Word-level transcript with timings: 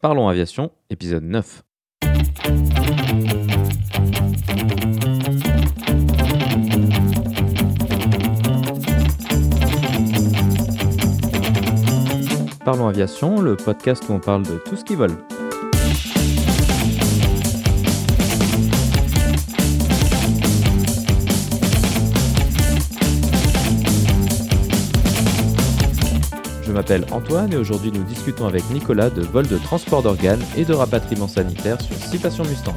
Parlons 0.00 0.28
Aviation, 0.28 0.70
épisode 0.90 1.24
9. 1.24 1.64
Parlons 12.64 12.86
Aviation, 12.86 13.40
le 13.40 13.56
podcast 13.56 14.04
où 14.08 14.12
on 14.12 14.20
parle 14.20 14.44
de 14.44 14.58
tout 14.58 14.76
ce 14.76 14.84
qui 14.84 14.94
vole. 14.94 15.16
M'appelle 26.78 27.06
Antoine 27.10 27.52
et 27.52 27.56
aujourd'hui 27.56 27.90
nous 27.90 28.04
discutons 28.04 28.46
avec 28.46 28.62
Nicolas 28.70 29.10
de 29.10 29.22
vol 29.22 29.48
de 29.48 29.58
transport 29.58 30.00
d'organes 30.00 30.44
et 30.56 30.64
de 30.64 30.72
rapatriement 30.72 31.26
sanitaire 31.26 31.80
sur 31.80 31.96
Citation 31.96 32.44
Mustang. 32.44 32.76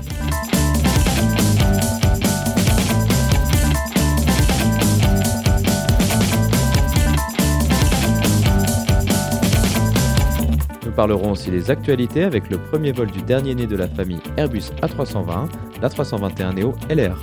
Nous 10.83 10.91
parlerons 10.93 11.33
aussi 11.33 11.51
des 11.51 11.69
actualités 11.69 12.23
avec 12.23 12.49
le 12.49 12.57
premier 12.57 12.93
vol 12.93 13.11
du 13.11 13.21
dernier 13.21 13.53
né 13.53 13.67
de 13.67 13.75
la 13.75 13.87
famille 13.87 14.19
Airbus 14.35 14.71
A320, 14.81 15.47
l'A321 15.83 16.55
Neo 16.55 16.73
LR. 16.89 17.21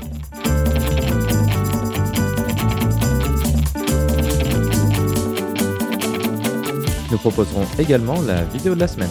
Nous 7.11 7.17
proposerons 7.17 7.65
également 7.79 8.21
la 8.21 8.45
vidéo 8.45 8.75
de 8.75 8.81
la 8.81 8.89
semaine. 8.89 9.09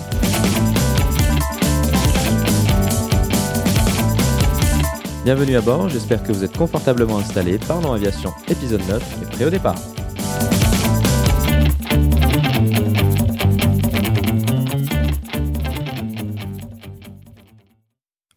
Bienvenue 5.23 5.55
à 5.55 5.61
bord, 5.61 5.89
j'espère 5.89 6.21
que 6.21 6.31
vous 6.31 6.43
êtes 6.43 6.55
confortablement 6.55 7.17
installés. 7.17 7.57
Parlons 7.57 7.93
Aviation, 7.93 8.31
épisode 8.49 8.81
9, 8.87 9.21
et 9.23 9.25
prêt 9.25 9.45
au 9.45 9.49
départ. 9.49 9.75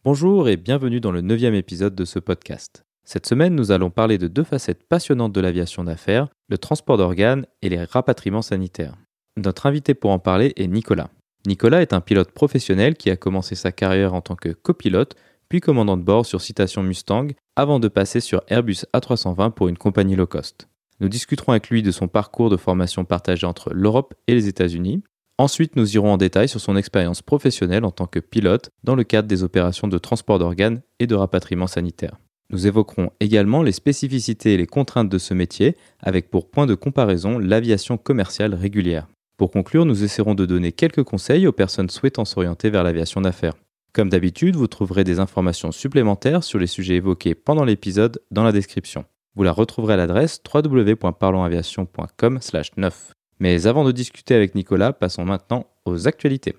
Bonjour 0.03 0.49
et 0.49 0.57
bienvenue 0.57 0.99
dans 0.99 1.11
le 1.11 1.21
neuvième 1.21 1.53
épisode 1.53 1.93
de 1.93 2.03
ce 2.03 2.17
podcast. 2.17 2.83
Cette 3.03 3.27
semaine, 3.27 3.55
nous 3.55 3.71
allons 3.71 3.91
parler 3.91 4.17
de 4.17 4.27
deux 4.27 4.43
facettes 4.43 4.87
passionnantes 4.87 5.33
de 5.33 5.41
l'aviation 5.41 5.83
d'affaires, 5.83 6.29
le 6.49 6.57
transport 6.57 6.97
d'organes 6.97 7.45
et 7.61 7.69
les 7.69 7.83
rapatriements 7.83 8.41
sanitaires. 8.41 8.95
Notre 9.37 9.65
invité 9.65 9.93
pour 9.93 10.11
en 10.11 10.19
parler 10.19 10.51
est 10.57 10.67
Nicolas. 10.67 11.09
Nicolas 11.47 11.81
est 11.81 11.93
un 11.93 12.01
pilote 12.01 12.31
professionnel 12.31 12.95
qui 12.95 13.09
a 13.09 13.15
commencé 13.15 13.55
sa 13.55 13.71
carrière 13.71 14.13
en 14.13 14.19
tant 14.19 14.35
que 14.35 14.49
copilote, 14.49 15.15
puis 15.47 15.61
commandant 15.61 15.95
de 15.95 16.03
bord 16.03 16.25
sur 16.25 16.41
Citation 16.41 16.83
Mustang, 16.83 17.27
avant 17.55 17.79
de 17.79 17.87
passer 17.87 18.19
sur 18.19 18.43
Airbus 18.49 18.85
A320 18.93 19.51
pour 19.51 19.69
une 19.69 19.77
compagnie 19.77 20.17
low 20.17 20.27
cost. 20.27 20.67
Nous 20.99 21.07
discuterons 21.07 21.53
avec 21.53 21.69
lui 21.69 21.81
de 21.81 21.91
son 21.91 22.09
parcours 22.09 22.49
de 22.49 22.57
formation 22.57 23.05
partagé 23.05 23.47
entre 23.47 23.73
l'Europe 23.73 24.13
et 24.27 24.35
les 24.35 24.47
États-Unis. 24.49 25.01
Ensuite, 25.37 25.77
nous 25.77 25.95
irons 25.95 26.13
en 26.13 26.17
détail 26.17 26.49
sur 26.49 26.59
son 26.59 26.75
expérience 26.75 27.21
professionnelle 27.21 27.85
en 27.85 27.91
tant 27.91 28.07
que 28.07 28.19
pilote 28.19 28.69
dans 28.83 28.95
le 28.95 29.05
cadre 29.05 29.29
des 29.29 29.43
opérations 29.43 29.87
de 29.87 29.97
transport 29.97 30.39
d'organes 30.39 30.81
et 30.99 31.07
de 31.07 31.15
rapatriement 31.15 31.67
sanitaire. 31.67 32.17
Nous 32.51 32.67
évoquerons 32.67 33.11
également 33.21 33.63
les 33.63 33.71
spécificités 33.71 34.53
et 34.53 34.57
les 34.57 34.67
contraintes 34.67 35.09
de 35.09 35.17
ce 35.17 35.33
métier, 35.33 35.77
avec 36.01 36.29
pour 36.29 36.51
point 36.51 36.65
de 36.65 36.75
comparaison 36.75 37.39
l'aviation 37.39 37.97
commerciale 37.97 38.53
régulière. 38.53 39.07
Pour 39.41 39.49
conclure, 39.49 39.85
nous 39.85 40.03
essaierons 40.03 40.35
de 40.35 40.45
donner 40.45 40.71
quelques 40.71 41.01
conseils 41.01 41.47
aux 41.47 41.51
personnes 41.51 41.89
souhaitant 41.89 42.25
s'orienter 42.25 42.69
vers 42.69 42.83
l'aviation 42.83 43.21
d'affaires. 43.21 43.55
Comme 43.91 44.07
d'habitude, 44.07 44.55
vous 44.55 44.67
trouverez 44.67 45.03
des 45.03 45.19
informations 45.19 45.71
supplémentaires 45.71 46.43
sur 46.43 46.59
les 46.59 46.67
sujets 46.67 46.97
évoqués 46.97 47.33
pendant 47.33 47.63
l'épisode 47.63 48.21
dans 48.29 48.43
la 48.43 48.51
description. 48.51 49.03
Vous 49.33 49.41
la 49.41 49.51
retrouverez 49.51 49.95
à 49.95 49.97
l'adresse 49.97 50.39
www.parlonsaviation.com/9. 50.45 52.91
Mais 53.39 53.65
avant 53.65 53.83
de 53.83 53.91
discuter 53.91 54.35
avec 54.35 54.53
Nicolas, 54.53 54.93
passons 54.93 55.25
maintenant 55.25 55.65
aux 55.85 56.07
actualités. 56.07 56.53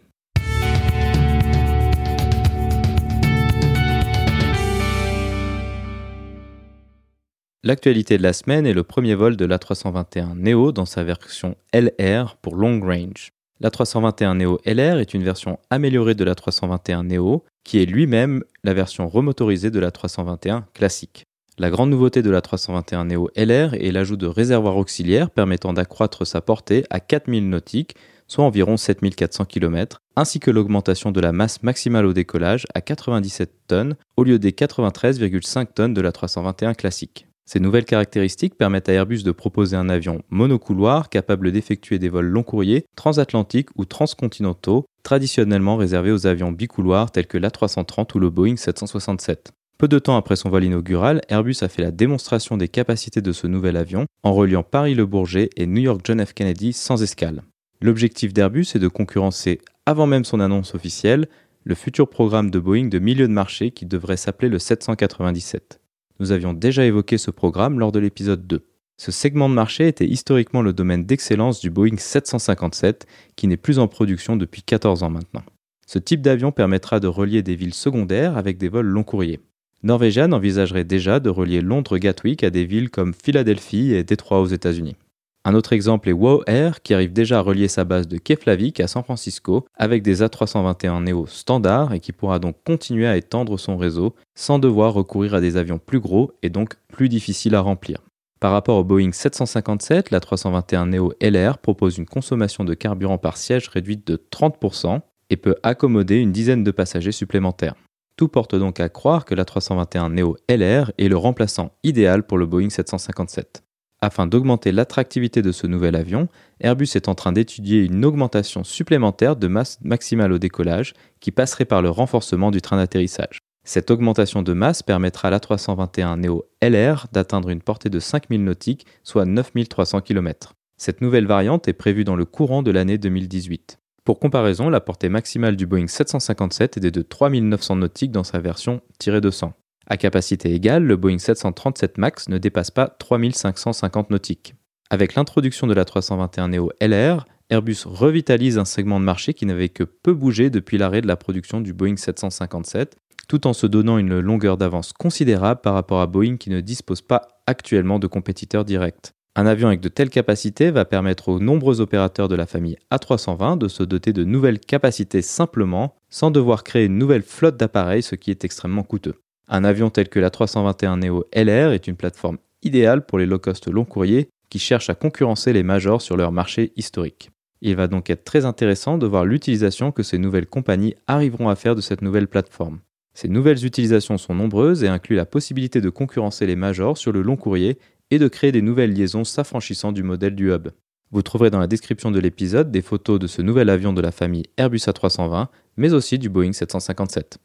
L'actualité 7.64 8.18
de 8.18 8.24
la 8.24 8.32
semaine 8.32 8.66
est 8.66 8.72
le 8.72 8.82
premier 8.82 9.14
vol 9.14 9.36
de 9.36 9.44
l'A321 9.44 10.34
Neo 10.34 10.72
dans 10.72 10.84
sa 10.84 11.04
version 11.04 11.54
LR 11.72 12.34
pour 12.42 12.56
long 12.56 12.80
range. 12.80 13.30
L'A321 13.60 14.38
Neo 14.38 14.58
LR 14.66 14.98
est 14.98 15.14
une 15.14 15.22
version 15.22 15.60
améliorée 15.70 16.16
de 16.16 16.24
l'A321 16.24 17.06
Neo 17.06 17.44
qui 17.62 17.80
est 17.80 17.86
lui-même 17.86 18.42
la 18.64 18.74
version 18.74 19.08
remotorisée 19.08 19.70
de 19.70 19.78
l'A321 19.78 20.64
classique. 20.74 21.22
La 21.56 21.70
grande 21.70 21.90
nouveauté 21.90 22.20
de 22.20 22.32
l'A321 22.32 23.06
Neo 23.06 23.30
LR 23.36 23.74
est 23.74 23.92
l'ajout 23.92 24.16
de 24.16 24.26
réservoirs 24.26 24.76
auxiliaires 24.76 25.30
permettant 25.30 25.72
d'accroître 25.72 26.26
sa 26.26 26.40
portée 26.40 26.84
à 26.90 26.98
4000 26.98 27.48
nautiques, 27.48 27.94
soit 28.26 28.44
environ 28.44 28.76
7400 28.76 29.44
km, 29.44 29.98
ainsi 30.16 30.40
que 30.40 30.50
l'augmentation 30.50 31.12
de 31.12 31.20
la 31.20 31.30
masse 31.30 31.62
maximale 31.62 32.06
au 32.06 32.12
décollage 32.12 32.66
à 32.74 32.80
97 32.80 33.52
tonnes 33.68 33.94
au 34.16 34.24
lieu 34.24 34.40
des 34.40 34.50
93,5 34.50 35.66
tonnes 35.74 35.94
de 35.94 36.00
l'A321 36.00 36.74
classique. 36.74 37.28
Ces 37.44 37.60
nouvelles 37.60 37.84
caractéristiques 37.84 38.56
permettent 38.56 38.88
à 38.88 38.92
Airbus 38.92 39.22
de 39.22 39.32
proposer 39.32 39.76
un 39.76 39.88
avion 39.88 40.22
monocouloir 40.30 41.08
capable 41.08 41.50
d'effectuer 41.52 41.98
des 41.98 42.08
vols 42.08 42.26
long 42.26 42.42
courriers, 42.42 42.84
transatlantiques 42.96 43.70
ou 43.76 43.84
transcontinentaux, 43.84 44.86
traditionnellement 45.02 45.76
réservés 45.76 46.12
aux 46.12 46.26
avions 46.26 46.52
bicouloirs 46.52 47.10
tels 47.10 47.26
que 47.26 47.38
l'A330 47.38 48.14
ou 48.14 48.18
le 48.20 48.30
Boeing 48.30 48.56
767. 48.56 49.52
Peu 49.78 49.88
de 49.88 49.98
temps 49.98 50.16
après 50.16 50.36
son 50.36 50.48
vol 50.48 50.62
inaugural, 50.62 51.22
Airbus 51.28 51.56
a 51.62 51.68
fait 51.68 51.82
la 51.82 51.90
démonstration 51.90 52.56
des 52.56 52.68
capacités 52.68 53.20
de 53.20 53.32
ce 53.32 53.48
nouvel 53.48 53.76
avion 53.76 54.06
en 54.22 54.32
reliant 54.32 54.62
Paris-Le 54.62 55.06
Bourget 55.06 55.50
et 55.56 55.66
New 55.66 55.82
York 55.82 56.02
John 56.04 56.24
F. 56.24 56.34
Kennedy 56.34 56.72
sans 56.72 57.02
escale. 57.02 57.42
L'objectif 57.80 58.32
d'Airbus 58.32 58.68
est 58.76 58.78
de 58.78 58.86
concurrencer, 58.86 59.60
avant 59.84 60.06
même 60.06 60.24
son 60.24 60.38
annonce 60.38 60.76
officielle, 60.76 61.26
le 61.64 61.74
futur 61.74 62.08
programme 62.08 62.50
de 62.50 62.60
Boeing 62.60 62.86
de 62.86 63.00
milieu 63.00 63.26
de 63.26 63.32
marché 63.32 63.72
qui 63.72 63.86
devrait 63.86 64.16
s'appeler 64.16 64.48
le 64.48 64.60
797. 64.60 65.81
Nous 66.20 66.32
avions 66.32 66.52
déjà 66.52 66.84
évoqué 66.84 67.18
ce 67.18 67.30
programme 67.30 67.78
lors 67.78 67.92
de 67.92 67.98
l'épisode 67.98 68.46
2. 68.46 68.64
Ce 68.96 69.10
segment 69.10 69.48
de 69.48 69.54
marché 69.54 69.88
était 69.88 70.06
historiquement 70.06 70.62
le 70.62 70.72
domaine 70.72 71.04
d'excellence 71.04 71.60
du 71.60 71.70
Boeing 71.70 71.96
757, 71.96 73.06
qui 73.36 73.48
n'est 73.48 73.56
plus 73.56 73.78
en 73.78 73.88
production 73.88 74.36
depuis 74.36 74.62
14 74.62 75.02
ans 75.02 75.10
maintenant. 75.10 75.42
Ce 75.86 75.98
type 75.98 76.22
d'avion 76.22 76.52
permettra 76.52 77.00
de 77.00 77.08
relier 77.08 77.42
des 77.42 77.56
villes 77.56 77.74
secondaires 77.74 78.36
avec 78.36 78.58
des 78.58 78.68
vols 78.68 78.86
long 78.86 79.02
courriers. 79.02 79.40
Norwegian 79.82 80.30
envisagerait 80.30 80.84
déjà 80.84 81.18
de 81.18 81.28
relier 81.28 81.60
Londres-Gatwick 81.60 82.44
à 82.44 82.50
des 82.50 82.64
villes 82.64 82.90
comme 82.90 83.12
Philadelphie 83.12 83.92
et 83.92 84.04
Détroit 84.04 84.40
aux 84.40 84.46
États-Unis. 84.46 84.96
Un 85.44 85.54
autre 85.54 85.72
exemple 85.72 86.08
est 86.08 86.12
WoW 86.12 86.44
Air 86.46 86.82
qui 86.82 86.94
arrive 86.94 87.12
déjà 87.12 87.38
à 87.38 87.42
relier 87.42 87.66
sa 87.66 87.82
base 87.82 88.06
de 88.06 88.16
Keflavik 88.16 88.78
à 88.78 88.86
San 88.86 89.02
Francisco 89.02 89.66
avec 89.76 90.02
des 90.02 90.22
A321 90.22 91.02
Neo 91.02 91.26
standards 91.26 91.92
et 91.92 91.98
qui 91.98 92.12
pourra 92.12 92.38
donc 92.38 92.56
continuer 92.64 93.08
à 93.08 93.16
étendre 93.16 93.58
son 93.58 93.76
réseau 93.76 94.14
sans 94.36 94.60
devoir 94.60 94.94
recourir 94.94 95.34
à 95.34 95.40
des 95.40 95.56
avions 95.56 95.78
plus 95.78 95.98
gros 95.98 96.30
et 96.42 96.48
donc 96.50 96.76
plus 96.86 97.08
difficiles 97.08 97.56
à 97.56 97.60
remplir. 97.60 97.98
Par 98.38 98.52
rapport 98.52 98.78
au 98.78 98.84
Boeing 98.84 99.10
757, 99.10 100.12
la 100.12 100.20
321 100.20 100.86
Neo 100.86 101.12
LR 101.20 101.58
propose 101.58 101.98
une 101.98 102.06
consommation 102.06 102.62
de 102.62 102.74
carburant 102.74 103.18
par 103.18 103.36
siège 103.36 103.68
réduite 103.68 104.06
de 104.06 104.16
30% 104.30 105.00
et 105.30 105.36
peut 105.36 105.56
accommoder 105.64 106.18
une 106.18 106.30
dizaine 106.30 106.62
de 106.62 106.70
passagers 106.70 107.12
supplémentaires. 107.12 107.74
Tout 108.16 108.28
porte 108.28 108.54
donc 108.54 108.78
à 108.78 108.88
croire 108.88 109.24
que 109.24 109.34
la 109.34 109.44
321 109.44 110.10
Neo 110.10 110.36
LR 110.48 110.92
est 110.98 111.08
le 111.08 111.16
remplaçant 111.16 111.72
idéal 111.82 112.24
pour 112.24 112.38
le 112.38 112.46
Boeing 112.46 112.70
757. 112.70 113.64
Afin 114.04 114.26
d'augmenter 114.26 114.72
l'attractivité 114.72 115.42
de 115.42 115.52
ce 115.52 115.68
nouvel 115.68 115.94
avion, 115.94 116.26
Airbus 116.58 116.88
est 116.96 117.06
en 117.06 117.14
train 117.14 117.30
d'étudier 117.30 117.84
une 117.84 118.04
augmentation 118.04 118.64
supplémentaire 118.64 119.36
de 119.36 119.46
masse 119.46 119.78
maximale 119.84 120.32
au 120.32 120.38
décollage 120.38 120.92
qui 121.20 121.30
passerait 121.30 121.66
par 121.66 121.82
le 121.82 121.88
renforcement 121.88 122.50
du 122.50 122.60
train 122.60 122.78
d'atterrissage. 122.78 123.38
Cette 123.64 123.92
augmentation 123.92 124.42
de 124.42 124.52
masse 124.54 124.82
permettra 124.82 125.28
à 125.28 125.30
l'A321 125.30 126.18
Neo 126.18 126.44
LR 126.60 127.06
d'atteindre 127.12 127.50
une 127.50 127.62
portée 127.62 127.90
de 127.90 128.00
5000 128.00 128.42
nautiques, 128.42 128.86
soit 129.04 129.24
9300 129.24 130.00
km. 130.00 130.54
Cette 130.76 131.00
nouvelle 131.00 131.26
variante 131.26 131.68
est 131.68 131.72
prévue 131.72 132.02
dans 132.02 132.16
le 132.16 132.24
courant 132.24 132.64
de 132.64 132.72
l'année 132.72 132.98
2018. 132.98 133.78
Pour 134.02 134.18
comparaison, 134.18 134.68
la 134.68 134.80
portée 134.80 135.10
maximale 135.10 135.54
du 135.54 135.66
Boeing 135.66 135.86
757 135.86 136.76
était 136.76 136.90
de 136.90 137.02
3900 137.02 137.76
nautiques 137.76 138.10
dans 138.10 138.24
sa 138.24 138.40
version 138.40 138.80
-200. 139.00 139.52
À 139.86 139.96
capacité 139.96 140.54
égale, 140.54 140.84
le 140.84 140.96
Boeing 140.96 141.18
737 141.18 141.98
MAX 141.98 142.28
ne 142.28 142.38
dépasse 142.38 142.70
pas 142.70 142.88
3550 142.88 144.10
nautiques. 144.10 144.54
Avec 144.90 145.14
l'introduction 145.14 145.66
de 145.66 145.74
la 145.74 145.84
321 145.84 146.48
Neo 146.48 146.70
LR, 146.80 147.26
Airbus 147.50 147.78
revitalise 147.84 148.58
un 148.58 148.64
segment 148.64 149.00
de 149.00 149.04
marché 149.04 149.34
qui 149.34 149.46
n'avait 149.46 149.68
que 149.68 149.84
peu 149.84 150.14
bougé 150.14 150.50
depuis 150.50 150.78
l'arrêt 150.78 151.00
de 151.00 151.06
la 151.06 151.16
production 151.16 151.60
du 151.60 151.72
Boeing 151.72 151.96
757, 151.96 152.96
tout 153.28 153.46
en 153.46 153.52
se 153.52 153.66
donnant 153.66 153.98
une 153.98 154.20
longueur 154.20 154.56
d'avance 154.56 154.92
considérable 154.92 155.60
par 155.60 155.74
rapport 155.74 156.00
à 156.00 156.06
Boeing 156.06 156.36
qui 156.36 156.50
ne 156.50 156.60
dispose 156.60 157.02
pas 157.02 157.28
actuellement 157.46 157.98
de 157.98 158.06
compétiteurs 158.06 158.64
directs. 158.64 159.12
Un 159.34 159.46
avion 159.46 159.68
avec 159.68 159.80
de 159.80 159.88
telles 159.88 160.10
capacités 160.10 160.70
va 160.70 160.84
permettre 160.84 161.30
aux 161.30 161.40
nombreux 161.40 161.80
opérateurs 161.80 162.28
de 162.28 162.34
la 162.34 162.46
famille 162.46 162.76
A320 162.90 163.56
de 163.56 163.68
se 163.68 163.82
doter 163.82 164.12
de 164.12 164.24
nouvelles 164.24 164.60
capacités 164.60 165.22
simplement, 165.22 165.94
sans 166.10 166.30
devoir 166.30 166.64
créer 166.64 166.84
une 166.84 166.98
nouvelle 166.98 167.22
flotte 167.22 167.56
d'appareils, 167.56 168.02
ce 168.02 168.14
qui 168.14 168.30
est 168.30 168.44
extrêmement 168.44 168.82
coûteux. 168.82 169.14
Un 169.48 169.64
avion 169.64 169.90
tel 169.90 170.08
que 170.08 170.20
l'A321 170.20 171.00
Neo 171.00 171.24
LR 171.34 171.72
est 171.72 171.86
une 171.86 171.96
plateforme 171.96 172.38
idéale 172.62 173.04
pour 173.04 173.18
les 173.18 173.26
low-cost 173.26 173.68
long 173.68 173.84
courriers 173.84 174.28
qui 174.48 174.58
cherchent 174.58 174.90
à 174.90 174.94
concurrencer 174.94 175.52
les 175.52 175.62
majors 175.62 176.02
sur 176.02 176.16
leur 176.16 176.32
marché 176.32 176.72
historique. 176.76 177.30
Il 177.60 177.76
va 177.76 177.86
donc 177.86 178.10
être 178.10 178.24
très 178.24 178.44
intéressant 178.44 178.98
de 178.98 179.06
voir 179.06 179.24
l'utilisation 179.24 179.92
que 179.92 180.02
ces 180.02 180.18
nouvelles 180.18 180.46
compagnies 180.46 180.94
arriveront 181.06 181.48
à 181.48 181.56
faire 181.56 181.76
de 181.76 181.80
cette 181.80 182.02
nouvelle 182.02 182.28
plateforme. 182.28 182.80
Ces 183.14 183.28
nouvelles 183.28 183.64
utilisations 183.64 184.18
sont 184.18 184.34
nombreuses 184.34 184.84
et 184.84 184.88
incluent 184.88 185.16
la 185.16 185.26
possibilité 185.26 185.80
de 185.80 185.90
concurrencer 185.90 186.46
les 186.46 186.56
majors 186.56 186.98
sur 186.98 187.12
le 187.12 187.22
long 187.22 187.36
courrier 187.36 187.78
et 188.10 188.18
de 188.18 188.28
créer 188.28 188.52
des 188.52 188.62
nouvelles 188.62 188.92
liaisons 188.92 189.24
s'affranchissant 189.24 189.92
du 189.92 190.02
modèle 190.02 190.34
du 190.34 190.50
hub. 190.52 190.68
Vous 191.12 191.22
trouverez 191.22 191.50
dans 191.50 191.58
la 191.58 191.66
description 191.66 192.10
de 192.10 192.18
l'épisode 192.18 192.70
des 192.70 192.82
photos 192.82 193.18
de 193.18 193.26
ce 193.26 193.42
nouvel 193.42 193.68
avion 193.68 193.92
de 193.92 194.00
la 194.00 194.12
famille 194.12 194.46
Airbus 194.56 194.78
A320, 194.78 195.48
mais 195.76 195.92
aussi 195.92 196.18
du 196.18 196.30
Boeing 196.30 196.52
757. 196.52 197.38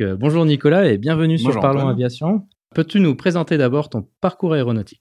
Euh, 0.00 0.16
bonjour 0.16 0.44
Nicolas 0.44 0.86
et 0.86 0.98
bienvenue 0.98 1.38
sur 1.38 1.58
Parlons 1.60 1.88
Aviation. 1.88 2.46
Peux-tu 2.74 3.00
nous 3.00 3.14
présenter 3.14 3.56
d'abord 3.56 3.88
ton 3.88 4.06
parcours 4.20 4.52
aéronautique? 4.52 5.00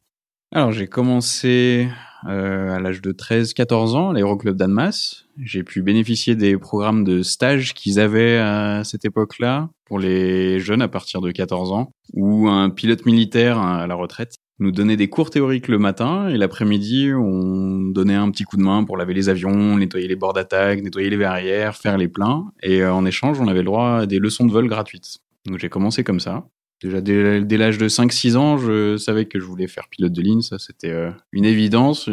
Alors 0.53 0.71
j'ai 0.71 0.87
commencé 0.87 1.89
euh, 2.27 2.75
à 2.75 2.79
l'âge 2.79 3.01
de 3.01 3.11
13-14 3.11 3.95
ans 3.95 4.09
à 4.11 4.13
l'Aéroclub 4.13 4.55
d'Annemasse. 4.55 5.25
J'ai 5.41 5.63
pu 5.63 5.81
bénéficier 5.81 6.35
des 6.35 6.57
programmes 6.57 7.03
de 7.03 7.23
stage 7.23 7.73
qu'ils 7.73 7.99
avaient 7.99 8.37
à 8.37 8.83
cette 8.85 9.03
époque-là 9.03 9.69
pour 9.85 9.99
les 9.99 10.59
jeunes 10.59 10.81
à 10.81 10.87
partir 10.87 11.19
de 11.19 11.31
14 11.31 11.71
ans, 11.73 11.91
où 12.13 12.47
un 12.47 12.69
pilote 12.69 13.05
militaire 13.05 13.59
à 13.59 13.87
la 13.87 13.95
retraite 13.95 14.37
nous 14.59 14.71
donnait 14.71 14.95
des 14.95 15.09
cours 15.09 15.29
théoriques 15.29 15.67
le 15.67 15.77
matin 15.77 16.29
et 16.29 16.37
l'après-midi 16.37 17.11
on 17.13 17.81
donnait 17.81 18.15
un 18.15 18.31
petit 18.31 18.43
coup 18.43 18.57
de 18.57 18.61
main 18.61 18.83
pour 18.83 18.97
laver 18.97 19.13
les 19.13 19.29
avions, 19.29 19.77
nettoyer 19.77 20.07
les 20.07 20.15
bords 20.15 20.33
d'attaque, 20.33 20.81
nettoyer 20.81 21.09
les 21.09 21.17
verrières, 21.17 21.75
faire 21.75 21.97
les 21.97 22.07
pleins 22.07 22.51
et 22.63 22.81
euh, 22.81 22.93
en 22.93 23.05
échange 23.05 23.39
on 23.39 23.47
avait 23.47 23.59
le 23.59 23.65
droit 23.65 23.99
à 23.99 24.05
des 24.05 24.19
leçons 24.19 24.45
de 24.45 24.51
vol 24.51 24.67
gratuites. 24.67 25.17
Donc 25.45 25.59
j'ai 25.59 25.69
commencé 25.69 26.03
comme 26.03 26.19
ça. 26.19 26.47
Déjà 26.81 27.01
dès, 27.01 27.57
l'âge 27.57 27.77
de 27.77 27.87
5-6 27.87 28.35
ans, 28.35 28.57
je 28.57 28.97
savais 28.97 29.25
que 29.25 29.39
je 29.39 29.45
voulais 29.45 29.67
faire 29.67 29.87
pilote 29.89 30.11
de 30.11 30.21
ligne, 30.21 30.41
ça 30.41 30.59
c'était 30.59 30.91
euh, 30.91 31.11
une 31.31 31.45
évidence, 31.45 32.09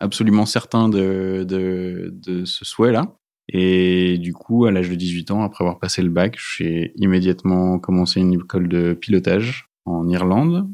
absolument 0.00 0.46
certain 0.46 0.88
de, 0.88 1.44
de, 1.46 2.10
de 2.12 2.44
ce 2.44 2.64
souhait-là. 2.64 3.14
Et 3.48 4.18
du 4.18 4.32
coup, 4.32 4.64
à 4.64 4.70
l'âge 4.70 4.88
de 4.88 4.94
18 4.94 5.30
ans, 5.30 5.42
après 5.42 5.64
avoir 5.64 5.78
passé 5.78 6.02
le 6.02 6.08
bac, 6.08 6.38
j'ai 6.38 6.92
immédiatement 6.96 7.78
commencé 7.78 8.20
une 8.20 8.32
école 8.32 8.68
de 8.68 8.94
pilotage 8.94 9.68
en 9.84 10.08
Irlande, 10.08 10.68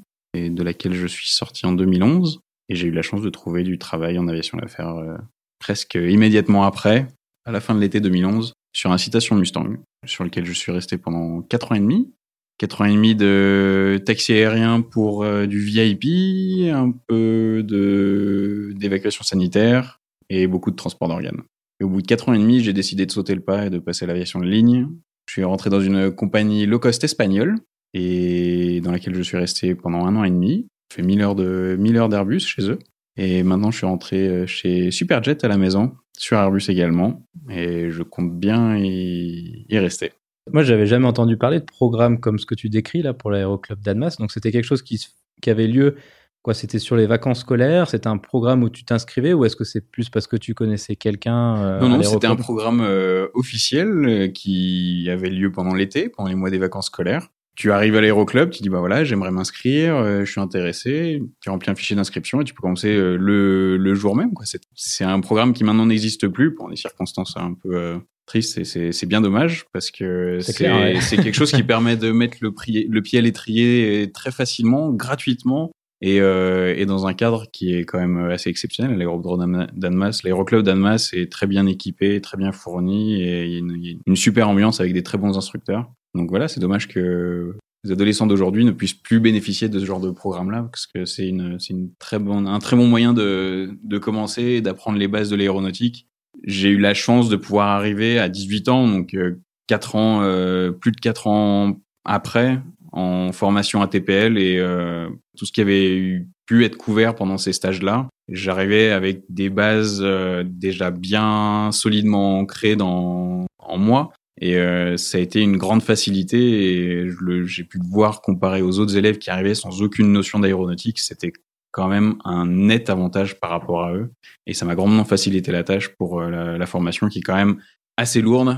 de 0.51 0.63
laquelle 0.63 0.95
je 0.95 1.07
suis 1.07 1.29
sorti 1.29 1.67
en 1.67 1.73
2011. 1.73 2.41
Et 2.69 2.77
j'ai 2.77 2.89
eu 2.89 2.93
la 2.93 3.03
chance 3.03 3.23
de 3.23 3.31
trouver 3.31 3.63
du 3.63 3.79
travail 3.79 4.19
en 4.19 4.29
aviation 4.29 4.59
d'affaires 4.59 4.97
euh, 4.97 5.17
presque 5.59 5.95
immédiatement 5.95 6.65
après, 6.65 7.09
à 7.45 7.53
la 7.53 7.61
fin 7.61 7.75
de 7.75 7.81
l'été 7.81 8.01
2011, 8.01 8.53
sur 8.75 8.93
un 8.93 8.99
citation 8.99 9.37
Mustang, 9.37 9.77
sur 10.07 10.25
lequel 10.25 10.45
je 10.45 10.53
suis 10.53 10.71
resté 10.71 10.99
pendant 10.99 11.43
4 11.43 11.73
ans 11.73 11.75
et 11.77 11.81
demi. 11.81 12.13
4 12.59 12.81
ans 12.81 12.85
et 12.87 12.93
demi 12.93 13.15
de 13.15 14.03
taxi 14.05 14.33
aérien 14.33 14.83
pour 14.83 15.23
euh, 15.23 15.47
du 15.47 15.61
VIP, 15.61 16.73
un 16.73 16.93
peu 17.07 17.63
de 17.65 18.73
d'évacuation 18.77 19.25
sanitaire 19.25 20.01
et 20.29 20.47
beaucoup 20.47 20.71
de 20.71 20.77
transport 20.77 21.09
d'organes. 21.09 21.43
Et 21.81 21.85
au 21.85 21.89
bout 21.89 22.03
de 22.03 22.07
4 22.07 22.29
ans 22.29 22.35
et 22.35 22.39
demi, 22.39 22.61
j'ai 22.61 22.73
décidé 22.73 23.07
de 23.07 23.13
sauter 23.13 23.35
le 23.35 23.41
pas 23.41 23.67
et 23.67 23.71
de 23.71 23.79
passer 23.79 24.05
à 24.05 24.09
l'aviation 24.09 24.41
de 24.41 24.47
ligne. 24.47 24.89
Je 25.27 25.35
suis 25.35 25.45
rentré 25.45 25.71
dans 25.71 25.81
une 25.81 26.11
compagnie 26.11 26.67
low 26.67 26.79
cost 26.79 27.05
espagnole 27.05 27.57
et 27.95 28.81
dans 28.81 28.93
laquelle 28.93 29.15
je 29.15 29.23
suis 29.23 29.37
resté 29.37 29.75
pendant 29.75 30.07
un 30.07 30.17
an 30.17 30.25
et 30.25 30.31
demi. 30.31 30.69
J'ai 30.91 30.97
fait 30.97 31.03
1000 31.03 31.21
heures 31.23 31.35
de 31.35 31.77
1000 31.79 31.97
heures 31.97 32.09
d'Airbus 32.09 32.41
chez 32.41 32.71
eux. 32.71 32.79
Et 33.17 33.43
maintenant, 33.43 33.71
je 33.71 33.79
suis 33.79 33.87
rentré 33.87 34.29
euh, 34.29 34.47
chez 34.47 34.91
Superjet 34.91 35.45
à 35.45 35.49
la 35.49 35.59
maison, 35.59 35.93
sur 36.17 36.37
Airbus 36.37 36.63
également, 36.69 37.25
et 37.51 37.91
je 37.91 38.05
compte 38.05 38.39
bien 38.39 38.79
y, 38.79 39.67
y 39.69 39.79
rester. 39.79 40.13
Moi, 40.53 40.63
j'avais 40.63 40.87
jamais 40.87 41.07
entendu 41.07 41.37
parler 41.37 41.61
de 41.61 41.65
programmes 41.65 42.21
comme 42.21 42.39
ce 42.39 42.47
que 42.47 42.55
tu 42.55 42.69
décris 42.69 43.03
là 43.03 43.15
pour 43.15 43.31
l'aéroclub 43.31 43.81
d'Almas. 43.81 44.17
Donc, 44.19 44.31
c'était 44.33 44.53
quelque 44.53 44.65
chose 44.65 44.83
qui, 44.83 45.05
qui 45.43 45.51
avait 45.51 45.67
lieu. 45.67 45.97
Quoi, 46.43 46.55
c'était 46.55 46.79
sur 46.79 46.97
les 46.97 47.07
vacances 47.07 47.41
scolaires? 47.41 47.91
C'était 47.91 48.07
un 48.07 48.17
programme 48.17 48.63
où 48.63 48.71
tu 48.71 48.85
t'inscrivais 48.85 49.33
ou 49.33 49.45
est-ce 49.45 49.57
que 49.57 49.65
c'est 49.65 49.81
plus 49.81 50.09
parce 50.09 50.27
que 50.27 50.37
tu 50.37 50.55
connaissais 50.55 50.97
quelqu'un 50.97 51.57
euh, 51.57 51.81
Non, 51.81 51.89
non, 51.89 52.03
c'était 52.03 52.29
un 52.29 52.37
programme 52.37 52.81
euh, 52.81 53.27
officiel 53.35 53.89
euh, 53.89 54.29
qui 54.29 55.09
avait 55.11 55.31
lieu 55.31 55.51
pendant 55.51 55.75
l'été, 55.75 56.09
pendant 56.09 56.29
les 56.29 56.37
mois 56.37 56.51
des 56.51 56.59
vacances 56.59 56.87
scolaires. 56.87 57.29
Tu 57.59 57.73
arrives 57.73 57.97
à 57.97 58.01
l'aéroclub, 58.01 58.51
tu 58.51 58.63
dis 58.63 58.69
bah 58.69 58.79
voilà, 58.79 59.03
j'aimerais 59.03 59.33
m'inscrire, 59.33 60.25
je 60.25 60.31
suis 60.31 60.41
intéressé. 60.41 61.21
Tu 61.41 61.51
remplis 61.51 61.71
un 61.71 61.75
fichier 61.75 61.97
d'inscription 61.97 62.41
et 62.41 62.45
tu 62.45 62.55
peux 62.55 62.63
commencer 62.63 62.95
le, 62.95 63.77
le 63.77 63.95
jour 63.95 64.15
même. 64.15 64.33
Quoi. 64.33 64.47
C'est, 64.47 64.63
c'est 64.77 65.03
un 65.03 65.19
programme 65.19 65.53
qui 65.53 65.65
maintenant 65.65 65.87
n'existe 65.87 66.29
plus 66.29 66.55
pour 66.55 66.71
des 66.71 66.77
circonstances 66.77 67.37
un 67.37 67.55
peu 67.55 67.99
triste 68.29 68.59
et 68.59 68.93
c'est 68.93 69.07
bien 69.07 69.21
dommage 69.21 69.67
parce 69.73 69.91
que 69.91 70.39
c'est 70.41 71.17
quelque 71.17 71.33
chose 71.33 71.51
qui 71.51 71.63
permet 71.65 71.97
de 71.97 72.13
mettre 72.13 72.39
le, 72.41 72.55
le 72.89 73.03
pied 73.03 73.19
à 73.19 73.23
l'étrier 73.23 74.11
très 74.13 74.31
facilement, 74.31 74.93
gratuitement 74.93 75.73
et, 76.01 76.21
euh, 76.21 76.75
et, 76.77 76.87
dans 76.87 77.07
un 77.07 77.15
cadre 77.15 77.47
qui 77.51 77.75
est 77.75 77.85
quand 77.85 77.99
même 77.99 78.31
assez 78.31 78.51
exceptionnel. 78.51 78.97
L'aérodrome 78.97 79.67
d'Annemasse, 79.73 80.23
l'aéroclub 80.23 80.63
d'Annemasse 80.63 81.13
est 81.13 81.31
très 81.31 81.47
bien 81.47 81.67
équipé, 81.67 82.21
très 82.21 82.37
bien 82.37 82.53
fourni 82.53 83.21
et 83.21 83.45
il 83.47 83.53
y 83.53 83.57
a 83.57 83.59
une, 83.59 83.99
une, 84.07 84.17
super 84.17 84.49
ambiance 84.49 84.81
avec 84.81 84.93
des 84.93 85.03
très 85.03 85.19
bons 85.19 85.37
instructeurs. 85.37 85.91
Donc 86.15 86.31
voilà, 86.31 86.49
c'est 86.49 86.61
dommage 86.61 86.89
que 86.89 87.57
les 87.85 87.93
adolescents 87.93 88.27
d'aujourd'hui 88.27 88.65
ne 88.65 88.73
puissent 88.73 88.95
plus 88.95 89.21
bénéficier 89.21 89.69
de 89.69 89.79
ce 89.79 89.85
genre 89.85 90.01
de 90.01 90.11
programme-là 90.11 90.63
parce 90.63 90.87
que 90.87 91.05
c'est 91.05 91.29
une, 91.29 91.59
une 91.71 91.91
très 91.99 92.19
bon, 92.19 92.47
un 92.47 92.59
très 92.59 92.77
bon 92.77 92.87
moyen 92.87 93.13
de, 93.13 93.71
de 93.83 93.99
commencer 93.99 94.43
et 94.43 94.61
d'apprendre 94.61 94.99
les 94.99 95.09
bases 95.09 95.31
de 95.31 95.37
l'aéronautique 95.37 96.09
j'ai 96.45 96.69
eu 96.69 96.79
la 96.79 96.95
chance 96.95 97.29
de 97.29 97.37
pouvoir 97.37 97.69
arriver 97.69 98.19
à 98.19 98.29
18 98.29 98.69
ans, 98.69 98.87
donc 98.87 99.15
euh, 99.15 99.41
4 99.67 99.97
ans, 99.97 100.21
euh, 100.23 100.71
plus 100.71 100.93
de 100.93 101.01
4 101.01 101.27
ans 101.27 101.77
après, 102.05 102.61
en 102.93 103.33
formation 103.33 103.83
ATPL 103.83 104.39
et 104.39 104.59
euh, 104.59 105.09
tout 105.37 105.45
ce 105.45 105.53
qui 105.53 105.61
avait 105.61 106.25
pu 106.47 106.65
être 106.65 106.77
couvert 106.77 107.15
pendant 107.15 107.39
ces 107.39 107.53
stages-là. 107.53 108.09
J'arrivais 108.31 108.91
avec 108.91 109.23
des 109.29 109.51
bases 109.51 110.01
euh, 110.03 110.43
déjà 110.47 110.91
bien 110.91 111.71
solidement 111.73 112.39
ancrées 112.39 112.77
dans 112.77 113.47
en 113.59 113.79
moi. 113.79 114.13
Et 114.41 114.57
euh, 114.57 114.97
ça 114.97 115.19
a 115.19 115.21
été 115.21 115.41
une 115.41 115.57
grande 115.57 115.83
facilité 115.83 116.39
et 116.39 117.09
j'ai 117.45 117.65
pu 117.65 117.79
voir 117.91 118.21
comparé 118.21 118.63
aux 118.63 118.79
autres 118.79 118.97
élèves 118.97 119.19
qui 119.19 119.31
arrivaient 119.31 119.55
sans 119.55 119.83
aucune 119.83 120.13
notion 120.13 120.39
d'aéronautique, 120.39 120.99
c'était 121.01 121.33
quand 121.71 121.89
même 121.89 122.17
un 122.25 122.47
net 122.47 122.91
avantage 122.91 123.39
par 123.41 123.51
rapport 123.51 123.85
à 123.85 123.95
eux. 123.95 124.11
Et 124.47 124.55
ça 124.55 124.65
m'a 124.65 124.75
grandement 124.75 125.05
facilité 125.05 125.53
la 125.53 125.65
tâche 125.65 125.89
pour 125.97 126.21
euh, 126.21 126.31
la, 126.31 126.59
la, 126.59 126.67
formation 126.67 127.09
qui 127.09 127.19
est 127.19 127.23
quand 127.23 127.37
même 127.37 127.61
assez 127.97 128.21
lourde. 128.21 128.57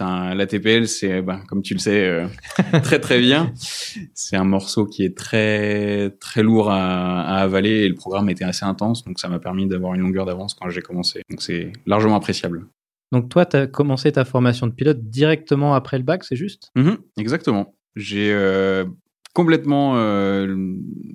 L'ATPL, 0.00 0.88
c'est, 0.88 1.20
ben, 1.22 1.42
comme 1.48 1.62
tu 1.62 1.74
le 1.74 1.78
sais, 1.78 2.06
euh, 2.06 2.26
très 2.82 2.98
très 2.98 3.20
bien. 3.20 3.52
C'est 4.14 4.36
un 4.36 4.44
morceau 4.44 4.86
qui 4.86 5.04
est 5.04 5.16
très 5.16 6.10
très 6.20 6.42
lourd 6.42 6.70
à, 6.70 7.22
à, 7.22 7.42
avaler 7.42 7.80
et 7.80 7.88
le 7.88 7.94
programme 7.94 8.30
était 8.30 8.44
assez 8.44 8.64
intense, 8.64 9.04
donc 9.04 9.18
ça 9.18 9.28
m'a 9.28 9.38
permis 9.38 9.66
d'avoir 9.66 9.94
une 9.94 10.00
longueur 10.00 10.24
d'avance 10.24 10.54
quand 10.54 10.70
j'ai 10.70 10.80
commencé. 10.80 11.22
Donc 11.28 11.42
c'est 11.42 11.72
largement 11.84 12.16
appréciable. 12.16 12.66
Donc 13.12 13.28
toi, 13.28 13.46
tu 13.46 13.56
as 13.56 13.66
commencé 13.66 14.10
ta 14.10 14.24
formation 14.24 14.66
de 14.66 14.72
pilote 14.72 15.04
directement 15.04 15.74
après 15.74 15.98
le 15.98 16.04
bac, 16.04 16.24
c'est 16.24 16.36
juste? 16.36 16.70
Mmh 16.74 16.94
Exactement. 17.18 17.74
J'ai 17.94 18.32
euh, 18.32 18.84
complètement 19.34 19.96
euh, 19.96 20.56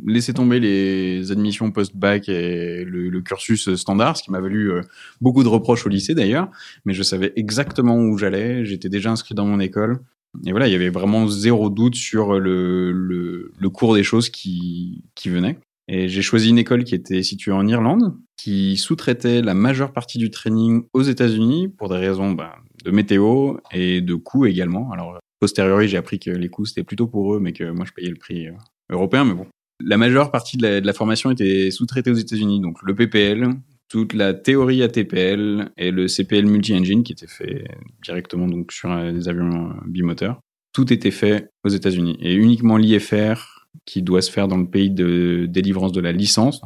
laissé 0.06 0.32
tomber 0.32 0.60
les 0.60 1.32
admissions 1.32 1.72
post-bac 1.72 2.30
et 2.30 2.86
le, 2.86 3.22
cursus 3.22 3.74
standard, 3.75 4.16
ce 4.16 4.24
qui 4.24 4.32
m'a 4.32 4.39
valu 4.39 4.72
euh, 4.72 4.82
beaucoup 5.22 5.44
de 5.44 5.48
reproches 5.50 5.88
au 5.88 5.89
lycée 5.89 6.13
d'ailleurs, 6.13 6.50
mais 6.86 6.94
je 6.94 7.01
savais 7.01 7.34
exactement 7.36 7.98
où 7.98 8.18
j'allais, 8.18 8.63
j'étais 8.63 8.89
déjà 8.89 9.12
inscrit 9.12 9.34
dans 9.34 9.46
mon 9.46 9.60
école, 9.60 10.00
et 10.46 10.51
voilà, 10.51 10.68
il 10.68 10.72
y 10.72 10.75
avait 10.75 10.89
vraiment 10.89 11.27
zéro 11.27 11.70
doute 11.70 11.96
sur 11.96 12.39
le, 12.39 12.92
le, 12.92 13.51
le 13.58 13.70
cours 13.70 13.96
des 13.96 14.04
choses 14.04 14.30
qui, 14.30 15.04
qui 15.16 15.30
venaient. 15.30 15.58
Et 15.88 16.10
j'ai 16.10 16.22
choisi 16.22 16.50
une 16.50 16.58
école 16.58 16.84
qui 16.84 16.96
était 16.96 17.24
située 17.24 17.53
en 17.53 17.65
Irlande, 17.67 18.13
qui 18.36 18.75
sous-traitait 18.77 19.41
la 19.41 19.53
majeure 19.53 19.94
partie 19.94 20.17
du 20.17 20.29
training 20.29 20.84
aux 20.94 21.01
États-Unis 21.01 21.70
pour 21.70 21.89
des 21.89 21.96
raisons 21.96 22.32
bah, 22.32 22.56
de 22.84 22.91
météo 22.91 23.58
et 23.72 24.01
de 24.01 24.15
coûts 24.15 24.46
également. 24.46 24.91
Alors 24.91 25.20
posteriori, 25.39 25.88
j'ai 25.88 25.98
appris 25.98 26.20
que 26.20 26.29
les 26.29 26.50
coûts 26.50 26.65
c'était 26.65 26.84
plutôt 26.84 27.08
pour 27.08 27.36
eux, 27.36 27.39
mais 27.39 27.53
que 27.53 27.70
moi 27.72 27.86
je 27.86 27.94
payais 27.94 28.10
le 28.10 28.17
prix 28.17 28.48
euh, 28.48 28.53
européen. 28.89 29.24
Mais 29.24 29.34
bon, 29.34 29.48
la 29.79 29.98
majeure 29.98 30.32
partie 30.32 30.58
de 30.58 30.63
la, 30.63 30.82
de 30.82 30.86
la 30.86 30.94
formation 30.94 31.32
était 31.32 31.72
sous-traitée 31.72 32.12
aux 32.12 32.15
États-Unis, 32.15 32.60
donc 32.60 32.82
le 32.84 32.94
PPL, 32.94 33.50
toute 33.89 34.13
la 34.13 34.34
théorie 34.34 34.84
ATPL 34.84 35.72
et 35.77 35.91
le 35.91 36.08
CPL 36.08 36.46
multi-engine 36.46 37.03
qui 37.03 37.13
était 37.13 37.27
fait 37.27 37.65
directement 38.03 38.48
donc 38.48 38.72
sur 38.72 38.91
euh, 38.91 39.12
des 39.12 39.29
avions 39.29 39.70
euh, 39.70 39.74
bimoteurs. 39.86 40.41
Tout 40.74 40.91
était 40.91 41.12
fait 41.12 41.50
aux 41.63 41.70
États-Unis 41.70 42.17
et 42.20 42.34
uniquement 42.34 42.77
l'IFR 42.77 43.57
qui 43.86 44.01
doit 44.01 44.22
se 44.22 44.31
faire 44.31 44.48
dans 44.48 44.57
le 44.57 44.67
pays 44.67 44.91
de 44.91 45.46
délivrance 45.50 45.91
de 45.91 46.01
la 46.01 46.12
licence, 46.12 46.62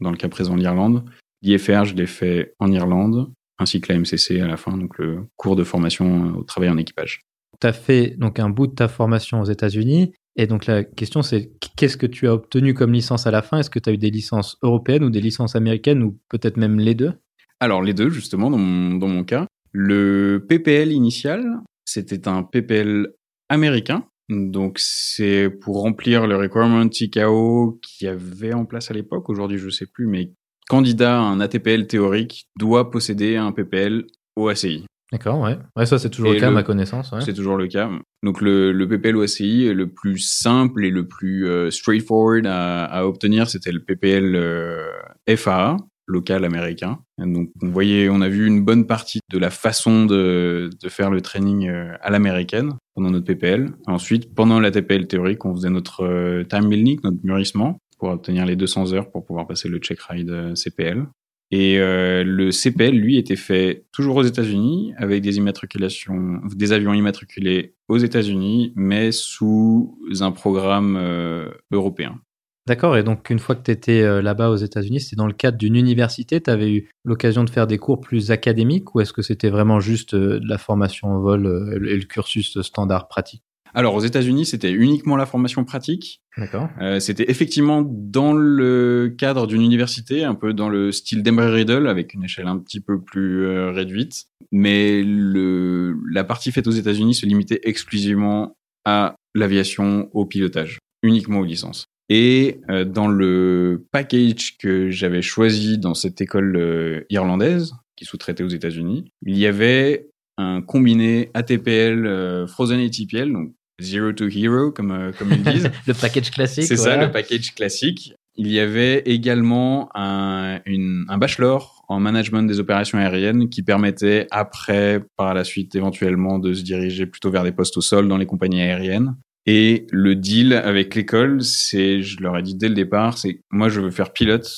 dans 0.00 0.10
le 0.10 0.16
cas 0.16 0.28
présent 0.28 0.56
l'Irlande. 0.56 1.04
L'IFR, 1.42 1.84
je 1.84 1.94
l'ai 1.94 2.06
fait 2.06 2.54
en 2.58 2.70
Irlande, 2.70 3.32
ainsi 3.58 3.80
que 3.80 3.92
la 3.92 3.98
MCC 3.98 4.40
à 4.40 4.46
la 4.46 4.56
fin, 4.56 4.76
donc 4.76 4.98
le 4.98 5.26
cours 5.36 5.56
de 5.56 5.64
formation 5.64 6.36
au 6.36 6.44
travail 6.44 6.70
en 6.70 6.76
équipage. 6.76 7.22
Tu 7.60 7.66
as 7.66 7.72
fait 7.72 8.16
donc 8.18 8.38
un 8.38 8.50
bout 8.50 8.66
de 8.66 8.74
ta 8.74 8.88
formation 8.88 9.40
aux 9.40 9.46
États-Unis. 9.46 10.12
Et 10.36 10.46
donc 10.46 10.66
la 10.66 10.82
question, 10.82 11.22
c'est 11.22 11.52
qu'est-ce 11.76 11.96
que 11.96 12.06
tu 12.06 12.26
as 12.26 12.32
obtenu 12.32 12.74
comme 12.74 12.92
licence 12.92 13.26
à 13.26 13.30
la 13.30 13.42
fin? 13.42 13.58
Est-ce 13.58 13.70
que 13.70 13.78
tu 13.78 13.90
as 13.90 13.92
eu 13.92 13.98
des 13.98 14.10
licences 14.10 14.56
européennes 14.62 15.04
ou 15.04 15.10
des 15.10 15.20
licences 15.20 15.56
américaines 15.56 16.02
ou 16.02 16.18
peut-être 16.28 16.56
même 16.56 16.78
les 16.78 16.94
deux? 16.94 17.12
Alors 17.60 17.82
les 17.82 17.94
deux, 17.94 18.08
justement, 18.08 18.50
dans 18.50 18.58
mon, 18.58 18.96
dans 18.96 19.08
mon 19.08 19.24
cas. 19.24 19.46
Le 19.72 20.44
PPL 20.48 20.92
initial, 20.92 21.60
c'était 21.84 22.28
un 22.28 22.42
PPL 22.42 23.08
américain. 23.48 24.04
Donc 24.32 24.78
c'est 24.78 25.50
pour 25.50 25.82
remplir 25.82 26.26
le 26.26 26.36
requirement 26.36 26.88
TKO 26.88 27.78
qui 27.82 28.06
avait 28.06 28.54
en 28.54 28.64
place 28.64 28.90
à 28.90 28.94
l'époque. 28.94 29.28
Aujourd'hui, 29.28 29.58
je 29.58 29.66
ne 29.66 29.70
sais 29.70 29.86
plus, 29.86 30.06
mais 30.06 30.32
candidat 30.68 31.18
à 31.18 31.22
un 31.22 31.40
ATPL 31.40 31.86
théorique 31.86 32.46
doit 32.58 32.90
posséder 32.90 33.36
un 33.36 33.52
PPL 33.52 34.06
au 34.36 34.48
ACI. 34.48 34.86
D'accord, 35.12 35.40
ouais. 35.40 35.58
Ouais, 35.76 35.84
ça 35.84 35.98
c'est 35.98 36.08
toujours 36.08 36.32
le 36.32 36.40
cas 36.40 36.48
à 36.48 36.50
ma 36.50 36.62
connaissance. 36.62 37.14
C'est 37.20 37.34
toujours 37.34 37.58
le 37.58 37.68
cas. 37.68 37.90
Donc 38.22 38.40
le, 38.40 38.72
le 38.72 38.88
PPL 38.88 39.14
OACI, 39.14 39.74
le 39.74 39.88
plus 39.90 40.16
simple 40.16 40.86
et 40.86 40.90
le 40.90 41.06
plus 41.06 41.46
euh, 41.46 41.70
straightforward 41.70 42.46
à, 42.46 42.84
à 42.84 43.04
obtenir, 43.04 43.46
c'était 43.50 43.72
le 43.72 43.80
PPL 43.80 44.34
euh, 44.34 44.88
FAA, 45.36 45.76
local 46.06 46.44
américain. 46.44 46.98
Donc 47.18 47.50
on 47.62 47.68
voyait, 47.68 48.08
on 48.08 48.20
a 48.20 48.28
vu 48.28 48.46
une 48.46 48.64
bonne 48.64 48.86
partie 48.86 49.20
de 49.30 49.38
la 49.38 49.50
façon 49.50 50.06
de, 50.06 50.70
faire 50.88 51.10
le 51.10 51.20
training 51.20 51.68
euh, 51.68 51.94
à 52.00 52.10
l'américaine 52.10 52.74
pendant 52.94 53.10
notre 53.10 53.26
PPL. 53.26 53.70
Ensuite, 53.86 54.34
pendant 54.34 54.60
la 54.60 54.70
TPL 54.70 55.06
théorique, 55.06 55.44
on 55.44 55.54
faisait 55.54 55.70
notre 55.70 56.04
euh, 56.04 56.44
time 56.44 56.68
building, 56.68 56.98
notre 57.04 57.18
mûrissement 57.22 57.78
pour 57.98 58.10
obtenir 58.10 58.46
les 58.46 58.56
200 58.56 58.92
heures 58.94 59.10
pour 59.10 59.24
pouvoir 59.24 59.46
passer 59.46 59.68
le 59.68 59.78
check 59.78 60.00
ride 60.00 60.54
CPL. 60.56 61.06
Et 61.52 61.78
euh, 61.78 62.24
le 62.24 62.50
CPL, 62.50 62.96
lui, 62.96 63.18
était 63.18 63.36
fait 63.36 63.84
toujours 63.92 64.16
aux 64.16 64.22
États-Unis 64.22 64.94
avec 64.96 65.20
des 65.20 65.36
immatriculations, 65.36 66.40
des 66.46 66.72
avions 66.72 66.94
immatriculés 66.94 67.74
aux 67.88 67.98
États-Unis, 67.98 68.72
mais 68.74 69.12
sous 69.12 69.98
un 70.20 70.32
programme 70.32 70.96
euh, 70.96 71.50
européen. 71.70 72.18
D'accord, 72.66 72.96
et 72.96 73.02
donc 73.02 73.28
une 73.30 73.40
fois 73.40 73.56
que 73.56 73.62
tu 73.62 73.70
étais 73.72 74.02
euh, 74.02 74.22
là-bas 74.22 74.50
aux 74.50 74.56
États-Unis, 74.56 75.00
c'était 75.00 75.16
dans 75.16 75.26
le 75.26 75.32
cadre 75.32 75.58
d'une 75.58 75.74
université, 75.74 76.40
tu 76.40 76.50
avais 76.50 76.70
eu 76.70 76.88
l'occasion 77.04 77.42
de 77.42 77.50
faire 77.50 77.66
des 77.66 77.78
cours 77.78 78.00
plus 78.00 78.30
académiques 78.30 78.94
ou 78.94 79.00
est-ce 79.00 79.12
que 79.12 79.22
c'était 79.22 79.50
vraiment 79.50 79.80
juste 79.80 80.14
de 80.14 80.40
la 80.46 80.58
formation 80.58 81.12
au 81.16 81.20
vol 81.20 81.80
et 81.84 81.96
le 81.96 82.04
cursus 82.04 82.60
standard 82.62 83.08
pratique? 83.08 83.42
Alors 83.74 83.94
aux 83.94 84.00
États-Unis, 84.00 84.46
c'était 84.46 84.70
uniquement 84.70 85.16
la 85.16 85.26
formation 85.26 85.64
pratique. 85.64 86.20
D'accord. 86.36 86.68
Euh, 86.80 87.00
c'était 87.00 87.30
effectivement 87.30 87.82
dans 87.86 88.34
le 88.34 89.14
cadre 89.16 89.46
d'une 89.46 89.62
université, 89.62 90.24
un 90.24 90.34
peu 90.34 90.52
dans 90.52 90.68
le 90.68 90.92
style 90.92 91.22
d'Embry-Riddle, 91.22 91.86
avec 91.86 92.14
une 92.14 92.24
échelle 92.24 92.48
un 92.48 92.58
petit 92.58 92.80
peu 92.80 93.00
plus 93.00 93.46
euh, 93.46 93.70
réduite. 93.70 94.26
Mais 94.50 95.02
le, 95.02 95.96
la 96.10 96.24
partie 96.24 96.52
faite 96.52 96.66
aux 96.66 96.72
États-Unis 96.72 97.14
se 97.14 97.26
limitait 97.26 97.60
exclusivement 97.62 98.56
à 98.84 99.14
l'aviation, 99.34 100.10
au 100.12 100.26
pilotage, 100.26 100.78
uniquement 101.02 101.38
aux 101.38 101.44
licences. 101.44 101.86
Et 102.08 102.60
euh, 102.68 102.84
dans 102.84 103.08
le 103.08 103.86
package 103.90 104.56
que 104.58 104.90
j'avais 104.90 105.22
choisi 105.22 105.78
dans 105.78 105.94
cette 105.94 106.20
école 106.20 106.56
euh, 106.56 107.00
irlandaise, 107.10 107.72
qui 107.96 108.04
sous-traitait 108.04 108.42
aux 108.42 108.48
États-Unis, 108.48 109.12
il 109.26 109.38
y 109.38 109.46
avait 109.46 110.08
un 110.38 110.62
combiné 110.62 111.30
ATPL 111.34 112.06
euh, 112.06 112.46
Frozen 112.46 112.80
ATPL, 112.80 113.32
donc 113.32 113.52
Zero 113.80 114.12
to 114.12 114.28
Hero, 114.28 114.70
comme, 114.72 115.12
comme 115.18 115.32
ils 115.32 115.42
disent. 115.42 115.70
le 115.86 115.94
package 115.94 116.30
classique. 116.30 116.64
C'est 116.64 116.76
ça, 116.76 116.96
le 116.96 117.10
package 117.10 117.54
classique. 117.54 118.14
Il 118.34 118.50
y 118.50 118.60
avait 118.60 119.00
également 119.00 119.90
un, 119.94 120.60
une, 120.64 121.04
un 121.08 121.18
bachelor 121.18 121.84
en 121.88 122.00
management 122.00 122.44
des 122.44 122.60
opérations 122.60 122.98
aériennes 122.98 123.50
qui 123.50 123.62
permettait 123.62 124.26
après, 124.30 125.02
par 125.16 125.34
la 125.34 125.44
suite, 125.44 125.74
éventuellement, 125.74 126.38
de 126.38 126.54
se 126.54 126.62
diriger 126.62 127.06
plutôt 127.06 127.30
vers 127.30 127.44
des 127.44 127.52
postes 127.52 127.76
au 127.76 127.82
sol 127.82 128.08
dans 128.08 128.16
les 128.16 128.26
compagnies 128.26 128.62
aériennes. 128.62 129.16
Et 129.46 129.86
le 129.90 130.14
deal 130.14 130.52
avec 130.52 130.94
l'école, 130.94 131.42
c'est, 131.42 132.02
je 132.02 132.20
leur 132.20 132.36
ai 132.38 132.42
dit 132.42 132.54
dès 132.54 132.68
le 132.68 132.74
départ, 132.74 133.18
c'est 133.18 133.40
moi 133.50 133.68
je 133.68 133.80
veux 133.80 133.90
faire 133.90 134.12
pilote. 134.12 134.48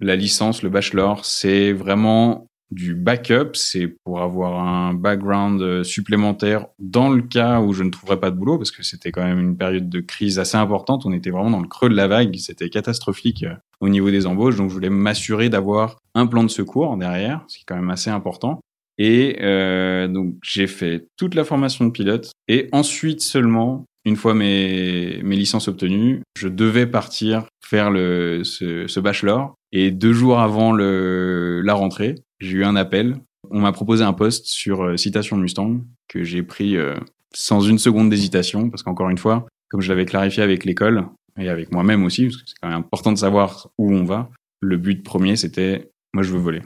La 0.00 0.16
licence, 0.16 0.62
le 0.62 0.68
bachelor, 0.68 1.24
c'est 1.24 1.72
vraiment 1.72 2.46
du 2.72 2.94
backup, 2.94 3.50
c'est 3.52 3.94
pour 4.02 4.22
avoir 4.22 4.66
un 4.66 4.94
background 4.94 5.60
euh, 5.60 5.84
supplémentaire 5.84 6.66
dans 6.78 7.10
le 7.10 7.20
cas 7.20 7.60
où 7.60 7.74
je 7.74 7.82
ne 7.82 7.90
trouverais 7.90 8.18
pas 8.18 8.30
de 8.30 8.36
boulot, 8.36 8.56
parce 8.56 8.70
que 8.70 8.82
c'était 8.82 9.12
quand 9.12 9.22
même 9.22 9.38
une 9.38 9.56
période 9.56 9.90
de 9.90 10.00
crise 10.00 10.38
assez 10.38 10.56
importante. 10.56 11.04
On 11.04 11.12
était 11.12 11.30
vraiment 11.30 11.50
dans 11.50 11.60
le 11.60 11.68
creux 11.68 11.90
de 11.90 11.94
la 11.94 12.08
vague, 12.08 12.34
c'était 12.36 12.70
catastrophique 12.70 13.44
euh, 13.44 13.54
au 13.80 13.90
niveau 13.90 14.10
des 14.10 14.26
embauches, 14.26 14.56
donc 14.56 14.70
je 14.70 14.74
voulais 14.74 14.90
m'assurer 14.90 15.50
d'avoir 15.50 15.98
un 16.14 16.26
plan 16.26 16.42
de 16.42 16.48
secours 16.48 16.96
derrière, 16.96 17.44
ce 17.46 17.58
qui 17.58 17.62
est 17.62 17.66
quand 17.66 17.76
même 17.76 17.90
assez 17.90 18.10
important. 18.10 18.60
Et 18.96 19.38
euh, 19.42 20.08
donc 20.08 20.34
j'ai 20.42 20.66
fait 20.66 21.06
toute 21.18 21.34
la 21.34 21.44
formation 21.44 21.84
de 21.84 21.90
pilote, 21.90 22.32
et 22.48 22.68
ensuite 22.72 23.20
seulement, 23.20 23.84
une 24.04 24.16
fois 24.16 24.34
mes, 24.34 25.20
mes 25.22 25.36
licences 25.36 25.68
obtenues, 25.68 26.22
je 26.36 26.48
devais 26.48 26.86
partir 26.86 27.46
faire 27.64 27.90
le, 27.90 28.42
ce, 28.44 28.86
ce 28.86 29.00
bachelor. 29.00 29.54
Et 29.72 29.90
deux 29.90 30.12
jours 30.12 30.40
avant 30.40 30.72
le, 30.72 31.62
la 31.62 31.74
rentrée, 31.74 32.16
j'ai 32.40 32.58
eu 32.58 32.64
un 32.64 32.76
appel. 32.76 33.16
On 33.50 33.60
m'a 33.60 33.72
proposé 33.72 34.04
un 34.04 34.12
poste 34.12 34.46
sur 34.46 34.82
euh, 34.82 34.96
Citation 34.96 35.36
Mustang 35.36 35.80
que 36.08 36.24
j'ai 36.24 36.42
pris 36.42 36.76
euh, 36.76 36.94
sans 37.34 37.60
une 37.60 37.78
seconde 37.78 38.10
d'hésitation 38.10 38.70
parce 38.70 38.82
qu'encore 38.82 39.08
une 39.08 39.18
fois, 39.18 39.46
comme 39.70 39.80
je 39.80 39.88
l'avais 39.88 40.04
clarifié 40.04 40.42
avec 40.42 40.64
l'école 40.64 41.06
et 41.38 41.48
avec 41.48 41.72
moi-même 41.72 42.04
aussi, 42.04 42.24
parce 42.24 42.36
que 42.36 42.42
c'est 42.46 42.56
quand 42.60 42.68
même 42.68 42.78
important 42.78 43.12
de 43.12 43.18
savoir 43.18 43.68
où 43.78 43.92
on 43.92 44.04
va, 44.04 44.28
le 44.60 44.76
but 44.76 45.02
premier 45.02 45.36
c'était 45.36 45.90
moi 46.12 46.22
je 46.22 46.32
veux 46.32 46.38
voler. 46.38 46.60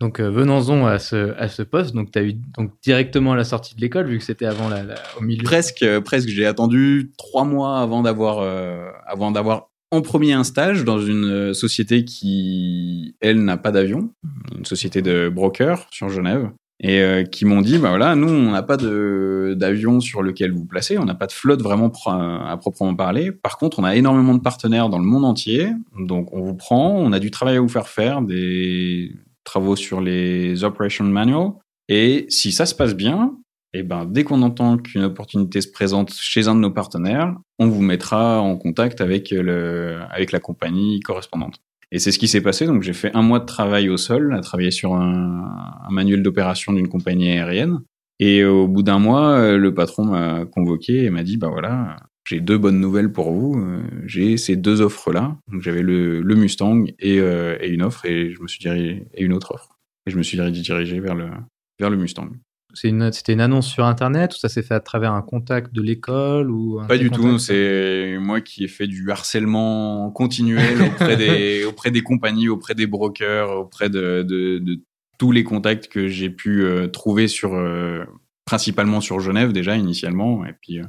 Donc 0.00 0.20
euh, 0.20 0.30
venons-en 0.30 0.86
à 0.86 0.98
ce, 0.98 1.34
à 1.38 1.48
ce 1.48 1.62
poste. 1.62 1.94
Donc 1.94 2.10
tu 2.10 2.18
as 2.18 2.22
eu 2.22 2.34
donc 2.34 2.72
directement 2.82 3.32
à 3.32 3.36
la 3.36 3.44
sortie 3.44 3.74
de 3.74 3.80
l'école 3.80 4.06
vu 4.06 4.18
que 4.18 4.24
c'était 4.24 4.46
avant 4.46 4.68
la, 4.68 4.82
au 5.18 5.22
milieu. 5.22 5.42
Presque, 5.42 5.82
euh, 5.82 6.00
presque. 6.00 6.28
J'ai 6.28 6.46
attendu 6.46 7.12
trois 7.16 7.44
mois 7.44 7.80
avant 7.80 8.02
d'avoir 8.02 8.38
euh, 8.40 8.90
avant 9.06 9.30
d'avoir 9.30 9.70
en 9.90 10.02
premier 10.02 10.32
un 10.32 10.44
stage 10.44 10.84
dans 10.84 11.00
une 11.00 11.54
société 11.54 12.04
qui 12.04 13.16
elle 13.20 13.42
n'a 13.42 13.56
pas 13.56 13.70
d'avion, 13.70 14.10
une 14.56 14.66
société 14.66 15.00
de 15.00 15.28
brokers 15.28 15.86
sur 15.90 16.08
Genève. 16.08 16.50
Et 16.78 17.24
qui 17.32 17.46
m'ont 17.46 17.62
dit, 17.62 17.78
bah 17.78 17.88
voilà, 17.88 18.14
nous, 18.16 18.28
on 18.28 18.50
n'a 18.50 18.62
pas 18.62 18.76
de 18.76 19.56
d'avion 19.58 19.98
sur 20.00 20.22
lequel 20.22 20.52
vous 20.52 20.66
placez, 20.66 20.98
on 20.98 21.06
n'a 21.06 21.14
pas 21.14 21.26
de 21.26 21.32
flotte 21.32 21.62
vraiment 21.62 21.90
à 22.04 22.54
proprement 22.58 22.94
parler. 22.94 23.32
Par 23.32 23.56
contre, 23.56 23.78
on 23.78 23.84
a 23.84 23.96
énormément 23.96 24.34
de 24.34 24.42
partenaires 24.42 24.90
dans 24.90 24.98
le 24.98 25.06
monde 25.06 25.24
entier, 25.24 25.70
donc 25.98 26.34
on 26.34 26.42
vous 26.42 26.54
prend, 26.54 26.90
on 26.90 27.12
a 27.12 27.18
du 27.18 27.30
travail 27.30 27.56
à 27.56 27.60
vous 27.60 27.70
faire 27.70 27.88
faire, 27.88 28.20
des 28.20 29.10
travaux 29.46 29.76
sur 29.76 30.02
les 30.02 30.62
operation 30.64 31.04
manuals. 31.04 31.52
Et 31.88 32.26
si 32.28 32.52
ça 32.52 32.66
se 32.66 32.74
passe 32.74 32.94
bien, 32.94 33.32
et 33.72 33.82
ben 33.82 34.04
dès 34.04 34.24
qu'on 34.24 34.42
entend 34.42 34.76
qu'une 34.76 35.04
opportunité 35.04 35.60
se 35.60 35.70
présente 35.70 36.12
chez 36.12 36.48
un 36.48 36.54
de 36.54 36.60
nos 36.60 36.70
partenaires, 36.70 37.34
on 37.58 37.68
vous 37.68 37.82
mettra 37.82 38.40
en 38.40 38.56
contact 38.56 39.00
avec 39.00 39.30
le 39.30 40.00
avec 40.10 40.32
la 40.32 40.40
compagnie 40.40 41.00
correspondante. 41.00 41.56
Et 41.92 41.98
c'est 41.98 42.10
ce 42.10 42.18
qui 42.18 42.28
s'est 42.28 42.40
passé. 42.42 42.66
Donc 42.66 42.82
j'ai 42.82 42.92
fait 42.92 43.14
un 43.14 43.22
mois 43.22 43.38
de 43.38 43.46
travail 43.46 43.88
au 43.88 43.96
sol, 43.96 44.34
à 44.34 44.40
travailler 44.40 44.72
sur 44.72 44.94
un, 44.94 45.80
un 45.86 45.90
manuel 45.90 46.22
d'opération 46.22 46.72
d'une 46.72 46.88
compagnie 46.88 47.30
aérienne. 47.30 47.80
Et 48.18 48.44
au 48.44 48.66
bout 48.66 48.82
d'un 48.82 48.98
mois, 48.98 49.56
le 49.56 49.74
patron 49.74 50.04
m'a 50.06 50.46
convoqué 50.46 51.04
et 51.04 51.10
m'a 51.10 51.22
dit 51.22 51.36
bah 51.36 51.48
voilà, 51.48 51.96
j'ai 52.26 52.40
deux 52.40 52.58
bonnes 52.58 52.80
nouvelles 52.80 53.12
pour 53.12 53.32
vous. 53.32 53.64
J'ai 54.04 54.36
ces 54.36 54.56
deux 54.56 54.80
offres 54.80 55.12
là. 55.12 55.36
Donc 55.50 55.62
j'avais 55.62 55.82
le, 55.82 56.20
le, 56.20 56.34
Mustang 56.34 56.84
et, 56.98 57.20
euh, 57.20 57.56
et, 57.60 57.68
une 57.68 57.82
offre 57.82 58.04
et 58.04 58.32
je 58.32 58.40
me 58.42 58.48
suis 58.48 58.58
dirigé 58.58 59.06
et 59.14 59.22
une 59.22 59.32
autre 59.32 59.54
offre. 59.54 59.78
Et 60.06 60.10
je 60.10 60.18
me 60.18 60.22
suis 60.22 60.36
dirigé 60.36 61.00
vers 61.00 61.14
le 61.14 61.30
vers 61.78 61.90
le 61.90 61.96
Mustang. 61.96 62.28
C'était 62.74 62.88
une, 62.90 63.10
une, 63.28 63.40
annonce 63.40 63.68
sur 63.68 63.86
Internet 63.86 64.34
ou 64.34 64.36
ça 64.36 64.50
s'est 64.50 64.62
fait 64.62 64.74
à 64.74 64.80
travers 64.80 65.12
un 65.12 65.22
contact 65.22 65.72
de 65.72 65.80
l'école 65.80 66.50
ou 66.50 66.80
Pas 66.86 66.98
du 66.98 67.10
tout. 67.10 67.38
C'est 67.38 68.18
moi 68.20 68.42
qui 68.42 68.64
ai 68.64 68.68
fait 68.68 68.86
du 68.86 69.10
harcèlement 69.10 70.10
continuel 70.10 70.82
auprès 70.82 71.16
des, 71.16 71.64
auprès 71.64 71.90
des 71.90 72.02
compagnies, 72.02 72.48
auprès 72.48 72.74
des 72.74 72.86
brokers, 72.86 73.50
auprès 73.50 73.88
de, 73.88 74.22
de, 74.22 74.58
de 74.58 74.80
tous 75.18 75.32
les 75.32 75.44
contacts 75.44 75.88
que 75.88 76.08
j'ai 76.08 76.30
pu 76.30 76.64
euh, 76.64 76.88
trouver 76.88 77.28
sur, 77.28 77.54
euh, 77.54 78.04
principalement 78.44 79.00
sur 79.00 79.20
Genève 79.20 79.52
déjà 79.52 79.76
initialement, 79.76 80.44
et 80.44 80.52
puis 80.60 80.80
euh, 80.80 80.84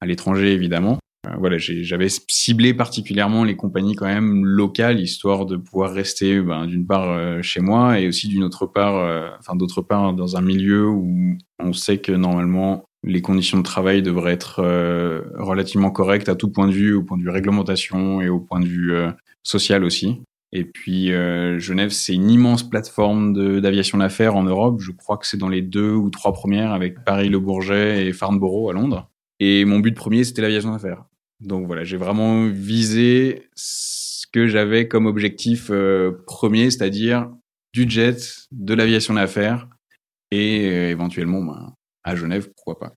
à 0.00 0.06
l'étranger 0.06 0.52
évidemment. 0.52 0.98
voilà, 1.38 1.58
j'avais 1.58 2.08
ciblé 2.28 2.74
particulièrement 2.74 3.44
les 3.44 3.56
compagnies 3.56 3.94
quand 3.94 4.06
même 4.06 4.44
locales, 4.44 5.00
histoire 5.00 5.46
de 5.46 5.56
pouvoir 5.56 5.92
rester 5.92 6.40
ben, 6.40 6.66
d'une 6.66 6.86
part 6.86 7.42
chez 7.42 7.60
moi 7.60 8.00
et 8.00 8.08
aussi 8.08 8.28
d'une 8.28 8.44
autre 8.44 8.66
part, 8.66 9.34
enfin 9.38 9.56
d'autre 9.56 9.82
part 9.82 10.14
dans 10.14 10.36
un 10.36 10.42
milieu 10.42 10.88
où 10.88 11.36
on 11.58 11.72
sait 11.72 11.98
que 11.98 12.12
normalement 12.12 12.84
les 13.04 13.22
conditions 13.22 13.58
de 13.58 13.62
travail 13.62 14.02
devraient 14.02 14.32
être 14.32 14.60
euh, 14.60 15.22
relativement 15.38 15.90
correctes 15.90 16.28
à 16.28 16.34
tout 16.34 16.50
point 16.50 16.66
de 16.66 16.72
vue, 16.72 16.94
au 16.94 17.02
point 17.02 17.16
de 17.16 17.22
vue 17.22 17.30
réglementation 17.30 18.20
et 18.20 18.28
au 18.28 18.40
point 18.40 18.60
de 18.60 18.66
vue 18.66 18.92
euh, 18.92 19.10
social 19.42 19.84
aussi. 19.84 20.22
Et 20.52 20.64
puis 20.64 21.12
euh, 21.12 21.58
Genève, 21.58 21.90
c'est 21.90 22.14
une 22.14 22.30
immense 22.30 22.68
plateforme 22.68 23.60
d'aviation 23.60 23.98
d'affaires 23.98 24.34
en 24.34 24.44
Europe. 24.44 24.80
Je 24.80 24.92
crois 24.92 25.18
que 25.18 25.26
c'est 25.26 25.36
dans 25.36 25.48
les 25.48 25.62
deux 25.62 25.92
ou 25.92 26.10
trois 26.10 26.32
premières 26.32 26.72
avec 26.72 27.04
Paris-Le 27.04 27.38
Bourget 27.38 28.06
et 28.06 28.12
Farnborough 28.12 28.70
à 28.70 28.72
Londres. 28.72 29.07
Et 29.40 29.64
mon 29.64 29.78
but 29.78 29.94
premier, 29.94 30.24
c'était 30.24 30.42
l'aviation 30.42 30.72
d'affaires. 30.72 31.04
Donc 31.40 31.66
voilà, 31.66 31.84
j'ai 31.84 31.96
vraiment 31.96 32.46
visé 32.46 33.48
ce 33.54 34.26
que 34.32 34.48
j'avais 34.48 34.88
comme 34.88 35.06
objectif 35.06 35.70
premier, 36.26 36.70
c'est-à-dire 36.70 37.30
du 37.72 37.88
jet, 37.88 38.16
de 38.50 38.74
l'aviation 38.74 39.14
d'affaires 39.14 39.68
et 40.30 40.90
éventuellement 40.90 41.42
ben, 41.42 41.74
à 42.04 42.16
Genève, 42.16 42.50
pourquoi 42.56 42.78
pas. 42.78 42.94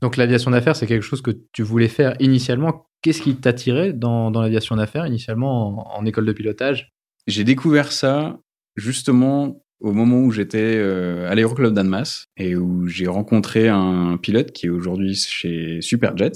Donc 0.00 0.16
l'aviation 0.16 0.50
d'affaires, 0.50 0.76
c'est 0.76 0.86
quelque 0.86 1.02
chose 1.02 1.22
que 1.22 1.32
tu 1.52 1.62
voulais 1.62 1.88
faire 1.88 2.14
initialement. 2.20 2.86
Qu'est-ce 3.02 3.22
qui 3.22 3.36
t'attirait 3.36 3.92
dans, 3.92 4.30
dans 4.30 4.42
l'aviation 4.42 4.76
d'affaires 4.76 5.06
initialement 5.06 5.96
en, 5.96 6.04
école 6.04 6.26
de 6.26 6.32
pilotage? 6.32 6.92
J'ai 7.26 7.44
découvert 7.44 7.92
ça 7.92 8.38
justement 8.76 9.64
au 9.80 9.92
moment 9.92 10.20
où 10.20 10.30
j'étais 10.30 10.74
euh, 10.76 11.30
à 11.30 11.34
l'aéroclub 11.34 11.72
d'Annemasse 11.72 12.26
et 12.36 12.56
où 12.56 12.88
j'ai 12.88 13.06
rencontré 13.06 13.68
un 13.68 14.16
pilote 14.16 14.52
qui 14.52 14.66
est 14.66 14.70
aujourd'hui 14.70 15.14
chez 15.14 15.80
Superjets 15.80 16.32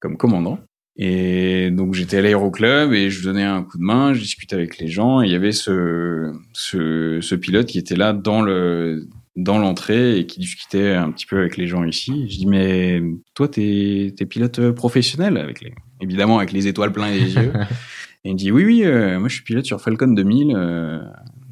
comme 0.00 0.16
commandant. 0.16 0.58
Et 0.96 1.70
donc 1.70 1.94
j'étais 1.94 2.18
à 2.18 2.22
l'aéroclub 2.22 2.92
et 2.92 3.10
je 3.10 3.24
donnais 3.24 3.42
un 3.42 3.64
coup 3.64 3.78
de 3.78 3.82
main, 3.82 4.14
je 4.14 4.20
discutais 4.20 4.54
avec 4.54 4.78
les 4.78 4.86
gens 4.86 5.22
et 5.22 5.26
il 5.26 5.32
y 5.32 5.34
avait 5.34 5.52
ce, 5.52 6.32
ce, 6.52 7.18
ce 7.20 7.34
pilote 7.34 7.66
qui 7.66 7.78
était 7.78 7.96
là 7.96 8.12
dans 8.12 8.42
le 8.42 9.08
dans 9.34 9.58
l'entrée 9.58 10.18
et 10.18 10.26
qui 10.26 10.38
discutait 10.38 10.92
un 10.92 11.10
petit 11.10 11.26
peu 11.26 11.38
avec 11.38 11.56
les 11.56 11.66
gens 11.66 11.82
ici. 11.82 12.28
Je 12.28 12.38
dis 12.38 12.46
mais 12.46 13.02
toi 13.34 13.48
t'es 13.48 14.14
es 14.16 14.26
pilote 14.26 14.70
professionnel 14.70 15.36
avec 15.36 15.62
les 15.62 15.74
évidemment 16.00 16.38
avec 16.38 16.52
les 16.52 16.68
étoiles 16.68 16.92
plein 16.92 17.10
les 17.10 17.34
yeux. 17.34 17.52
et 18.24 18.28
il 18.28 18.34
me 18.34 18.38
dit 18.38 18.52
oui 18.52 18.64
oui 18.64 18.82
euh, 18.84 19.18
moi 19.18 19.28
je 19.28 19.34
suis 19.34 19.44
pilote 19.44 19.64
sur 19.64 19.80
Falcon 19.80 20.06
2000 20.06 20.52
euh, 20.54 21.00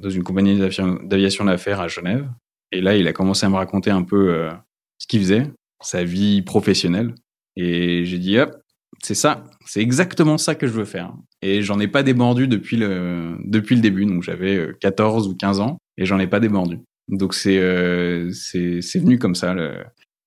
dans 0.03 0.11
une 0.11 0.25
compagnie 0.25 0.59
d'aviation 0.59 1.45
d'affaires 1.45 1.81
à 1.81 1.89
Genève. 1.89 2.29
Et 2.73 2.81
là 2.81 2.97
il 2.97 3.07
a 3.07 3.13
commencé 3.13 3.47
à 3.47 3.49
me 3.49 3.57
raconter 3.57 3.91
un 3.91 4.03
peu 4.03 4.35
euh, 4.35 4.51
ce 4.99 5.07
qu'il 5.07 5.21
faisait, 5.21 5.51
sa 5.83 6.05
vie 6.05 6.43
professionnelle. 6.43 7.15
Et 7.57 8.05
j'ai 8.05 8.19
dit 8.19 8.39
hop 8.39 8.57
c'est 9.03 9.15
ça, 9.15 9.45
c'est 9.67 9.81
exactement 9.81 10.39
ça 10.39 10.55
que 10.55 10.67
je 10.67 10.73
veux 10.73 10.85
faire. 10.85 11.13
Et 11.41 11.63
j'en 11.63 11.81
ai 11.81 11.89
pas 11.89 12.03
débordu 12.03 12.47
depuis 12.47 12.77
le 12.77 13.37
depuis 13.45 13.75
le 13.75 13.81
début, 13.81 14.07
donc 14.07 14.23
j'avais 14.23 14.69
14 14.81 15.27
ou 15.29 15.35
15 15.35 15.61
ans 15.61 15.79
et 15.97 16.05
j'en 16.05 16.21
ai 16.21 16.29
pas 16.29 16.39
débordu. 16.41 16.79
Donc 17.09 17.35
c'est 17.35 17.59
euh, 17.59 18.31
venu 18.55 19.19
comme 19.19 19.35
ça. 19.35 19.57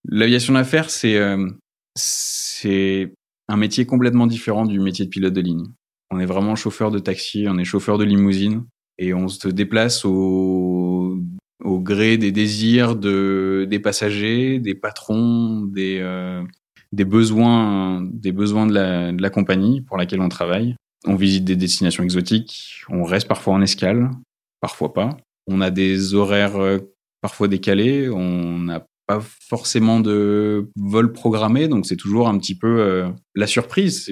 L'aviation 0.07 0.53
d'affaires, 0.53 0.89
c'est 0.89 1.17
euh, 1.17 1.47
c'est 1.95 3.13
un 3.47 3.57
métier 3.57 3.85
complètement 3.85 4.27
différent 4.27 4.65
du 4.65 4.79
métier 4.79 5.05
de 5.05 5.09
pilote 5.09 5.33
de 5.33 5.41
ligne. 5.41 5.65
On 6.11 6.19
est 6.19 6.25
vraiment 6.25 6.55
chauffeur 6.55 6.91
de 6.91 6.99
taxi, 6.99 7.45
on 7.47 7.57
est 7.57 7.63
chauffeur 7.63 7.97
de 7.97 8.03
limousine 8.03 8.65
et 8.97 9.13
on 9.13 9.27
se 9.27 9.47
déplace 9.47 10.05
au, 10.05 11.19
au 11.63 11.79
gré 11.79 12.17
des 12.17 12.31
désirs 12.31 12.95
de, 12.95 13.67
des 13.69 13.79
passagers, 13.79 14.59
des 14.59 14.75
patrons, 14.75 15.61
des, 15.61 15.99
euh, 16.01 16.43
des, 16.91 17.05
besoins, 17.05 18.01
des 18.01 18.31
besoins 18.31 18.67
de 18.67 18.73
la, 18.73 19.11
de 19.11 19.21
la 19.21 19.29
compagnie 19.29 19.81
pour 19.81 19.97
laquelle 19.97 20.21
on 20.21 20.29
travaille. 20.29 20.75
On 21.05 21.15
visite 21.15 21.45
des 21.45 21.55
destinations 21.55 22.03
exotiques, 22.03 22.83
on 22.89 23.03
reste 23.03 23.27
parfois 23.27 23.53
en 23.53 23.61
escale, 23.61 24.09
parfois 24.59 24.93
pas. 24.93 25.17
On 25.47 25.61
a 25.61 25.69
des 25.69 26.15
horaires 26.15 26.57
euh, 26.57 26.79
parfois 27.21 27.47
décalés, 27.47 28.09
on 28.09 28.59
n'a 28.59 28.85
pas 29.07 29.21
forcément 29.21 29.99
de 29.99 30.69
vol 30.75 31.11
programmé, 31.13 31.67
donc 31.67 31.85
c'est 31.85 31.95
toujours 31.95 32.27
un 32.27 32.37
petit 32.37 32.57
peu 32.57 32.79
euh, 32.79 33.09
la 33.35 33.47
surprise. 33.47 34.05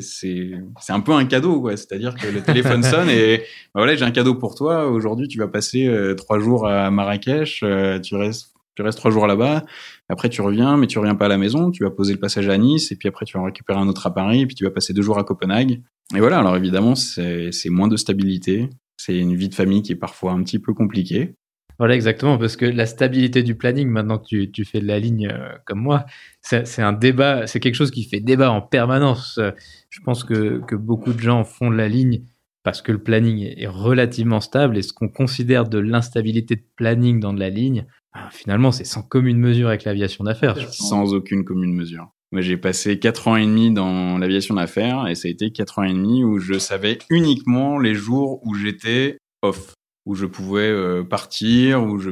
C'est 0.00 0.52
un 0.88 1.00
peu 1.00 1.12
un 1.12 1.24
cadeau, 1.26 1.60
quoi. 1.60 1.76
C'est-à-dire 1.76 2.14
que 2.14 2.26
le 2.26 2.42
téléphone 2.42 2.82
sonne 2.82 3.10
et 3.10 3.38
bah 3.74 3.80
voilà, 3.80 3.96
j'ai 3.96 4.04
un 4.04 4.10
cadeau 4.10 4.34
pour 4.34 4.54
toi. 4.54 4.88
Aujourd'hui, 4.88 5.28
tu 5.28 5.38
vas 5.38 5.48
passer 5.48 5.86
euh, 5.86 6.14
trois 6.14 6.38
jours 6.38 6.66
à 6.66 6.90
Marrakech, 6.90 7.64
tu 8.02 8.14
restes 8.16 8.50
tu 8.76 8.82
restes 8.82 8.98
trois 8.98 9.10
jours 9.10 9.26
là-bas. 9.26 9.64
Après, 10.08 10.28
tu 10.28 10.40
reviens, 10.42 10.76
mais 10.76 10.86
tu 10.86 10.98
reviens 10.98 11.14
pas 11.14 11.26
à 11.26 11.28
la 11.28 11.38
maison. 11.38 11.70
Tu 11.70 11.82
vas 11.82 11.90
poser 11.90 12.14
le 12.14 12.20
passage 12.20 12.48
à 12.48 12.56
Nice, 12.56 12.92
et 12.92 12.96
puis 12.96 13.08
après, 13.08 13.26
tu 13.26 13.36
vas 13.36 13.42
en 13.42 13.46
récupérer 13.46 13.78
un 13.78 13.88
autre 13.88 14.06
à 14.06 14.14
Paris, 14.14 14.42
et 14.42 14.46
puis 14.46 14.54
tu 14.54 14.64
vas 14.64 14.70
passer 14.70 14.92
deux 14.92 15.02
jours 15.02 15.18
à 15.18 15.24
Copenhague. 15.24 15.82
Et 16.14 16.20
voilà. 16.20 16.38
Alors 16.38 16.56
évidemment, 16.56 16.94
c'est 16.94 17.50
moins 17.66 17.88
de 17.88 17.96
stabilité. 17.96 18.70
C'est 18.96 19.18
une 19.18 19.34
vie 19.34 19.48
de 19.48 19.54
famille 19.54 19.82
qui 19.82 19.92
est 19.92 19.96
parfois 19.96 20.32
un 20.32 20.42
petit 20.42 20.58
peu 20.58 20.72
compliquée. 20.72 21.34
Voilà, 21.80 21.94
exactement, 21.94 22.36
parce 22.36 22.56
que 22.56 22.66
la 22.66 22.84
stabilité 22.84 23.42
du 23.42 23.54
planning, 23.54 23.88
maintenant 23.88 24.18
que 24.18 24.26
tu, 24.26 24.52
tu 24.52 24.66
fais 24.66 24.80
de 24.80 24.86
la 24.86 24.98
ligne 24.98 25.30
euh, 25.32 25.48
comme 25.64 25.80
moi, 25.80 26.04
c'est 26.42 26.82
un 26.82 26.92
débat, 26.92 27.46
c'est 27.46 27.58
quelque 27.58 27.74
chose 27.74 27.90
qui 27.90 28.04
fait 28.04 28.20
débat 28.20 28.50
en 28.50 28.60
permanence. 28.60 29.40
Je 29.88 30.00
pense 30.02 30.22
que, 30.22 30.60
que 30.66 30.76
beaucoup 30.76 31.14
de 31.14 31.20
gens 31.20 31.42
font 31.42 31.70
de 31.70 31.76
la 31.76 31.88
ligne 31.88 32.22
parce 32.64 32.82
que 32.82 32.92
le 32.92 33.02
planning 33.02 33.54
est 33.56 33.66
relativement 33.66 34.40
stable 34.40 34.76
et 34.76 34.82
ce 34.82 34.92
qu'on 34.92 35.08
considère 35.08 35.66
de 35.66 35.78
l'instabilité 35.78 36.56
de 36.56 36.64
planning 36.76 37.18
dans 37.18 37.32
de 37.32 37.40
la 37.40 37.48
ligne, 37.48 37.86
ben, 38.14 38.28
finalement, 38.30 38.72
c'est 38.72 38.84
sans 38.84 39.02
commune 39.02 39.38
mesure 39.38 39.68
avec 39.68 39.84
l'aviation 39.84 40.24
d'affaires. 40.24 40.58
Sans 40.70 41.14
aucune 41.14 41.46
commune 41.46 41.74
mesure. 41.74 42.10
Moi, 42.30 42.42
j'ai 42.42 42.58
passé 42.58 42.98
quatre 42.98 43.26
ans 43.26 43.36
et 43.36 43.46
demi 43.46 43.72
dans 43.72 44.18
l'aviation 44.18 44.54
d'affaires 44.54 45.08
et 45.08 45.14
ça 45.14 45.28
a 45.28 45.30
été 45.30 45.50
quatre 45.50 45.78
ans 45.78 45.84
et 45.84 45.94
demi 45.94 46.24
où 46.24 46.38
je 46.38 46.58
savais 46.58 46.98
uniquement 47.08 47.78
les 47.78 47.94
jours 47.94 48.40
où 48.44 48.54
j'étais 48.54 49.16
off, 49.42 49.74
où 50.06 50.14
je 50.14 50.26
pouvais 50.26 50.68
euh, 50.68 51.02
partir, 51.02 51.82
où 51.82 51.98
je, 51.98 52.10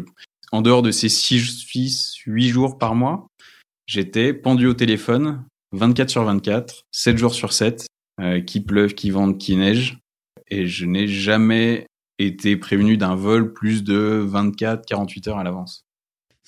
en 0.53 0.63
dehors 0.63 0.83
de 0.83 0.91
ces 0.91 1.09
six, 1.09 2.17
huit 2.27 2.49
jours 2.49 2.79
par 2.79 2.95
mois, 2.95 3.27
j'étais 3.87 4.33
pendu 4.33 4.67
au 4.67 4.75
téléphone 4.75 5.45
24 5.73 6.11
sur 6.11 6.25
24, 6.25 6.85
7 6.93 7.19
jours 7.19 7.35
sur 7.35 7.53
7, 7.53 7.87
euh, 8.21 8.41
qui 8.41 8.61
pleuve, 8.61 8.95
qui 8.95 9.11
vente, 9.11 9.39
qui 9.39 9.57
neige. 9.57 9.99
Et 10.49 10.67
je 10.67 10.87
n'ai 10.87 11.07
jamais 11.07 11.87
été 12.19 12.57
prévenu 12.57 12.97
d'un 12.97 13.15
vol 13.15 13.53
plus 13.53 13.85
de 13.85 14.25
24, 14.27 14.87
48 14.87 15.29
heures 15.29 15.39
à 15.39 15.45
l'avance. 15.45 15.85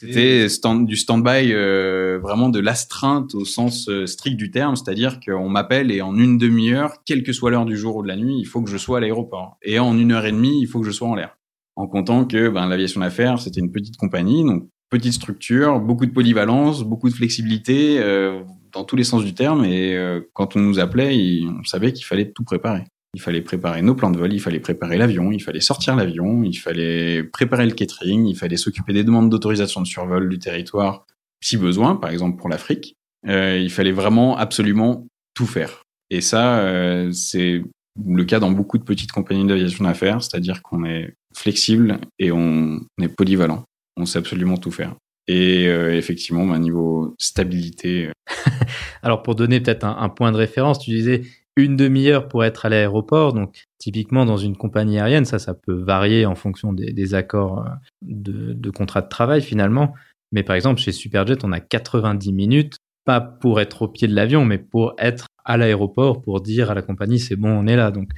C'était 0.00 0.48
stand, 0.48 0.86
du 0.86 0.96
stand-by, 0.96 1.52
euh, 1.52 2.18
vraiment 2.22 2.48
de 2.48 2.58
l'astreinte 2.58 3.34
au 3.34 3.44
sens 3.44 3.86
euh, 3.90 4.06
strict 4.06 4.38
du 4.38 4.50
terme, 4.50 4.74
c'est-à-dire 4.74 5.20
qu'on 5.20 5.50
m'appelle 5.50 5.90
et 5.90 6.00
en 6.00 6.16
une 6.16 6.38
demi-heure, 6.38 6.94
quelle 7.04 7.22
que 7.22 7.34
soit 7.34 7.50
l'heure 7.50 7.66
du 7.66 7.76
jour 7.76 7.96
ou 7.96 8.02
de 8.02 8.08
la 8.08 8.16
nuit, 8.16 8.38
il 8.38 8.46
faut 8.46 8.62
que 8.62 8.70
je 8.70 8.78
sois 8.78 8.96
à 8.96 9.00
l'aéroport. 9.02 9.58
Et 9.60 9.78
en 9.78 9.98
une 9.98 10.12
heure 10.12 10.24
et 10.24 10.32
demie, 10.32 10.58
il 10.62 10.66
faut 10.66 10.80
que 10.80 10.86
je 10.86 10.90
sois 10.90 11.08
en 11.08 11.14
l'air. 11.14 11.36
En 11.76 11.86
comptant 11.86 12.24
que 12.24 12.48
ben, 12.48 12.66
l'aviation 12.66 13.02
d'affaires, 13.02 13.40
c'était 13.40 13.60
une 13.60 13.72
petite 13.72 13.98
compagnie, 13.98 14.42
donc 14.42 14.68
petite 14.88 15.12
structure, 15.12 15.80
beaucoup 15.80 16.06
de 16.06 16.12
polyvalence, 16.12 16.82
beaucoup 16.82 17.10
de 17.10 17.14
flexibilité 17.14 17.98
euh, 18.00 18.42
dans 18.72 18.84
tous 18.84 18.96
les 18.96 19.04
sens 19.04 19.22
du 19.22 19.34
terme. 19.34 19.66
Et 19.66 19.96
euh, 19.96 20.22
quand 20.32 20.56
on 20.56 20.60
nous 20.60 20.78
appelait, 20.78 21.42
on 21.44 21.62
savait 21.64 21.92
qu'il 21.92 22.06
fallait 22.06 22.32
tout 22.32 22.44
préparer. 22.44 22.84
Il 23.14 23.20
fallait 23.20 23.42
préparer 23.42 23.82
nos 23.82 23.94
plans 23.94 24.10
de 24.10 24.18
vol, 24.18 24.32
il 24.32 24.40
fallait 24.40 24.60
préparer 24.60 24.96
l'avion, 24.96 25.32
il 25.32 25.42
fallait 25.42 25.60
sortir 25.60 25.96
l'avion, 25.96 26.44
il 26.44 26.54
fallait 26.54 27.24
préparer 27.24 27.66
le 27.66 27.72
catering, 27.72 28.26
il 28.26 28.36
fallait 28.36 28.56
s'occuper 28.56 28.92
des 28.92 29.02
demandes 29.02 29.30
d'autorisation 29.30 29.80
de 29.80 29.86
survol 29.86 30.28
du 30.28 30.38
territoire 30.38 31.06
si 31.42 31.56
besoin, 31.56 31.96
par 31.96 32.10
exemple 32.10 32.38
pour 32.38 32.48
l'Afrique. 32.48 32.96
Euh, 33.26 33.58
il 33.58 33.70
fallait 33.70 33.92
vraiment 33.92 34.36
absolument 34.36 35.06
tout 35.34 35.46
faire. 35.46 35.82
Et 36.10 36.20
ça, 36.20 36.60
euh, 36.60 37.10
c'est 37.12 37.62
le 38.06 38.24
cas 38.24 38.40
dans 38.40 38.50
beaucoup 38.50 38.78
de 38.78 38.84
petites 38.84 39.12
compagnies 39.12 39.46
d'aviation 39.46 39.84
d'affaires, 39.84 40.22
c'est-à-dire 40.22 40.62
qu'on 40.62 40.84
est 40.84 41.14
flexible 41.34 41.98
et 42.18 42.30
on 42.32 42.80
est 43.00 43.08
polyvalent. 43.08 43.64
On 43.96 44.06
sait 44.06 44.18
absolument 44.18 44.56
tout 44.56 44.70
faire. 44.70 44.94
Et 45.26 45.66
euh, 45.68 45.96
effectivement, 45.96 46.44
à 46.44 46.52
bah, 46.54 46.58
niveau 46.58 47.14
stabilité. 47.18 48.10
Alors 49.02 49.22
pour 49.22 49.34
donner 49.34 49.60
peut-être 49.60 49.84
un, 49.84 49.96
un, 49.98 50.08
point 50.08 50.32
de 50.32 50.36
référence, 50.36 50.78
tu 50.78 50.90
disais 50.90 51.22
une 51.64 51.76
demi-heure 51.76 52.28
pour 52.28 52.44
être 52.44 52.66
à 52.66 52.68
l'aéroport. 52.68 53.32
Donc, 53.32 53.64
typiquement, 53.78 54.24
dans 54.24 54.36
une 54.36 54.56
compagnie 54.56 54.98
aérienne, 54.98 55.24
ça, 55.24 55.38
ça 55.38 55.54
peut 55.54 55.74
varier 55.74 56.26
en 56.26 56.34
fonction 56.34 56.72
des, 56.72 57.14
accords 57.14 57.60
euh, 57.60 57.70
de, 58.02 58.70
contrat 58.70 59.02
de 59.02 59.08
travail 59.08 59.42
finalement. 59.42 59.94
Mais 60.32 60.42
par 60.42 60.56
exemple, 60.56 60.80
chez 60.80 60.92
Superjet, 60.92 61.36
on 61.42 61.52
a 61.52 61.60
90 61.60 62.32
minutes, 62.32 62.76
pas 63.04 63.20
pour 63.20 63.60
être 63.60 63.82
au 63.82 63.88
pied 63.88 64.06
de 64.06 64.14
l'avion, 64.14 64.44
mais 64.44 64.58
pour 64.58 64.94
être 64.98 65.26
à 65.44 65.56
l'aéroport, 65.56 66.22
pour 66.22 66.40
dire 66.40 66.70
à 66.70 66.74
la 66.74 66.82
compagnie, 66.82 67.18
c'est 67.18 67.36
bon, 67.36 67.50
on 67.50 67.66
est 67.66 67.76
là. 67.76 67.90
Donc, 67.90 68.10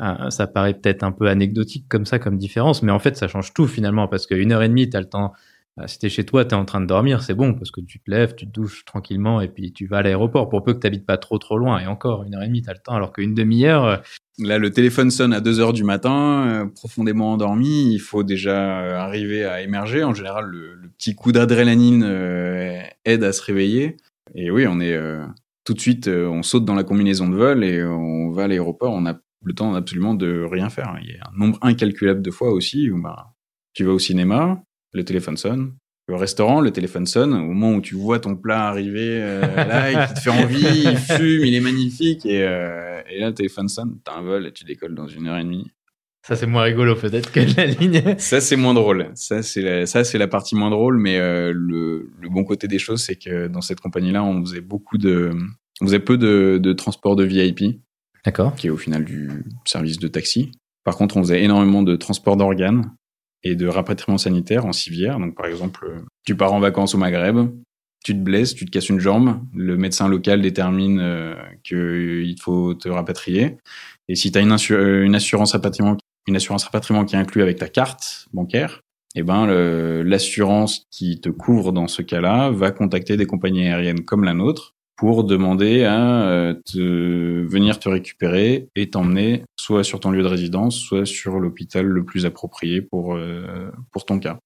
euh, 0.00 0.30
ça 0.30 0.46
paraît 0.46 0.74
peut-être 0.74 1.02
un 1.02 1.12
peu 1.12 1.28
anecdotique 1.28 1.86
comme 1.88 2.06
ça, 2.06 2.18
comme 2.18 2.38
différence, 2.38 2.82
mais 2.82 2.92
en 2.92 2.98
fait, 2.98 3.16
ça 3.16 3.28
change 3.28 3.52
tout 3.52 3.66
finalement, 3.66 4.08
parce 4.08 4.26
qu'une 4.26 4.52
heure 4.52 4.62
et 4.62 4.68
demie, 4.68 4.88
tu 4.88 4.96
as 4.96 5.00
le 5.00 5.08
temps 5.08 5.32
bah, 5.76 5.88
si 5.88 5.98
t'es 5.98 6.10
chez 6.10 6.24
toi, 6.24 6.44
t'es 6.44 6.54
en 6.54 6.66
train 6.66 6.82
de 6.82 6.86
dormir, 6.86 7.22
c'est 7.22 7.34
bon 7.34 7.54
parce 7.54 7.70
que 7.70 7.80
tu 7.80 7.98
te 7.98 8.10
lèves, 8.10 8.34
tu 8.34 8.46
te 8.46 8.52
douches 8.52 8.84
tranquillement 8.84 9.40
et 9.40 9.48
puis 9.48 9.72
tu 9.72 9.86
vas 9.86 9.98
à 9.98 10.02
l'aéroport 10.02 10.50
pour 10.50 10.62
peu 10.62 10.74
que 10.74 10.78
t'habites 10.78 11.06
pas 11.06 11.16
trop 11.16 11.38
trop 11.38 11.56
loin. 11.56 11.78
Et 11.78 11.86
encore, 11.86 12.24
une 12.24 12.34
heure 12.34 12.42
et 12.42 12.48
demie, 12.48 12.60
t'as 12.60 12.74
le 12.74 12.78
temps, 12.78 12.92
alors 12.94 13.12
qu'une 13.12 13.34
demi-heure. 13.34 13.84
Euh, 13.84 13.96
Là, 14.38 14.58
le 14.58 14.70
téléphone 14.70 15.10
sonne 15.10 15.34
à 15.34 15.40
2 15.40 15.60
heures 15.60 15.74
du 15.74 15.84
matin, 15.84 16.46
euh, 16.46 16.66
profondément 16.66 17.32
endormi. 17.32 17.92
Il 17.92 17.98
faut 17.98 18.22
déjà 18.22 18.80
euh, 18.80 18.96
arriver 18.96 19.44
à 19.44 19.60
émerger. 19.60 20.04
En 20.04 20.14
général, 20.14 20.46
le, 20.46 20.90
petit 20.96 21.14
coup 21.14 21.32
d'adrénaline 21.32 22.02
aide 23.04 23.24
à 23.24 23.32
se 23.32 23.42
réveiller. 23.42 23.98
Et 24.34 24.50
oui, 24.50 24.66
on 24.66 24.80
est 24.80 24.98
tout 25.64 25.74
de 25.74 25.80
suite, 25.80 26.08
on 26.08 26.42
saute 26.42 26.64
dans 26.64 26.74
la 26.74 26.82
combinaison 26.82 27.28
de 27.28 27.36
vol 27.36 27.62
et 27.62 27.84
on 27.84 28.30
va 28.30 28.44
à 28.44 28.48
l'aéroport. 28.48 28.92
On 28.94 29.04
a 29.04 29.18
le 29.44 29.52
temps 29.52 29.74
absolument 29.74 30.14
de 30.14 30.46
rien 30.50 30.70
faire. 30.70 30.96
Il 31.02 31.10
y 31.10 31.18
a 31.18 31.28
un 31.28 31.38
nombre 31.38 31.58
incalculable 31.60 32.22
de 32.22 32.30
fois 32.30 32.52
aussi 32.52 32.90
où 32.90 33.02
bah, 33.02 33.34
tu 33.74 33.84
vas 33.84 33.92
au 33.92 33.98
cinéma, 33.98 34.62
le 34.92 35.04
téléphone 35.04 35.36
sonne. 35.36 35.74
Le 36.08 36.16
restaurant, 36.16 36.60
le 36.60 36.72
téléphone 36.72 37.06
sonne. 37.06 37.32
Au 37.32 37.46
moment 37.46 37.74
où 37.74 37.80
tu 37.80 37.94
vois 37.94 38.18
ton 38.18 38.36
plat 38.36 38.68
arriver, 38.68 39.20
euh, 39.22 39.40
là, 39.40 39.90
il 40.08 40.14
te 40.14 40.20
fait 40.20 40.30
envie, 40.30 40.84
il 40.84 40.96
fume, 41.16 41.44
il 41.44 41.54
est 41.54 41.60
magnifique. 41.60 42.26
Et, 42.26 42.42
euh, 42.42 43.00
et 43.08 43.20
là, 43.20 43.28
le 43.28 43.34
téléphone 43.34 43.68
sonne, 43.68 43.98
t'as 44.04 44.16
un 44.16 44.22
vol 44.22 44.46
et 44.46 44.52
tu 44.52 44.64
décolles 44.64 44.94
dans 44.94 45.06
une 45.06 45.28
heure 45.28 45.38
et 45.38 45.44
demie. 45.44 45.70
Ça, 46.26 46.36
c'est 46.36 46.46
moins 46.46 46.62
rigolo 46.62 46.94
peut-être 46.94 47.32
que 47.32 47.40
la 47.56 47.66
ligne. 47.66 48.16
ça, 48.18 48.40
c'est 48.40 48.56
moins 48.56 48.74
drôle. 48.74 49.10
Ça, 49.14 49.42
c'est 49.42 49.62
la, 49.62 49.86
ça, 49.86 50.04
c'est 50.04 50.18
la 50.18 50.28
partie 50.28 50.54
moins 50.54 50.70
drôle. 50.70 50.98
Mais 50.98 51.18
euh, 51.18 51.52
le, 51.54 52.10
le, 52.20 52.28
bon 52.28 52.44
côté 52.44 52.68
des 52.68 52.78
choses, 52.78 53.02
c'est 53.02 53.16
que 53.16 53.48
dans 53.48 53.60
cette 53.60 53.80
compagnie-là, 53.80 54.22
on 54.22 54.44
faisait 54.44 54.60
beaucoup 54.60 54.98
de, 54.98 55.32
on 55.80 55.86
faisait 55.86 55.98
peu 55.98 56.18
de, 56.18 56.58
de 56.62 56.72
transport 56.72 57.16
de 57.16 57.24
VIP. 57.24 57.80
D'accord. 58.24 58.54
Qui 58.54 58.68
est 58.68 58.70
au 58.70 58.76
final 58.76 59.04
du 59.04 59.30
service 59.64 59.98
de 59.98 60.06
taxi. 60.06 60.52
Par 60.84 60.96
contre, 60.96 61.16
on 61.16 61.22
faisait 61.22 61.42
énormément 61.42 61.82
de 61.82 61.96
transport 61.96 62.36
d'organes 62.36 62.92
et 63.44 63.56
de 63.56 63.66
rapatriement 63.66 64.18
sanitaire 64.18 64.66
en 64.66 64.72
civière. 64.72 65.18
Donc, 65.18 65.34
par 65.34 65.46
exemple, 65.46 66.04
tu 66.24 66.36
pars 66.36 66.52
en 66.52 66.60
vacances 66.60 66.94
au 66.94 66.98
Maghreb, 66.98 67.48
tu 68.04 68.14
te 68.14 68.18
blesses, 68.18 68.54
tu 68.54 68.64
te 68.66 68.70
casses 68.70 68.88
une 68.88 69.00
jambe, 69.00 69.40
le 69.54 69.76
médecin 69.76 70.08
local 70.08 70.42
détermine 70.42 71.00
euh, 71.00 71.34
qu'il 71.62 72.36
faut 72.40 72.74
te 72.74 72.88
rapatrier. 72.88 73.58
Et 74.08 74.16
si 74.16 74.32
tu 74.32 74.38
as 74.38 74.42
une, 74.42 74.56
une, 75.04 75.14
assurance 75.14 75.52
rapatriement, 75.52 75.96
une 76.26 76.36
assurance 76.36 76.64
rapatriement 76.64 77.04
qui 77.04 77.14
est 77.14 77.18
inclue 77.18 77.42
avec 77.42 77.58
ta 77.58 77.68
carte 77.68 78.28
bancaire, 78.32 78.80
eh 79.14 79.22
ben 79.22 79.46
l'assurance 80.02 80.86
qui 80.90 81.20
te 81.20 81.28
couvre 81.28 81.72
dans 81.72 81.86
ce 81.86 82.00
cas-là 82.00 82.50
va 82.50 82.70
contacter 82.70 83.18
des 83.18 83.26
compagnies 83.26 83.68
aériennes 83.68 84.04
comme 84.04 84.24
la 84.24 84.32
nôtre 84.32 84.74
pour 84.96 85.24
demander 85.24 85.84
à 85.84 86.28
euh, 86.28 86.54
te, 86.54 87.44
venir 87.46 87.78
te 87.78 87.88
récupérer 87.88 88.68
et 88.76 88.90
t'emmener 88.90 89.42
soit 89.56 89.84
sur 89.84 90.00
ton 90.00 90.10
lieu 90.10 90.22
de 90.22 90.28
résidence, 90.28 90.78
soit 90.78 91.06
sur 91.06 91.38
l'hôpital 91.40 91.86
le 91.86 92.04
plus 92.04 92.26
approprié 92.26 92.82
pour, 92.82 93.14
euh, 93.14 93.70
pour 93.90 94.04
ton 94.04 94.18
cas. 94.18 94.38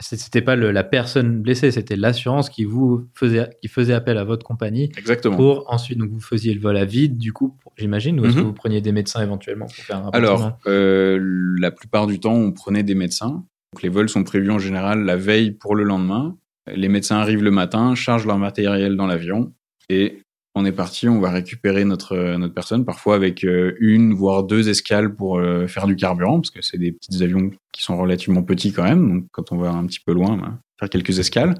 C'était 0.00 0.42
pas 0.42 0.56
le, 0.56 0.72
la 0.72 0.82
personne 0.82 1.40
blessée, 1.40 1.70
c'était 1.70 1.94
l'assurance 1.94 2.50
qui 2.50 2.64
vous 2.64 3.08
faisait 3.14 3.48
qui 3.62 3.68
faisait 3.68 3.94
appel 3.94 4.18
à 4.18 4.24
votre 4.24 4.44
compagnie. 4.44 4.90
Exactement. 4.98 5.36
Pour 5.36 5.72
ensuite 5.72 5.98
donc 5.98 6.10
vous 6.10 6.20
faisiez 6.20 6.52
le 6.52 6.60
vol 6.60 6.76
à 6.76 6.84
vide, 6.84 7.16
du 7.16 7.32
coup, 7.32 7.56
j'imagine, 7.78 8.18
ou 8.18 8.24
est-ce 8.24 8.34
que 8.34 8.40
mhm. 8.40 8.46
vous 8.46 8.52
preniez 8.52 8.80
des 8.80 8.90
médecins 8.90 9.22
éventuellement 9.22 9.66
pour 9.66 9.76
faire 9.76 10.04
un 10.04 10.10
Alors, 10.10 10.58
euh, 10.66 11.18
la 11.58 11.70
plupart 11.70 12.08
du 12.08 12.18
temps, 12.18 12.34
on 12.34 12.50
prenait 12.50 12.82
des 12.82 12.96
médecins. 12.96 13.44
Donc 13.72 13.82
les 13.82 13.88
vols 13.88 14.08
sont 14.08 14.24
prévus 14.24 14.50
en 14.50 14.58
général 14.58 15.04
la 15.04 15.16
veille 15.16 15.52
pour 15.52 15.76
le 15.76 15.84
lendemain. 15.84 16.36
Les 16.66 16.88
médecins 16.88 17.16
arrivent 17.16 17.44
le 17.44 17.52
matin, 17.52 17.94
chargent 17.94 18.26
leur 18.26 18.38
matériel 18.38 18.96
dans 18.96 19.06
l'avion 19.06 19.52
et 19.88 20.22
on 20.54 20.64
est 20.64 20.72
parti, 20.72 21.08
on 21.08 21.20
va 21.20 21.30
récupérer 21.30 21.84
notre 21.84 22.36
notre 22.36 22.54
personne, 22.54 22.84
parfois 22.84 23.16
avec 23.16 23.44
euh, 23.44 23.74
une 23.80 24.14
voire 24.14 24.44
deux 24.44 24.68
escales 24.68 25.14
pour 25.14 25.38
euh, 25.38 25.66
faire 25.66 25.86
du 25.86 25.96
carburant, 25.96 26.40
parce 26.40 26.50
que 26.50 26.62
c'est 26.62 26.78
des 26.78 26.92
petits 26.92 27.22
avions 27.22 27.50
qui 27.72 27.82
sont 27.82 27.96
relativement 27.96 28.42
petits 28.42 28.72
quand 28.72 28.84
même. 28.84 29.08
Donc 29.08 29.26
quand 29.32 29.50
on 29.50 29.56
va 29.56 29.70
un 29.70 29.84
petit 29.86 30.00
peu 30.00 30.12
loin, 30.12 30.58
faire 30.78 30.88
quelques 30.88 31.18
escales. 31.18 31.54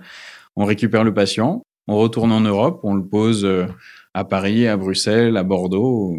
On 0.57 0.65
récupère 0.65 1.03
le 1.03 1.13
patient, 1.13 1.63
on 1.89 1.97
retourne 1.97 2.31
en 2.31 2.41
Europe, 2.41 2.81
on 2.85 2.95
le 2.95 3.05
pose 3.05 3.45
euh, 3.45 3.67
à 4.15 4.25
Paris, 4.25 4.69
à 4.69 4.77
Bruxelles, 4.77 5.37
à 5.37 5.43
Bordeaux, 5.43 6.17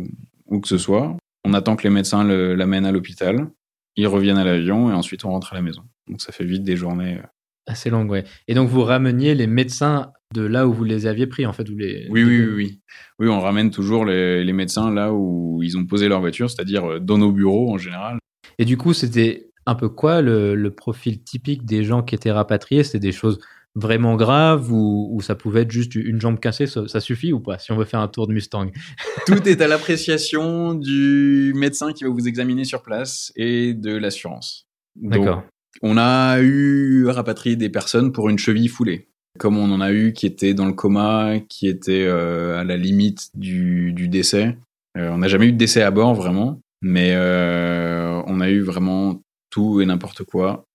où 0.47 0.59
que 0.59 0.67
ce 0.67 0.77
soit. 0.77 1.15
On 1.45 1.53
attend 1.53 1.77
que 1.77 1.83
les 1.83 1.93
médecins 1.93 2.25
l'amènent 2.25 2.85
à 2.85 2.91
l'hôpital, 2.91 3.47
ils 3.95 4.07
reviennent 4.07 4.37
à 4.37 4.43
l'avion 4.43 4.89
et 4.89 4.93
ensuite 4.93 5.23
on 5.23 5.29
rentre 5.29 5.53
à 5.53 5.55
la 5.55 5.61
maison. 5.61 5.83
Donc 6.09 6.21
ça 6.21 6.33
fait 6.33 6.43
vite 6.43 6.63
des 6.63 6.75
journées 6.75 7.21
assez 7.67 7.89
longues, 7.89 8.09
ouais. 8.11 8.25
Et 8.47 8.53
donc 8.53 8.69
vous 8.69 8.83
rameniez 8.83 9.33
les 9.35 9.47
médecins 9.47 10.11
de 10.33 10.41
là 10.41 10.67
où 10.67 10.73
vous 10.73 10.83
les 10.83 11.07
aviez 11.07 11.27
pris, 11.27 11.45
en 11.45 11.53
fait. 11.53 11.69
Vous 11.69 11.77
les... 11.77 12.07
Oui, 12.09 12.23
oui, 12.23 12.45
oui, 12.45 12.79
oui. 13.19 13.27
on 13.29 13.39
ramène 13.39 13.71
toujours 13.71 14.05
les, 14.05 14.53
médecins 14.53 14.93
là 14.93 15.13
où 15.13 15.61
ils 15.63 15.77
ont 15.77 15.85
posé 15.85 16.07
leur 16.07 16.19
voiture, 16.19 16.49
c'est-à-dire 16.49 16.85
euh, 16.85 16.99
dans 16.99 17.17
nos 17.17 17.31
bureaux 17.31 17.71
en 17.71 17.77
général. 17.77 18.17
Et 18.57 18.65
du 18.65 18.77
coup, 18.77 18.93
c'était 18.93 19.49
un 19.65 19.75
peu 19.75 19.89
quoi 19.89 20.21
le, 20.21 20.69
profil 20.69 21.23
typique 21.23 21.65
des 21.65 21.83
gens 21.83 22.03
qui 22.03 22.15
étaient 22.15 22.31
rapatriés? 22.31 22.83
C'était 22.83 22.99
des 22.99 23.11
choses 23.11 23.39
vraiment 23.75 24.15
graves 24.15 24.71
ou, 24.71 25.19
ça 25.21 25.35
pouvait 25.35 25.63
être 25.63 25.71
juste 25.71 25.95
une 25.95 26.21
jambe 26.21 26.39
cassée, 26.39 26.65
ça, 26.65 26.99
suffit 27.01 27.33
ou 27.33 27.41
pas 27.41 27.59
si 27.59 27.73
on 27.73 27.77
veut 27.77 27.83
faire 27.83 27.99
un 27.99 28.07
tour 28.07 28.25
de 28.27 28.33
Mustang? 28.33 28.71
Tout 29.27 29.47
est 29.47 29.61
à 29.61 29.67
l'appréciation 29.67 30.73
du 30.73 31.51
médecin 31.55 31.91
qui 31.91 32.05
va 32.05 32.09
vous 32.09 32.27
examiner 32.27 32.63
sur 32.63 32.81
place 32.81 33.33
et 33.35 33.73
de 33.73 33.95
l'assurance. 33.95 34.67
D'accord. 34.95 35.43
On 35.81 35.97
a 35.97 36.39
eu 36.39 37.07
rapatrié 37.07 37.57
des 37.57 37.69
personnes 37.69 38.13
pour 38.13 38.29
une 38.29 38.37
cheville 38.37 38.69
foulée 38.69 39.09
comme 39.37 39.57
on 39.57 39.71
en 39.71 39.81
a 39.81 39.91
eu 39.91 40.13
qui 40.13 40.25
étaient 40.25 40.53
dans 40.53 40.65
le 40.65 40.73
coma, 40.73 41.39
qui 41.49 41.67
étaient 41.67 42.05
euh, 42.05 42.59
à 42.59 42.63
la 42.63 42.77
limite 42.77 43.29
du, 43.35 43.93
décès. 44.07 44.57
Euh, 44.97 45.09
on 45.09 45.19
n'a 45.19 45.27
jamais 45.27 45.47
eu 45.47 45.51
de 45.51 45.57
décès 45.57 45.81
à 45.81 45.91
bord 45.91 46.13
vraiment, 46.13 46.61
mais 46.81 47.13
euh, 47.15 48.21
on 48.27 48.39
a 48.39 48.49
eu 48.49 48.61
vraiment 48.61 49.21
tout 49.49 49.81
et 49.81 49.85
n'importe 49.85 50.23
quoi. 50.23 50.65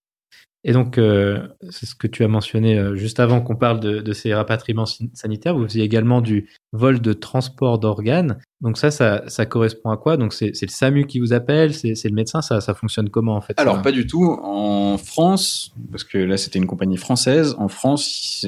Et 0.63 0.73
donc, 0.73 0.97
c'est 0.97 1.87
ce 1.87 1.95
que 1.95 2.07
tu 2.07 2.23
as 2.23 2.29
mentionné 2.29 2.95
juste 2.95 3.19
avant 3.19 3.41
qu'on 3.41 3.57
parle 3.57 3.81
de, 3.81 4.01
de, 4.01 4.13
ces 4.13 4.35
rapatriements 4.35 4.85
sanitaires. 5.15 5.57
Vous 5.57 5.65
faisiez 5.65 5.85
également 5.85 6.21
du 6.21 6.51
vol 6.73 7.01
de 7.01 7.15
transport 7.15 7.79
d'organes. 7.79 8.39
Donc 8.61 8.77
ça, 8.77 8.91
ça, 8.91 9.23
ça, 9.27 9.47
correspond 9.47 9.91
à 9.91 9.97
quoi? 9.97 10.17
Donc 10.17 10.35
c'est 10.35 10.53
le 10.61 10.69
SAMU 10.69 11.07
qui 11.07 11.19
vous 11.19 11.33
appelle, 11.33 11.73
c'est 11.73 12.05
le 12.05 12.15
médecin, 12.15 12.43
ça, 12.43 12.61
ça 12.61 12.75
fonctionne 12.75 13.09
comment 13.09 13.35
en 13.35 13.41
fait? 13.41 13.59
Alors 13.59 13.81
pas 13.81 13.93
du 13.93 14.07
tout. 14.07 14.25
En 14.25 14.99
France, 14.99 15.73
parce 15.91 16.05
que 16.05 16.19
là 16.19 16.37
c'était 16.37 16.59
une 16.59 16.67
compagnie 16.67 16.99
française, 16.99 17.55
en 17.59 17.69
France 17.69 18.45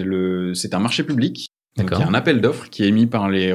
c'est 0.55 0.75
un 0.75 0.79
marché 0.79 1.03
public. 1.03 1.49
Donc 1.77 1.89
il 1.93 1.99
y 1.99 2.03
a 2.03 2.09
un 2.09 2.15
appel 2.15 2.43
d'offres 2.43 2.69
qui 2.69 2.85
est 2.85 2.89
émis 2.89 3.07
par 3.07 3.31
les, 3.31 3.55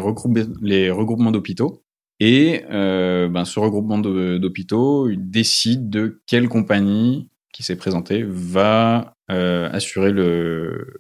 les 0.61 0.89
regroupements 0.89 1.31
d'hôpitaux. 1.31 1.83
Et 2.19 2.63
euh, 2.71 3.27
ben, 3.27 3.45
ce 3.45 3.59
regroupement 3.59 3.99
d'hôpitaux 3.99 5.07
décide 5.15 5.89
de 5.89 6.21
quelle 6.25 6.49
compagnie 6.49 7.29
qui 7.53 7.61
s'est 7.61 7.75
présenté 7.75 8.23
va 8.27 9.13
euh, 9.29 9.69
assurer 9.71 10.11
le, 10.11 10.99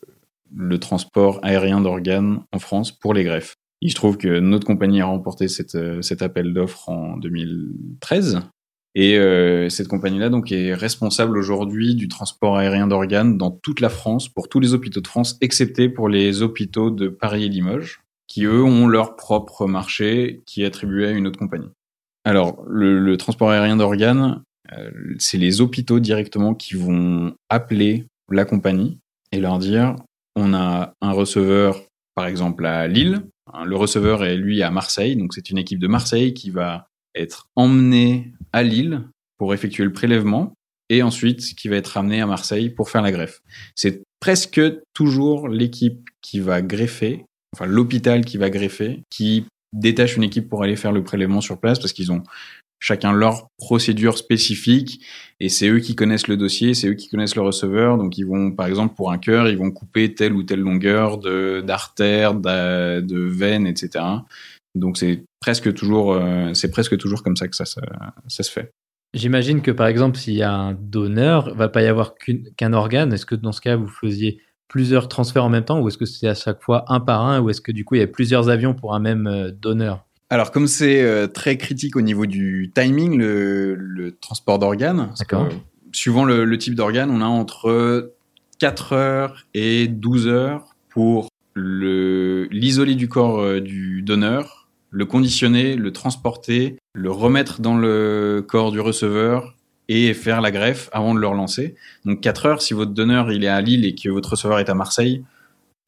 le 0.55 0.77
transport 0.77 1.39
aérien 1.41 1.81
d'organes 1.81 2.41
en 2.51 2.59
France 2.59 2.91
pour 2.91 3.15
les 3.15 3.23
greffes. 3.23 3.55
Il 3.81 3.91
se 3.91 3.95
trouve 3.95 4.17
que 4.17 4.39
notre 4.39 4.65
compagnie 4.65 5.01
a 5.01 5.05
remporté 5.05 5.47
euh, 5.75 6.01
cet 6.01 6.21
appel 6.21 6.53
d'offres 6.53 6.89
en 6.89 7.17
2013. 7.17 8.41
Et 8.95 9.17
euh, 9.17 9.69
cette 9.69 9.87
compagnie-là 9.87 10.29
donc 10.29 10.51
est 10.51 10.73
responsable 10.73 11.37
aujourd'hui 11.37 11.93
du 11.93 12.07
transport 12.07 12.57
aérien 12.57 12.87
d'organes 12.87 13.37
dans 13.37 13.51
toute 13.51 13.79
la 13.79 13.89
France 13.89 14.27
pour 14.27 14.49
tous 14.49 14.59
les 14.59 14.73
hôpitaux 14.73 15.01
de 15.01 15.07
France, 15.07 15.37
excepté 15.41 15.87
pour 15.87 16.09
les 16.09 16.41
hôpitaux 16.41 16.89
de 16.89 17.07
Paris 17.07 17.45
et 17.45 17.49
Limoges, 17.49 18.01
qui 18.25 18.45
eux 18.45 18.63
ont 18.63 18.87
leur 18.87 19.15
propre 19.15 19.67
marché 19.67 20.41
qui 20.47 20.63
est 20.63 20.65
attribué 20.65 21.05
à 21.05 21.11
une 21.11 21.27
autre 21.27 21.37
compagnie. 21.37 21.69
Alors 22.25 22.63
le, 22.67 22.99
le 22.99 23.17
transport 23.17 23.51
aérien 23.51 23.77
d'organes, 23.77 24.41
euh, 24.75 24.91
c'est 25.19 25.37
les 25.37 25.61
hôpitaux 25.61 25.99
directement 25.99 26.53
qui 26.53 26.75
vont 26.75 27.35
appeler 27.49 28.05
la 28.29 28.45
compagnie 28.45 28.97
et 29.31 29.39
leur 29.39 29.59
dire 29.59 29.95
on 30.35 30.53
a 30.53 30.93
un 31.01 31.11
receveur, 31.11 31.81
par 32.15 32.27
exemple 32.27 32.65
à 32.65 32.87
Lille. 32.87 33.23
Le 33.65 33.75
receveur 33.75 34.23
est 34.23 34.35
lui 34.35 34.61
à 34.63 34.71
Marseille, 34.71 35.15
donc 35.15 35.33
c'est 35.33 35.49
une 35.49 35.57
équipe 35.57 35.79
de 35.79 35.87
Marseille 35.87 36.33
qui 36.33 36.49
va 36.49 36.87
être 37.15 37.49
emmenée 37.55 38.33
à 38.53 38.63
Lille 38.63 39.07
pour 39.37 39.53
effectuer 39.53 39.83
le 39.83 39.93
prélèvement 39.93 40.53
et 40.89 41.03
ensuite 41.03 41.41
qui 41.55 41.67
va 41.67 41.75
être 41.75 41.87
ramenée 41.87 42.21
à 42.21 42.25
Marseille 42.25 42.69
pour 42.69 42.89
faire 42.89 43.01
la 43.01 43.11
greffe. 43.11 43.41
C'est 43.75 44.03
presque 44.19 44.61
toujours 44.93 45.47
l'équipe 45.47 46.09
qui 46.21 46.39
va 46.39 46.61
greffer, 46.61 47.25
enfin 47.55 47.65
l'hôpital 47.65 48.25
qui 48.25 48.37
va 48.37 48.49
greffer, 48.49 49.03
qui 49.09 49.45
détache 49.73 50.17
une 50.17 50.23
équipe 50.23 50.49
pour 50.49 50.63
aller 50.63 50.75
faire 50.75 50.91
le 50.91 51.03
prélèvement 51.03 51.41
sur 51.41 51.59
place 51.59 51.79
parce 51.79 51.93
qu'ils 51.93 52.11
ont 52.11 52.23
chacun 52.79 53.11
leur 53.11 53.47
procédure 53.57 54.17
spécifique 54.17 55.03
et 55.39 55.49
c'est 55.49 55.67
eux 55.69 55.79
qui 55.79 55.95
connaissent 55.95 56.27
le 56.27 56.37
dossier, 56.37 56.73
c'est 56.73 56.87
eux 56.87 56.93
qui 56.93 57.09
connaissent 57.09 57.35
le 57.35 57.41
receveur. 57.41 57.97
Donc 57.97 58.17
ils 58.17 58.25
vont, 58.25 58.51
par 58.51 58.67
exemple, 58.67 58.95
pour 58.95 59.11
un 59.11 59.17
cœur, 59.17 59.47
ils 59.47 59.57
vont 59.57 59.71
couper 59.71 60.13
telle 60.13 60.33
ou 60.33 60.43
telle 60.43 60.61
longueur 60.61 61.17
de 61.17 61.61
d'artère, 61.65 62.33
de, 62.33 63.01
de 63.01 63.19
veine, 63.19 63.67
etc. 63.67 64.03
Donc 64.75 64.97
c'est 64.97 65.23
presque 65.39 65.73
toujours, 65.73 66.13
euh, 66.13 66.53
c'est 66.53 66.71
presque 66.71 66.97
toujours 66.97 67.23
comme 67.23 67.35
ça 67.35 67.47
que 67.47 67.55
ça, 67.55 67.65
se 67.65 68.51
fait. 68.51 68.71
J'imagine 69.13 69.61
que 69.61 69.71
par 69.71 69.87
exemple, 69.87 70.17
s'il 70.17 70.35
y 70.35 70.43
a 70.43 70.53
un 70.53 70.73
donneur, 70.73 71.49
il 71.49 71.57
va 71.57 71.69
pas 71.69 71.81
y 71.81 71.87
avoir 71.87 72.15
qu'un 72.57 72.73
organe. 72.73 73.13
Est-ce 73.13 73.25
que 73.25 73.35
dans 73.35 73.51
ce 73.51 73.61
cas, 73.61 73.75
vous 73.75 73.87
faisiez 73.87 74.41
plusieurs 74.67 75.07
transferts 75.07 75.45
en 75.45 75.49
même 75.49 75.63
temps 75.63 75.79
ou 75.79 75.87
est-ce 75.87 75.97
que 75.97 76.05
c'est 76.05 76.27
à 76.27 76.35
chaque 76.35 76.61
fois 76.61 76.83
un 76.89 76.99
par 76.99 77.25
un 77.25 77.39
ou 77.39 77.49
est-ce 77.49 77.61
que 77.61 77.71
du 77.71 77.85
coup 77.85 77.95
il 77.95 77.99
y 77.99 78.03
a 78.03 78.07
plusieurs 78.07 78.49
avions 78.49 78.73
pour 78.73 78.93
un 78.93 78.99
même 78.99 79.27
euh, 79.27 79.51
donneur? 79.51 80.06
Alors, 80.29 80.51
comme 80.51 80.67
c'est 80.67 81.01
euh, 81.01 81.27
très 81.27 81.57
critique 81.57 81.95
au 81.95 82.01
niveau 82.01 82.25
du 82.25 82.71
timing, 82.75 83.17
le, 83.17 84.17
transport 84.19 84.59
d'organes, 84.59 85.13
suivant 85.93 86.25
le, 86.25 86.57
type 86.57 86.75
d'organe, 86.75 87.09
on 87.09 87.21
a 87.21 87.25
entre 87.25 88.13
4 88.59 88.93
heures 88.93 89.45
et 89.53 89.87
12 89.87 90.27
heures 90.27 90.75
pour 90.89 91.29
l'isoler 91.55 92.95
du 92.95 93.07
corps 93.07 93.39
euh, 93.39 93.61
du 93.61 94.01
donneur, 94.01 94.67
le 94.91 95.05
conditionner, 95.05 95.75
le 95.75 95.91
transporter, 95.91 96.77
le 96.93 97.09
remettre 97.09 97.61
dans 97.61 97.77
le 97.77 98.45
corps 98.45 98.71
du 98.71 98.79
receveur 98.79 99.55
et 99.87 100.13
faire 100.13 100.41
la 100.41 100.51
greffe 100.51 100.89
avant 100.91 101.15
de 101.15 101.19
le 101.19 101.27
relancer. 101.27 101.75
Donc 102.03 102.19
4 102.19 102.45
heures, 102.45 102.61
si 102.61 102.73
votre 102.73 102.91
donneur 102.91 103.31
il 103.31 103.45
est 103.45 103.49
à 103.49 103.61
Lille 103.61 103.85
et 103.85 103.95
que 103.95 104.09
votre 104.09 104.31
receveur 104.31 104.59
est 104.59 104.69
à 104.69 104.73
Marseille, 104.73 105.23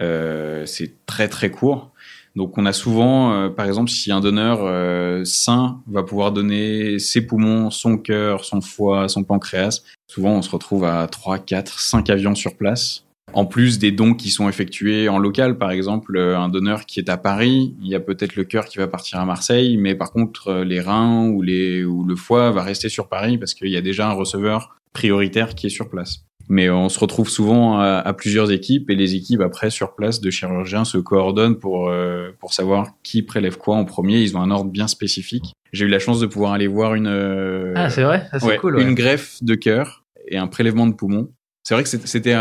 euh, 0.01 0.65
c'est 0.65 0.93
très 1.05 1.27
très 1.27 1.51
court. 1.51 1.91
Donc 2.35 2.57
on 2.57 2.65
a 2.65 2.73
souvent, 2.73 3.33
euh, 3.33 3.49
par 3.49 3.65
exemple, 3.65 3.89
si 3.89 4.11
un 4.11 4.19
donneur 4.19 4.59
euh, 4.61 5.23
sain 5.25 5.81
va 5.87 6.03
pouvoir 6.03 6.31
donner 6.31 6.99
ses 6.99 7.21
poumons, 7.21 7.69
son 7.71 7.97
cœur, 7.97 8.45
son 8.45 8.61
foie, 8.61 9.09
son 9.09 9.23
pancréas, 9.23 9.81
souvent 10.07 10.31
on 10.31 10.41
se 10.41 10.49
retrouve 10.49 10.85
à 10.85 11.07
3, 11.07 11.39
4, 11.39 11.79
5 11.79 12.09
avions 12.09 12.35
sur 12.35 12.55
place. 12.55 13.03
En 13.33 13.45
plus 13.45 13.77
des 13.77 13.91
dons 13.91 14.15
qui 14.15 14.31
sont 14.31 14.49
effectués 14.49 15.07
en 15.07 15.19
local, 15.19 15.59
par 15.59 15.69
exemple, 15.69 16.17
euh, 16.17 16.37
un 16.37 16.49
donneur 16.49 16.85
qui 16.85 16.99
est 16.99 17.09
à 17.09 17.17
Paris, 17.17 17.75
il 17.81 17.87
y 17.87 17.95
a 17.95 17.99
peut-être 17.99 18.35
le 18.35 18.43
cœur 18.43 18.65
qui 18.65 18.79
va 18.79 18.87
partir 18.87 19.19
à 19.19 19.25
Marseille, 19.25 19.77
mais 19.77 19.95
par 19.95 20.11
contre 20.11 20.63
les 20.63 20.81
reins 20.81 21.27
ou, 21.27 21.41
le 21.41 22.15
foie 22.15 22.51
va 22.51 22.63
rester 22.63 22.89
sur 22.89 23.07
Paris 23.07 23.37
parce 23.37 23.53
qu'il 23.53 23.69
y 23.69 23.77
a 23.77 23.81
déjà 23.81 24.09
un 24.09 24.13
receveur 24.13 24.77
prioritaire 24.93 25.55
qui 25.55 25.67
est 25.67 25.69
sur 25.69 25.89
place. 25.89 26.23
Mais 26.51 26.67
on 26.71 26.89
se 26.89 26.99
retrouve 26.99 27.29
souvent 27.29 27.79
à, 27.79 28.11
plusieurs 28.13 28.51
équipes 28.51 28.89
et 28.89 28.95
les 28.95 29.13
équipes 29.13 29.41
après 29.41 29.69
sur 29.69 29.93
place 29.93 30.19
de 30.19 30.31
chirurgiens 30.31 30.83
se 30.83 30.97
coordonnent 30.97 31.59
pour 31.59 31.89
euh, 31.89 32.31
pour 32.39 32.53
savoir 32.53 32.87
qui 33.03 33.21
prélève 33.21 33.57
quoi 33.57 33.75
en 33.75 33.85
premier. 33.85 34.19
Ils 34.21 34.35
ont 34.35 34.41
un 34.41 34.49
ordre 34.49 34.71
bien 34.71 34.87
spécifique. 34.87 35.53
J'ai 35.73 35.85
eu 35.85 35.89
la 35.89 35.99
chance 35.99 36.19
de 36.19 36.25
pouvoir 36.25 36.53
aller 36.53 36.65
voir 36.65 36.95
une 36.95 37.07
euh, 37.07 37.73
ah 37.75 37.91
c'est 37.91 38.01
vrai, 38.01 38.27
c'est 38.39 38.57
cool. 38.57 38.79
Une 38.81 38.95
greffe 38.95 39.43
de 39.43 39.53
cœur 39.53 40.03
et 40.27 40.37
un 40.37 40.47
prélèvement 40.47 40.87
de 40.87 40.93
poumon. 40.93 41.29
C'est 41.63 41.75
vrai 41.75 41.83
que 41.83 41.89
c'était 41.89 42.35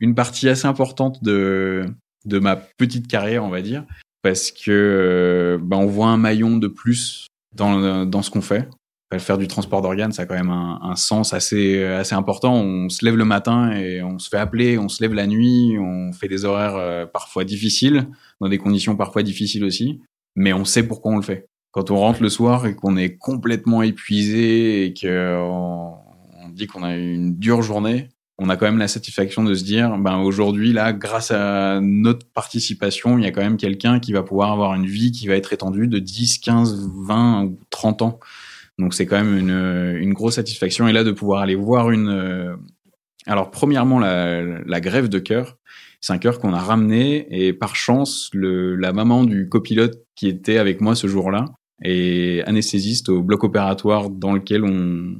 une 0.00 0.14
partie 0.14 0.46
assez 0.50 0.66
importante 0.66 1.24
de 1.24 1.86
de 2.26 2.38
ma 2.38 2.56
petite 2.56 3.08
carrière, 3.08 3.44
on 3.44 3.48
va 3.48 3.62
dire, 3.62 3.84
parce 4.20 4.50
que 4.50 5.58
bah, 5.62 5.78
on 5.78 5.86
voit 5.86 6.08
un 6.08 6.18
maillon 6.18 6.58
de 6.58 6.68
plus 6.68 7.28
dans, 7.56 8.04
dans 8.04 8.20
ce 8.20 8.30
qu'on 8.30 8.42
fait. 8.42 8.68
Faire 9.16 9.38
du 9.38 9.48
transport 9.48 9.80
d'organes, 9.80 10.12
ça 10.12 10.22
a 10.22 10.26
quand 10.26 10.34
même 10.34 10.50
un, 10.50 10.94
sens 10.94 11.32
assez, 11.32 11.82
assez 11.82 12.14
important. 12.14 12.54
On 12.56 12.90
se 12.90 13.02
lève 13.06 13.16
le 13.16 13.24
matin 13.24 13.72
et 13.72 14.02
on 14.02 14.18
se 14.18 14.28
fait 14.28 14.36
appeler, 14.36 14.76
on 14.76 14.90
se 14.90 15.02
lève 15.02 15.14
la 15.14 15.26
nuit, 15.26 15.78
on 15.80 16.12
fait 16.12 16.28
des 16.28 16.44
horaires 16.44 16.76
euh, 16.76 17.06
parfois 17.06 17.44
difficiles, 17.44 18.06
dans 18.38 18.50
des 18.50 18.58
conditions 18.58 18.96
parfois 18.96 19.22
difficiles 19.22 19.64
aussi, 19.64 20.02
mais 20.36 20.52
on 20.52 20.66
sait 20.66 20.86
pourquoi 20.86 21.12
on 21.12 21.16
le 21.16 21.22
fait. 21.22 21.48
Quand 21.70 21.90
on 21.90 21.96
rentre 21.96 22.22
le 22.22 22.28
soir 22.28 22.66
et 22.66 22.74
qu'on 22.74 22.98
est 22.98 23.16
complètement 23.16 23.80
épuisé 23.80 24.84
et 24.84 24.92
qu'on 24.92 25.94
on 26.44 26.48
dit 26.50 26.66
qu'on 26.66 26.82
a 26.82 26.94
eu 26.94 27.14
une 27.14 27.38
dure 27.38 27.62
journée, 27.62 28.10
on 28.38 28.48
a 28.48 28.56
quand 28.56 28.66
même 28.66 28.78
la 28.78 28.88
satisfaction 28.88 29.42
de 29.42 29.54
se 29.54 29.64
dire, 29.64 29.96
ben 29.98 30.18
aujourd'hui 30.18 30.72
là, 30.72 30.92
grâce 30.92 31.32
à 31.32 31.80
notre 31.80 32.26
participation, 32.26 33.18
il 33.18 33.24
y 33.24 33.26
a 33.26 33.32
quand 33.32 33.42
même 33.42 33.56
quelqu'un 33.56 33.98
qui 33.98 34.12
va 34.12 34.22
pouvoir 34.22 34.52
avoir 34.52 34.74
une 34.74 34.86
vie 34.86 35.10
qui 35.12 35.26
va 35.26 35.34
être 35.34 35.52
étendue 35.52 35.88
de 35.88 35.98
10, 35.98 36.38
15, 36.38 36.90
20 37.06 37.44
ou 37.44 37.58
30 37.70 38.02
ans. 38.02 38.20
Donc 38.78 38.94
c'est 38.94 39.06
quand 39.06 39.22
même 39.22 39.36
une, 39.36 40.12
grosse 40.12 40.36
satisfaction. 40.36 40.88
Et 40.88 40.92
là, 40.92 41.04
de 41.04 41.12
pouvoir 41.12 41.42
aller 41.42 41.54
voir 41.54 41.90
une... 41.90 42.08
Euh, 42.08 42.56
alors 43.26 43.50
premièrement, 43.50 43.98
la, 43.98 44.42
la 44.42 44.80
grève 44.80 45.08
de 45.08 45.18
cœur. 45.18 45.56
C'est 46.00 46.12
un 46.12 46.18
cœur 46.18 46.38
qu'on 46.38 46.52
a 46.52 46.60
ramené 46.60 47.26
et 47.30 47.52
par 47.52 47.74
chance, 47.74 48.30
le, 48.32 48.76
la 48.76 48.92
maman 48.92 49.24
du 49.24 49.48
copilote 49.48 49.98
qui 50.14 50.28
était 50.28 50.58
avec 50.58 50.80
moi 50.80 50.94
ce 50.94 51.08
jour-là 51.08 51.46
est 51.82 52.42
anesthésiste 52.46 53.08
au 53.08 53.22
bloc 53.22 53.44
opératoire 53.44 54.10
dans 54.10 54.32
lequel 54.32 54.64
on, 54.64 55.16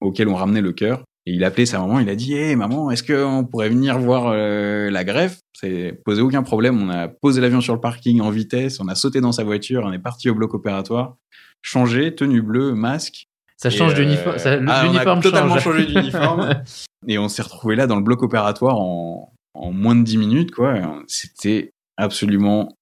auquel 0.00 0.28
on 0.28 0.34
ramenait 0.34 0.62
le 0.62 0.72
cœur. 0.72 1.04
Et 1.24 1.34
il 1.34 1.44
a 1.44 1.48
appelé 1.48 1.66
sa 1.66 1.78
maman, 1.78 2.00
il 2.00 2.08
a 2.08 2.16
dit 2.16 2.34
Hé 2.34 2.56
maman, 2.56 2.90
est-ce 2.90 3.04
qu'on 3.04 3.44
pourrait 3.44 3.68
venir 3.68 3.98
voir 3.98 4.28
euh, 4.28 4.90
la 4.90 5.04
greffe 5.04 5.38
C'est 5.52 5.92
posé 6.04 6.20
aucun 6.20 6.42
problème. 6.42 6.82
On 6.82 6.88
a 6.88 7.08
posé 7.08 7.40
l'avion 7.40 7.60
sur 7.60 7.74
le 7.74 7.80
parking 7.80 8.20
en 8.20 8.30
vitesse, 8.30 8.80
on 8.80 8.88
a 8.88 8.94
sauté 8.94 9.20
dans 9.20 9.32
sa 9.32 9.44
voiture, 9.44 9.84
on 9.84 9.92
est 9.92 10.00
parti 10.00 10.28
au 10.28 10.34
bloc 10.34 10.52
opératoire, 10.54 11.16
changé, 11.62 12.14
tenue 12.14 12.42
bleue, 12.42 12.74
masque. 12.74 13.26
Ça 13.56 13.70
change 13.70 13.94
d'uniforme. 13.94 14.36
Euh, 14.44 14.66
ah, 14.68 14.84
on 14.88 14.96
a 14.96 15.20
totalement 15.20 15.58
changé 15.58 15.86
d'uniforme. 15.86 16.62
et 17.08 17.18
on 17.18 17.28
s'est 17.28 17.42
retrouvé 17.42 17.76
là 17.76 17.86
dans 17.86 17.96
le 17.96 18.02
bloc 18.02 18.22
opératoire 18.22 18.78
en, 18.78 19.32
en 19.54 19.72
moins 19.72 19.94
de 19.94 20.02
10 20.02 20.18
minutes. 20.18 20.50
quoi. 20.50 21.02
C'était 21.06 21.70
absolument 21.96 22.76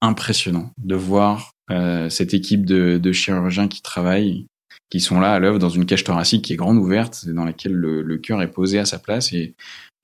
impressionnant 0.00 0.70
de 0.78 0.94
voir 0.94 1.52
euh, 1.70 2.08
cette 2.08 2.34
équipe 2.34 2.64
de, 2.64 2.98
de 2.98 3.12
chirurgiens 3.12 3.68
qui 3.68 3.82
travaillent 3.82 4.46
qui 4.92 5.00
sont 5.00 5.20
là 5.20 5.32
à 5.32 5.38
l'œuvre 5.38 5.58
dans 5.58 5.70
une 5.70 5.86
cage 5.86 6.04
thoracique 6.04 6.44
qui 6.44 6.52
est 6.52 6.56
grande 6.56 6.76
ouverte, 6.76 7.26
dans 7.26 7.46
laquelle 7.46 7.72
le, 7.72 8.02
le 8.02 8.18
cœur 8.18 8.42
est 8.42 8.50
posé 8.50 8.78
à 8.78 8.84
sa 8.84 8.98
place 8.98 9.32
et, 9.32 9.54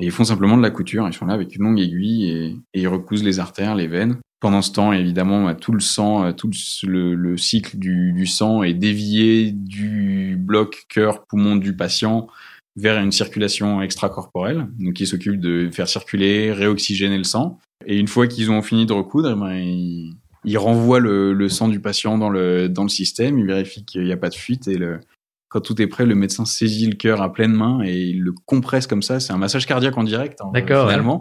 et, 0.01 0.07
ils 0.07 0.11
font 0.11 0.25
simplement 0.25 0.57
de 0.57 0.62
la 0.62 0.71
couture. 0.71 1.07
Ils 1.07 1.12
sont 1.12 1.27
là 1.27 1.35
avec 1.35 1.55
une 1.55 1.64
longue 1.64 1.79
aiguille 1.79 2.31
et, 2.31 2.47
et 2.73 2.81
ils 2.81 2.88
recousent 2.88 3.23
les 3.23 3.38
artères, 3.38 3.75
les 3.75 3.87
veines. 3.87 4.17
Pendant 4.40 4.62
ce 4.62 4.72
temps, 4.72 4.92
évidemment, 4.92 5.44
bah, 5.44 5.55
tout 5.55 5.72
le 5.72 5.81
sang, 5.81 6.24
euh, 6.24 6.33
tout 6.33 6.51
le, 6.85 7.14
le 7.14 7.37
cycle 7.37 7.77
du, 7.77 8.12
du, 8.12 8.27
sang 8.27 8.62
est 8.62 8.74
dévié 8.74 9.51
du 9.51 10.37
bloc 10.38 10.87
cœur-poumon 10.88 11.57
du 11.57 11.74
patient 11.74 12.29
vers 12.77 12.98
une 12.98 13.11
circulation 13.11 13.83
extracorporelle, 13.83 14.68
donc 14.79 14.94
qui 14.94 15.07
s'occupe 15.07 15.40
de 15.40 15.68
faire 15.72 15.88
circuler, 15.88 16.53
réoxygéner 16.53 17.18
le 17.18 17.24
sang. 17.24 17.59
Et 17.87 17.98
une 17.98 18.07
fois 18.07 18.29
qu'ils 18.29 18.53
ont 18.53 18.62
fini 18.62 18.87
de 18.87 18.92
recoudre, 18.92 19.33
eh 19.33 19.40
ben, 19.40 19.55
ils, 19.55 20.14
il 20.44 20.59
renvoie 20.59 21.01
le, 21.01 21.33
le, 21.33 21.48
sang 21.48 21.68
du 21.68 21.81
patient 21.81 22.18
dans 22.18 22.31
le, 22.31 22.68
dans 22.68 22.85
le 22.85 22.88
système, 22.88 23.38
il 23.38 23.46
vérifie 23.46 23.85
qu'il 23.85 24.05
n'y 24.05 24.12
a 24.12 24.16
pas 24.16 24.29
de 24.29 24.35
fuite 24.35 24.68
et 24.68 24.79
le, 24.79 25.01
quand 25.48 25.61
tout 25.61 25.81
est 25.81 25.87
prêt, 25.87 26.07
le 26.07 26.14
médecin 26.14 26.44
saisit 26.44 26.87
le 26.87 26.94
cœur 26.94 27.22
à 27.22 27.33
pleine 27.33 27.53
main 27.53 27.81
et 27.85 28.03
il 28.03 28.22
le 28.22 28.33
compresse 28.46 28.87
comme 28.87 29.03
ça. 29.03 29.18
C'est 29.18 29.33
un 29.33 29.38
massage 29.38 29.66
cardiaque 29.66 29.96
en 29.96 30.05
direct, 30.05 30.40
hein, 30.40 30.53
finalement. 30.55 31.20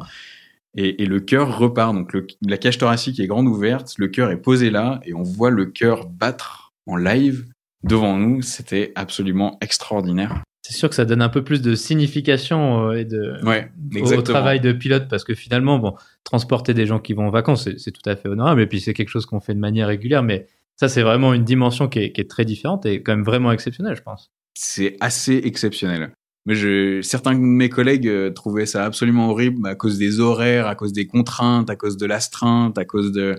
Et, 0.75 1.01
et, 1.01 1.05
le 1.05 1.19
cœur 1.19 1.57
repart. 1.57 1.93
Donc 1.93 2.13
le, 2.13 2.27
la 2.41 2.57
cage 2.57 2.77
thoracique 2.77 3.19
est 3.19 3.27
grande 3.27 3.47
ouverte, 3.47 3.93
le 3.97 4.09
cœur 4.09 4.29
est 4.29 4.41
posé 4.41 4.69
là 4.69 4.99
et 5.05 5.13
on 5.13 5.23
voit 5.23 5.49
le 5.49 5.65
cœur 5.65 6.07
battre 6.07 6.73
en 6.85 6.97
live 6.97 7.45
devant 7.83 8.17
nous. 8.17 8.41
C'était 8.41 8.91
absolument 8.95 9.57
extraordinaire 9.61 10.43
c'est 10.67 10.73
sûr 10.73 10.89
que 10.89 10.95
ça 10.95 11.05
donne 11.05 11.21
un 11.21 11.29
peu 11.29 11.45
plus 11.45 11.61
de 11.61 11.75
signification 11.75 12.89
euh, 12.89 12.97
et 12.97 13.05
de 13.05 13.39
ouais, 13.45 13.71
au, 14.01 14.21
travail 14.21 14.59
de 14.59 14.73
pilote 14.73 15.07
parce 15.09 15.23
que 15.23 15.33
finalement, 15.33 15.79
bon, 15.79 15.95
transporter 16.25 16.73
des 16.73 16.85
gens 16.85 16.99
qui 16.99 17.13
vont 17.13 17.27
en 17.27 17.29
vacances, 17.29 17.69
c'est 17.77 17.91
tout 17.91 18.07
à 18.09 18.17
fait 18.17 18.27
honorable 18.27 18.61
et 18.61 18.67
puis 18.67 18.81
c'est 18.81 18.93
quelque 18.93 19.07
chose 19.07 19.25
qu'on 19.25 19.39
fait 19.39 19.53
de 19.53 19.59
manière 19.59 19.87
régulière, 19.87 20.23
mais 20.23 20.47
ça 20.75 20.89
c'est 20.89 21.03
vraiment 21.03 21.33
une 21.33 21.45
dimension 21.45 21.87
qui 21.87 21.99
est, 21.99 22.11
qui 22.11 22.19
est, 22.19 22.29
très 22.29 22.43
différente 22.43 22.85
et 22.85 23.01
quand 23.01 23.13
même 23.13 23.23
vraiment 23.23 23.53
exceptionnelle, 23.53 23.95
je 23.95 24.01
pense. 24.01 24.29
C'est 24.55 24.97
assez 24.99 25.39
exceptionnel. 25.45 26.11
Mais 26.47 27.01
certains 27.03 27.33
de 27.35 27.39
mes 27.39 27.67
collègues 27.67 28.07
euh, 28.07 28.31
trouvaient 28.31 28.65
ça 28.65 28.85
absolument 28.85 29.29
horrible 29.29 29.67
à 29.67 29.75
cause 29.75 29.97
des 29.97 30.21
horaires, 30.21 30.67
à 30.67 30.75
cause 30.75 30.93
des 30.93 31.05
contraintes, 31.05 31.69
à 31.69 31.75
cause 31.75 31.97
de 31.97 32.05
l'astreinte, 32.05 32.77
à 32.77 32.85
cause 32.85 33.11
de 33.11 33.35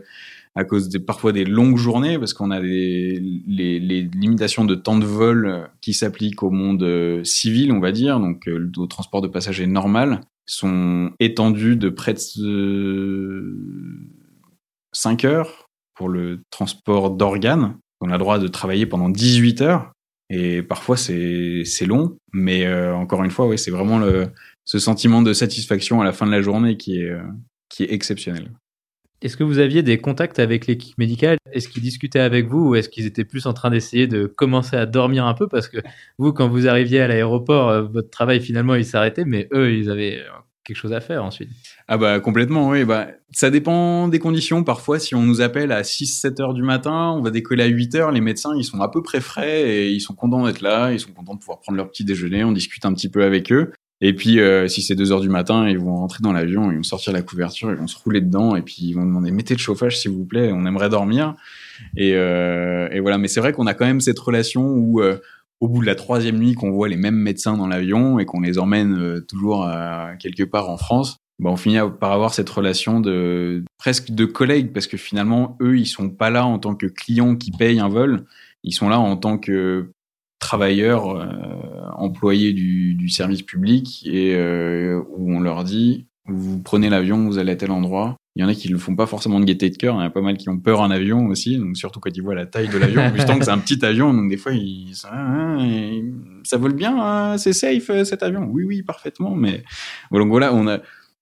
parfois 0.99 1.33
des 1.33 1.47
longues 1.47 1.79
journées, 1.79 2.19
parce 2.19 2.35
qu'on 2.35 2.51
a 2.51 2.61
les, 2.61 3.19
les, 3.47 4.03
limitations 4.03 4.67
de 4.67 4.75
temps 4.75 4.99
de 4.99 5.07
vol 5.07 5.71
qui 5.81 5.95
s'appliquent 5.95 6.43
au 6.43 6.51
monde 6.51 6.83
euh, 6.83 7.25
civil, 7.25 7.73
on 7.73 7.81
va 7.81 7.93
dire, 7.93 8.21
donc 8.21 8.47
euh, 8.47 8.71
au 8.77 8.87
transport 8.87 9.23
de 9.23 9.29
passagers 9.29 9.67
normal, 9.67 10.21
sont 10.45 11.13
étendues 11.19 11.77
de 11.77 11.89
près 11.89 12.13
de 12.13 13.57
5 14.93 15.25
heures 15.25 15.69
pour 15.95 16.11
le 16.11 16.43
transport 16.51 17.11
d'organes. 17.11 17.79
On 18.03 18.11
a 18.11 18.13
le 18.13 18.19
droit 18.19 18.39
de 18.39 18.49
travailler 18.49 18.85
pendant 18.85 19.09
18 19.09 19.63
heures. 19.63 19.93
Et 20.31 20.63
parfois, 20.63 20.97
c'est 20.97 21.87
long, 21.87 22.19
mais 22.33 22.67
euh, 22.67 22.95
encore 22.95 23.25
une 23.25 23.31
fois, 23.31 23.47
ouais, 23.47 23.57
c'est 23.57 23.71
vraiment 23.71 23.99
le, 23.99 24.29
ce 24.65 24.79
sentiment 24.79 25.23
de 25.23 25.33
satisfaction 25.33 26.01
à 26.01 26.05
la 26.05 26.13
fin 26.13 26.27
de 26.27 26.33
la 26.33 26.43
journée 26.43 26.77
qui 26.77 27.01
est, 27.01 27.13
qui 27.69 27.85
est 27.85 27.93
exceptionnel. 27.93 28.51
Est-ce 29.21 29.37
que 29.37 29.43
vous 29.43 29.59
aviez 29.59 29.83
des 29.83 29.99
contacts 29.99 30.39
avec 30.39 30.69
l'équipe 30.69 30.97
médicale? 30.97 31.39
Est-ce 31.51 31.69
qu'ils 31.69 31.83
discutaient 31.83 32.21
avec 32.21 32.47
vous 32.47 32.69
ou 32.69 32.75
est-ce 32.77 32.89
qu'ils 32.89 33.07
étaient 33.07 33.25
plus 33.25 33.47
en 33.47 33.53
train 33.53 33.69
d'essayer 33.69 34.07
de 34.07 34.27
commencer 34.27 34.77
à 34.77 34.87
dormir 34.87 35.27
un 35.27 35.35
peu? 35.35 35.49
Parce 35.49 35.67
que 35.67 35.79
vous, 36.19 36.33
quand 36.33 36.49
vous 36.49 36.69
arriviez 36.69 37.01
à 37.01 37.09
l'aéroport, 37.09 37.69
euh, 37.69 37.83
votre 37.83 38.11
travail 38.11 38.41
finalement 38.41 38.77
il 38.77 38.85
s'arrêtait, 38.85 39.25
mais 39.25 39.49
eux, 39.53 39.73
ils 39.73 39.91
avaient 39.91 40.19
euh, 40.19 40.31
quelque 40.69 40.77
chose 40.77 40.93
à 40.93 41.01
faire 41.01 41.25
ensuite. 41.25 41.49
Ah 41.89 41.97
bah 41.97 42.21
complètement, 42.21 42.69
oui. 42.69 42.85
Bah, 42.85 43.09
ça 43.33 43.51
dépend 43.51 44.07
des 44.09 44.19
conditions. 44.19 44.63
Parfois, 44.63 44.99
si 44.99 45.15
on 45.15 45.23
nous 45.23 45.41
appelle 45.41 45.73
à 45.73 45.83
6-7 45.83 46.41
heures 46.43 46.55
du 46.55 46.63
matin, 46.63 47.15
on 47.17 47.23
va 47.23 47.31
décoller 47.31 47.65
à 47.65 47.67
8 47.67 47.95
heures. 47.95 48.13
Les 48.13 48.21
médecins, 48.21 48.53
ils 48.57 48.65
sont 48.65 48.81
à 48.81 48.89
peu 48.89 49.03
près 49.03 49.21
frais 49.21 49.63
et 49.63 49.91
ils 49.91 50.01
sont 50.01 50.15
contents 50.15 50.45
d'être 50.47 50.61
là. 50.61 50.93
Ils 50.93 51.01
sont 51.01 51.13
contents 51.13 51.35
de 51.35 51.41
pouvoir 51.41 51.61
prendre 51.61 51.79
leur 51.79 51.91
petit 51.91 52.05
déjeuner. 52.05 52.45
On 52.45 52.53
discute 52.53 52.85
un 52.85 52.93
petit 52.93 53.09
peu 53.09 53.25
avec 53.25 53.51
eux. 53.51 53.73
Et 54.01 54.15
puis, 54.15 54.39
euh, 54.39 54.69
si 54.69 54.83
c'est 54.83 54.95
2 54.95 55.11
heures 55.11 55.21
du 55.21 55.29
matin, 55.29 55.69
ils 55.69 55.79
vont 55.79 55.97
rentrer 55.97 56.21
dans 56.23 56.33
l'avion, 56.33 56.71
ils 56.71 56.77
vont 56.77 56.83
sortir 56.85 57.13
la 57.13 57.23
couverture, 57.23 57.71
ils 57.73 57.79
vont 57.79 57.89
se 57.89 57.97
rouler 57.99 58.21
dedans, 58.21 58.55
et 58.55 58.63
puis 58.63 58.77
ils 58.81 58.93
vont 58.93 59.05
demander 59.05 59.33
mettez 59.33 59.55
le 59.55 59.59
chauffage 59.59 59.99
s'il 59.99 60.13
vous 60.13 60.25
plaît, 60.25 60.53
on 60.53 60.67
aimerait 60.67 60.89
dormir. 60.89 61.35
Et, 61.97 62.13
euh, 62.15 62.89
voilà. 63.01 63.19
Mais 63.19 63.27
c'est 63.27 63.41
vrai 63.41 63.53
qu'on 63.53 63.67
a 63.67 63.75
quand 63.75 63.87
même 63.87 64.01
cette 64.01 64.19
relation 64.19 64.63
où, 64.63 65.01
euh, 65.01 65.19
au 65.61 65.69
bout 65.69 65.81
de 65.81 65.87
la 65.87 65.95
troisième 65.95 66.39
nuit, 66.39 66.55
qu'on 66.55 66.71
voit 66.71 66.89
les 66.89 66.97
mêmes 66.97 67.17
médecins 67.17 67.57
dans 67.57 67.67
l'avion 67.67 68.19
et 68.19 68.25
qu'on 68.25 68.41
les 68.41 68.59
emmène 68.59 68.99
euh, 68.99 69.21
toujours 69.21 69.69
quelque 70.19 70.45
part 70.45 70.71
en 70.71 70.77
France, 70.77 71.19
bah, 71.39 71.51
on 71.51 71.57
finit 71.57 71.79
par 72.01 72.13
avoir 72.13 72.35
cette 72.35 72.51
relation 72.51 73.01
de 73.01 73.65
presque 73.79 74.11
de 74.11 74.25
collègues, 74.25 74.73
parce 74.73 74.87
que 74.87 74.97
finalement, 74.97 75.57
eux, 75.61 75.79
ils 75.79 75.87
sont 75.87 76.11
pas 76.11 76.31
là 76.31 76.47
en 76.47 76.59
tant 76.59 76.75
que 76.75 76.87
clients 76.87 77.37
qui 77.37 77.51
payent 77.53 77.81
un 77.81 77.89
vol, 77.89 78.25
ils 78.65 78.73
sont 78.73 78.89
là 78.89 78.99
en 78.99 79.17
tant 79.17 79.39
que 79.39 79.93
travailleurs 80.39 81.11
euh, 81.11 81.27
employés 81.97 82.53
du, 82.53 82.95
du, 82.95 83.09
service 83.09 83.43
public 83.43 84.07
et 84.07 84.35
euh, 84.37 85.03
où 85.17 85.33
on 85.33 85.41
leur 85.41 85.65
dit 85.65 86.07
vous 86.27 86.59
prenez 86.59 86.91
l'avion, 86.91 87.25
vous 87.25 87.39
allez 87.39 87.53
à 87.53 87.57
tel 87.57 87.71
endroit. 87.71 88.17
Il 88.39 88.43
y 88.43 88.45
en 88.45 88.49
a 88.49 88.55
qui 88.55 88.69
le 88.69 88.79
font 88.79 88.97
pas 88.97 89.07
forcément 89.07 89.41
de 89.41 89.45
gaieté 89.45 89.69
de 89.69 89.77
cœur. 89.77 89.97
Il 89.97 89.99
y 89.99 90.01
en 90.01 90.07
a 90.07 90.11
pas 90.11 90.21
mal 90.21 90.37
qui 90.37 90.49
ont 90.49 90.59
peur 90.59 90.81
en 90.81 90.91
avion 90.91 91.27
aussi, 91.27 91.59
donc 91.59 91.77
surtout 91.77 92.01
quand 92.01 92.17
ils 92.17 92.23
voient 92.23 92.37
la 92.37 92.47
taille 92.47 92.69
de 92.69 92.79
l'avion. 92.79 93.11
Plus, 93.11 93.25
tant 93.25 93.39
que 93.39 93.45
c'est 93.45 93.51
un 93.51 93.59
petit 93.59 93.85
avion, 93.85 94.15
donc 94.15 94.31
des 94.31 94.37
fois, 94.37 94.53
ils, 94.53 94.95
ça, 94.95 95.11
ça 96.45 96.57
vole 96.57 96.75
bien, 96.75 96.97
hein, 96.99 97.37
c'est 97.37 97.53
safe 97.53 97.91
cet 98.05 98.23
avion? 98.23 98.49
Oui, 98.51 98.65
oui, 98.65 98.83
parfaitement. 98.83 99.35
Mais 99.35 99.65
donc 100.13 100.29
voilà, 100.29 100.55
on 100.55 100.67
a, 100.69 100.79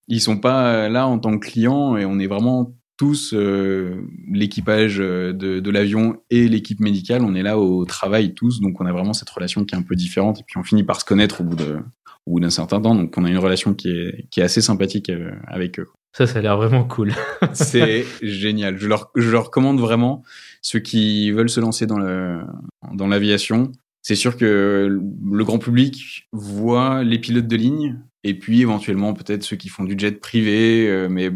ils 0.08 0.20
sont 0.20 0.36
pas 0.36 0.88
là 0.88 1.06
en 1.06 1.18
tant 1.18 1.38
que 1.38 1.46
clients 1.46 1.96
et 1.96 2.04
on 2.04 2.18
est 2.18 2.26
vraiment 2.26 2.74
tous, 2.96 3.34
euh, 3.34 4.02
l'équipage 4.32 5.00
euh, 5.00 5.32
de, 5.32 5.70
l'avion 5.70 6.22
et 6.30 6.48
l'équipe 6.48 6.80
médicale, 6.80 7.22
on 7.22 7.34
est 7.34 7.42
là 7.42 7.58
au 7.58 7.84
travail 7.84 8.34
tous, 8.34 8.60
donc 8.60 8.80
on 8.80 8.86
a 8.86 8.92
vraiment 8.92 9.12
cette 9.12 9.28
relation 9.28 9.64
qui 9.64 9.74
est 9.74 9.78
un 9.78 9.82
peu 9.82 9.94
différente, 9.94 10.40
et 10.40 10.42
puis 10.46 10.56
on 10.58 10.62
finit 10.62 10.82
par 10.82 11.00
se 11.00 11.04
connaître 11.04 11.42
au 11.42 11.44
bout 11.44 12.40
d'un 12.40 12.50
certain 12.50 12.80
temps, 12.80 12.94
donc 12.94 13.14
on 13.18 13.24
a 13.24 13.28
une 13.28 13.38
relation 13.38 13.74
qui 13.74 13.90
est, 13.90 14.42
assez 14.42 14.62
sympathique 14.62 15.10
euh, 15.10 15.30
avec 15.46 15.78
eux. 15.78 15.88
Ça, 16.16 16.26
ça 16.26 16.38
a 16.38 16.42
l'air 16.42 16.56
vraiment 16.56 16.84
cool. 16.84 17.12
c'est 17.52 18.06
génial. 18.22 18.78
Je 18.78 18.88
leur, 18.88 19.10
je 19.16 19.28
leur 19.28 19.46
recommande 19.46 19.78
vraiment 19.78 20.22
ceux 20.62 20.78
qui 20.78 21.30
veulent 21.30 21.50
se 21.50 21.60
lancer 21.60 21.84
dans 21.84 21.98
dans 22.94 23.06
l'aviation. 23.06 23.70
C'est 24.00 24.14
sûr 24.14 24.38
que 24.38 24.88
le 24.88 25.44
grand 25.44 25.58
public 25.58 26.26
voit 26.32 27.02
les 27.02 27.18
pilotes 27.18 27.48
de 27.48 27.56
ligne 27.56 27.98
et 28.24 28.32
puis 28.32 28.62
éventuellement 28.62 29.12
peut-être 29.12 29.42
ceux 29.42 29.56
qui 29.56 29.68
font 29.68 29.84
du 29.84 29.94
jet 29.98 30.18
privé, 30.18 31.06
mais 31.10 31.30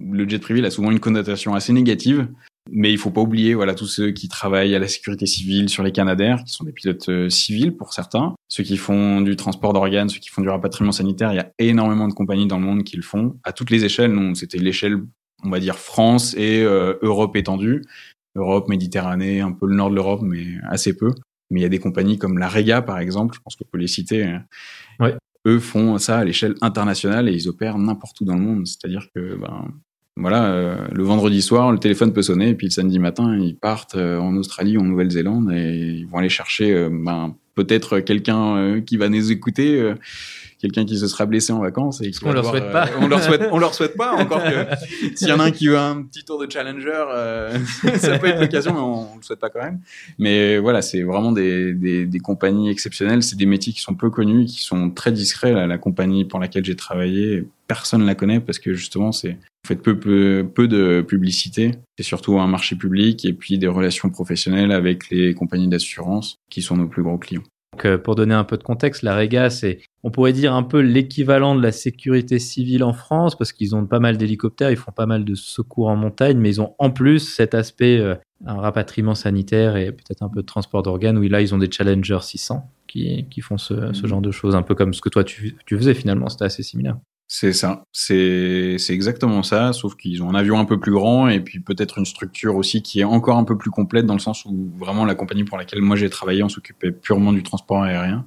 le 0.00 0.28
jet 0.28 0.40
privé 0.40 0.58
il 0.58 0.66
a 0.66 0.70
souvent 0.70 0.90
une 0.90 0.98
connotation 0.98 1.54
assez 1.54 1.72
négative. 1.72 2.26
Mais 2.70 2.90
il 2.90 2.98
faut 2.98 3.10
pas 3.10 3.20
oublier, 3.20 3.54
voilà, 3.54 3.74
tous 3.74 3.86
ceux 3.86 4.12
qui 4.12 4.28
travaillent 4.28 4.74
à 4.74 4.78
la 4.78 4.88
sécurité 4.88 5.26
civile 5.26 5.68
sur 5.68 5.82
les 5.82 5.92
Canadaires, 5.92 6.42
qui 6.44 6.52
sont 6.52 6.64
des 6.64 6.72
pilotes 6.72 7.08
euh, 7.10 7.28
civils 7.28 7.76
pour 7.76 7.92
certains, 7.92 8.34
ceux 8.48 8.62
qui 8.64 8.78
font 8.78 9.20
du 9.20 9.36
transport 9.36 9.74
d'organes, 9.74 10.08
ceux 10.08 10.18
qui 10.18 10.30
font 10.30 10.40
du 10.40 10.48
rapatriement 10.48 10.92
sanitaire. 10.92 11.32
Il 11.32 11.36
y 11.36 11.40
a 11.40 11.52
énormément 11.58 12.08
de 12.08 12.14
compagnies 12.14 12.46
dans 12.46 12.58
le 12.58 12.64
monde 12.64 12.82
qui 12.84 12.96
le 12.96 13.02
font 13.02 13.38
à 13.44 13.52
toutes 13.52 13.70
les 13.70 13.84
échelles. 13.84 14.12
Nous, 14.12 14.34
c'était 14.34 14.58
l'échelle, 14.58 14.98
on 15.42 15.50
va 15.50 15.60
dire 15.60 15.76
France 15.76 16.34
et 16.38 16.62
euh, 16.62 16.94
Europe 17.02 17.36
étendue, 17.36 17.82
Europe, 18.34 18.68
Méditerranée, 18.68 19.40
un 19.40 19.52
peu 19.52 19.66
le 19.66 19.74
nord 19.74 19.90
de 19.90 19.94
l'Europe, 19.94 20.22
mais 20.22 20.46
assez 20.68 20.96
peu. 20.96 21.10
Mais 21.50 21.60
il 21.60 21.62
y 21.62 21.66
a 21.66 21.68
des 21.68 21.78
compagnies 21.78 22.18
comme 22.18 22.38
la 22.38 22.48
Rega, 22.48 22.80
par 22.80 22.98
exemple, 22.98 23.34
je 23.36 23.40
pense 23.40 23.56
qu'on 23.56 23.66
peut 23.70 23.78
les 23.78 23.86
citer. 23.86 24.24
hein. 24.24 24.44
Ouais. 24.98 25.14
Eux 25.46 25.58
font 25.58 25.98
ça 25.98 26.18
à 26.18 26.24
l'échelle 26.24 26.54
internationale 26.62 27.28
et 27.28 27.32
ils 27.32 27.48
opèrent 27.48 27.76
n'importe 27.76 28.18
où 28.22 28.24
dans 28.24 28.34
le 28.34 28.40
monde. 28.40 28.66
C'est-à-dire 28.66 29.08
que, 29.14 29.36
ben, 29.36 29.68
voilà, 30.16 30.44
euh, 30.44 30.86
le 30.92 31.02
vendredi 31.02 31.42
soir, 31.42 31.72
le 31.72 31.78
téléphone 31.78 32.12
peut 32.12 32.22
sonner, 32.22 32.50
et 32.50 32.54
puis 32.54 32.68
le 32.68 32.72
samedi 32.72 33.00
matin, 33.00 33.36
ils 33.36 33.56
partent 33.56 33.96
euh, 33.96 34.18
en 34.18 34.36
Australie 34.36 34.76
ou 34.76 34.80
en 34.80 34.84
Nouvelle-Zélande 34.84 35.50
et 35.52 35.74
ils 35.74 36.06
vont 36.06 36.18
aller 36.18 36.28
chercher 36.28 36.72
euh, 36.72 36.88
ben, 36.88 37.34
peut-être 37.56 37.98
quelqu'un 37.98 38.80
qui 38.80 38.96
va 38.96 39.08
nous 39.08 39.32
écouter, 39.32 39.94
quelqu'un 40.64 40.86
qui 40.86 40.98
se 40.98 41.06
sera 41.06 41.26
blessé 41.26 41.52
en 41.52 41.60
vacances. 41.60 42.00
Et 42.00 42.10
qu'on 42.10 42.32
leur 42.32 42.46
souhaite 42.46 42.72
pas. 42.72 42.88
on 43.00 43.06
leur 43.06 43.22
souhaite, 43.22 43.48
on 43.52 43.58
leur 43.58 43.74
souhaite 43.74 43.96
pas, 43.96 44.12
encore 44.12 44.42
que 44.42 44.66
s'il 45.14 45.28
y 45.28 45.32
en 45.32 45.38
a 45.38 45.44
un 45.44 45.50
qui 45.50 45.68
veut 45.68 45.76
un 45.76 46.02
petit 46.02 46.24
tour 46.24 46.40
de 46.40 46.50
challenger, 46.50 47.04
euh, 47.14 47.58
ça 47.98 48.18
peut 48.18 48.28
être 48.28 48.40
l'occasion, 48.40 48.72
mais 48.72 48.80
on, 48.80 49.12
on 49.12 49.16
le 49.16 49.22
souhaite 49.22 49.40
pas 49.40 49.50
quand 49.50 49.62
même. 49.62 49.80
Mais 50.18 50.56
voilà, 50.58 50.80
c'est 50.80 51.02
vraiment 51.02 51.32
des, 51.32 51.74
des, 51.74 52.06
des 52.06 52.18
compagnies 52.18 52.70
exceptionnelles. 52.70 53.22
C'est 53.22 53.36
des 53.36 53.46
métiers 53.46 53.74
qui 53.74 53.80
sont 53.80 53.94
peu 53.94 54.08
connus, 54.08 54.46
qui 54.46 54.62
sont 54.62 54.90
très 54.90 55.12
discrets. 55.12 55.52
La, 55.52 55.66
la 55.66 55.76
compagnie 55.76 56.24
pour 56.24 56.40
laquelle 56.40 56.64
j'ai 56.64 56.76
travaillé, 56.76 57.46
personne 57.66 58.06
la 58.06 58.14
connaît 58.14 58.40
parce 58.40 58.58
que 58.58 58.72
justement, 58.72 59.12
c'est 59.12 59.32
vous 59.32 59.68
faites 59.68 59.82
peu, 59.82 59.98
peu, 59.98 60.46
peu 60.54 60.68
de 60.68 61.04
publicité. 61.06 61.72
C'est 61.98 62.04
surtout 62.04 62.38
un 62.38 62.46
marché 62.46 62.76
public 62.76 63.24
et 63.24 63.32
puis 63.32 63.58
des 63.58 63.66
relations 63.66 64.10
professionnelles 64.10 64.72
avec 64.72 65.10
les 65.10 65.34
compagnies 65.34 65.68
d'assurance 65.68 66.36
qui 66.50 66.62
sont 66.62 66.76
nos 66.76 66.86
plus 66.86 67.02
gros 67.02 67.18
clients. 67.18 67.42
Donc, 67.74 67.96
pour 68.02 68.14
donner 68.14 68.34
un 68.34 68.44
peu 68.44 68.56
de 68.56 68.62
contexte, 68.62 69.02
la 69.02 69.16
Rega, 69.16 69.50
c'est, 69.50 69.80
on 70.04 70.10
pourrait 70.10 70.32
dire 70.32 70.54
un 70.54 70.62
peu 70.62 70.80
l'équivalent 70.80 71.56
de 71.56 71.62
la 71.62 71.72
sécurité 71.72 72.38
civile 72.38 72.84
en 72.84 72.92
France, 72.92 73.36
parce 73.36 73.52
qu'ils 73.52 73.74
ont 73.74 73.84
pas 73.86 73.98
mal 73.98 74.16
d'hélicoptères, 74.16 74.70
ils 74.70 74.76
font 74.76 74.92
pas 74.92 75.06
mal 75.06 75.24
de 75.24 75.34
secours 75.34 75.88
en 75.88 75.96
montagne, 75.96 76.38
mais 76.38 76.50
ils 76.50 76.60
ont 76.60 76.74
en 76.78 76.90
plus 76.90 77.18
cet 77.18 77.54
aspect, 77.54 77.98
euh, 77.98 78.14
un 78.46 78.60
rapatriement 78.60 79.14
sanitaire 79.14 79.76
et 79.76 79.90
peut-être 79.90 80.22
un 80.22 80.28
peu 80.28 80.42
de 80.42 80.46
transport 80.46 80.82
d'organes, 80.82 81.18
où 81.18 81.22
là, 81.22 81.40
ils 81.40 81.54
ont 81.54 81.58
des 81.58 81.70
Challenger 81.70 82.18
600 82.20 82.70
qui, 82.86 83.26
qui 83.28 83.40
font 83.40 83.58
ce, 83.58 83.92
ce 83.92 84.06
genre 84.06 84.20
de 84.20 84.30
choses, 84.30 84.54
un 84.54 84.62
peu 84.62 84.74
comme 84.74 84.94
ce 84.94 85.00
que 85.00 85.08
toi, 85.08 85.24
tu, 85.24 85.56
tu 85.66 85.76
faisais 85.76 85.94
finalement, 85.94 86.28
c'était 86.28 86.44
assez 86.44 86.62
similaire. 86.62 86.96
C'est 87.36 87.52
ça, 87.52 87.82
c'est 87.90 88.76
exactement 88.90 89.42
ça, 89.42 89.72
sauf 89.72 89.96
qu'ils 89.96 90.22
ont 90.22 90.30
un 90.30 90.36
avion 90.36 90.60
un 90.60 90.64
peu 90.64 90.78
plus 90.78 90.92
grand 90.92 91.26
et 91.26 91.40
puis 91.40 91.58
peut-être 91.58 91.98
une 91.98 92.04
structure 92.04 92.54
aussi 92.54 92.80
qui 92.80 93.00
est 93.00 93.04
encore 93.04 93.38
un 93.38 93.42
peu 93.42 93.58
plus 93.58 93.70
complète 93.72 94.06
dans 94.06 94.14
le 94.14 94.20
sens 94.20 94.44
où 94.44 94.70
vraiment 94.78 95.04
la 95.04 95.16
compagnie 95.16 95.42
pour 95.42 95.58
laquelle 95.58 95.82
moi 95.82 95.96
j'ai 95.96 96.08
travaillé, 96.08 96.44
on 96.44 96.48
s'occupait 96.48 96.92
purement 96.92 97.32
du 97.32 97.42
transport 97.42 97.82
aérien. 97.82 98.24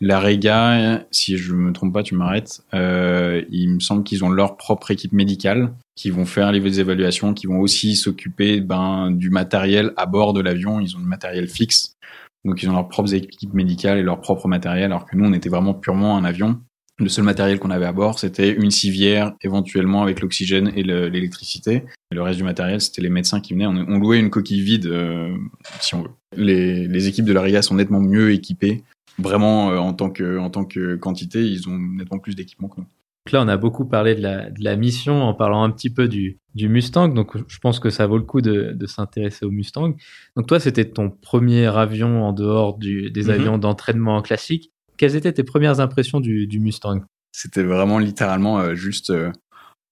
La 0.00 0.20
Rega, 0.20 1.04
si 1.10 1.36
je 1.36 1.52
me 1.52 1.70
trompe 1.74 1.92
pas, 1.92 2.02
tu 2.02 2.14
m'arrêtes, 2.14 2.62
euh, 2.72 3.44
il 3.50 3.74
me 3.74 3.80
semble 3.80 4.04
qu'ils 4.04 4.24
ont 4.24 4.30
leur 4.30 4.56
propre 4.56 4.90
équipe 4.90 5.12
médicale 5.12 5.74
qui 5.94 6.08
vont 6.08 6.24
faire 6.24 6.50
les 6.50 6.80
évaluations, 6.80 7.34
qui 7.34 7.46
vont 7.46 7.60
aussi 7.60 7.94
s'occuper 7.94 8.62
ben, 8.62 9.10
du 9.10 9.28
matériel 9.28 9.92
à 9.98 10.06
bord 10.06 10.32
de 10.32 10.40
l'avion, 10.40 10.80
ils 10.80 10.96
ont 10.96 11.00
du 11.00 11.04
matériel 11.04 11.46
fixe. 11.46 11.98
Donc 12.46 12.62
ils 12.62 12.70
ont 12.70 12.74
leurs 12.74 12.88
propres 12.88 13.12
équipes 13.12 13.52
médicales 13.52 13.98
et 13.98 14.02
leur 14.02 14.22
propre 14.22 14.48
matériel, 14.48 14.84
alors 14.86 15.04
que 15.04 15.14
nous 15.14 15.26
on 15.26 15.34
était 15.34 15.50
vraiment 15.50 15.74
purement 15.74 16.16
un 16.16 16.24
avion. 16.24 16.58
Le 16.98 17.08
seul 17.10 17.24
matériel 17.24 17.58
qu'on 17.58 17.70
avait 17.70 17.84
à 17.86 17.92
bord, 17.92 18.18
c'était 18.18 18.50
une 18.52 18.70
civière, 18.70 19.34
éventuellement 19.42 20.02
avec 20.02 20.20
l'oxygène 20.22 20.72
et 20.74 20.82
le- 20.82 21.08
l'électricité. 21.08 21.82
Et 22.10 22.14
le 22.14 22.22
reste 22.22 22.38
du 22.38 22.44
matériel, 22.44 22.80
c'était 22.80 23.02
les 23.02 23.10
médecins 23.10 23.40
qui 23.40 23.52
venaient. 23.52 23.66
On, 23.66 23.76
on 23.76 23.98
louait 23.98 24.18
une 24.18 24.30
coquille 24.30 24.62
vide, 24.62 24.86
euh, 24.86 25.36
si 25.80 25.94
on 25.94 26.02
veut. 26.02 26.10
Les, 26.36 26.88
les 26.88 27.06
équipes 27.08 27.26
de 27.26 27.32
la 27.34 27.42
Riga 27.42 27.60
sont 27.60 27.74
nettement 27.74 28.00
mieux 28.00 28.32
équipées. 28.32 28.82
Vraiment, 29.18 29.70
euh, 29.72 29.76
en, 29.78 29.92
tant 29.92 30.08
que, 30.10 30.38
en 30.38 30.48
tant 30.48 30.64
que 30.64 30.96
quantité, 30.96 31.44
ils 31.44 31.68
ont 31.68 31.76
nettement 31.78 32.18
plus 32.18 32.34
d'équipement 32.34 32.68
que 32.68 32.80
nous. 32.80 32.86
Donc 33.26 33.32
là, 33.32 33.42
on 33.42 33.48
a 33.48 33.56
beaucoup 33.56 33.84
parlé 33.84 34.14
de 34.14 34.22
la, 34.22 34.48
de 34.50 34.62
la 34.62 34.76
mission 34.76 35.22
en 35.22 35.34
parlant 35.34 35.64
un 35.64 35.70
petit 35.70 35.90
peu 35.90 36.06
du, 36.08 36.38
du 36.54 36.68
Mustang. 36.68 37.08
Donc, 37.08 37.32
je 37.48 37.58
pense 37.58 37.80
que 37.80 37.90
ça 37.90 38.06
vaut 38.06 38.18
le 38.18 38.22
coup 38.22 38.40
de, 38.40 38.70
de 38.72 38.86
s'intéresser 38.86 39.44
au 39.44 39.50
Mustang. 39.50 39.96
Donc, 40.36 40.46
toi, 40.46 40.60
c'était 40.60 40.84
ton 40.84 41.10
premier 41.10 41.66
avion 41.66 42.24
en 42.24 42.32
dehors 42.32 42.78
du, 42.78 43.10
des 43.10 43.24
Mhm. 43.24 43.30
avions 43.30 43.58
d'entraînement 43.58 44.22
classiques. 44.22 44.70
Quelles 44.96 45.16
étaient 45.16 45.32
tes 45.32 45.44
premières 45.44 45.80
impressions 45.80 46.20
du, 46.20 46.58
Mustang? 46.60 47.00
C'était 47.32 47.62
vraiment 47.62 47.98
littéralement 47.98 48.58
euh, 48.58 48.74
juste 48.74 49.10
euh, 49.10 49.30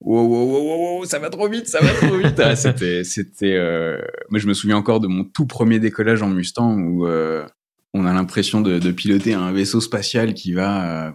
wow, 0.00 0.26
wow, 0.26 0.46
wow, 0.46 0.98
wow, 0.98 1.04
ça 1.04 1.18
va 1.18 1.30
trop 1.30 1.48
vite, 1.48 1.68
ça 1.68 1.80
va 1.80 1.92
trop 1.92 2.16
vite. 2.16 2.40
Ah, 2.40 2.56
c'était, 2.56 3.04
c'était. 3.04 3.54
Euh... 3.54 3.98
Moi, 4.30 4.38
je 4.38 4.46
me 4.46 4.54
souviens 4.54 4.76
encore 4.76 5.00
de 5.00 5.08
mon 5.08 5.24
tout 5.24 5.46
premier 5.46 5.78
décollage 5.78 6.22
en 6.22 6.28
Mustang 6.28 6.78
où 6.78 7.06
euh, 7.06 7.46
on 7.92 8.06
a 8.06 8.12
l'impression 8.12 8.60
de, 8.60 8.90
piloter 8.92 9.34
un 9.34 9.52
vaisseau 9.52 9.80
spatial 9.80 10.34
qui 10.34 10.52
va 10.52 11.14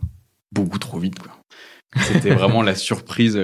beaucoup 0.51 0.79
trop 0.79 0.99
vite. 0.99 1.17
C'était 2.01 2.33
vraiment 2.33 2.61
la 2.61 2.75
surprise. 2.75 3.39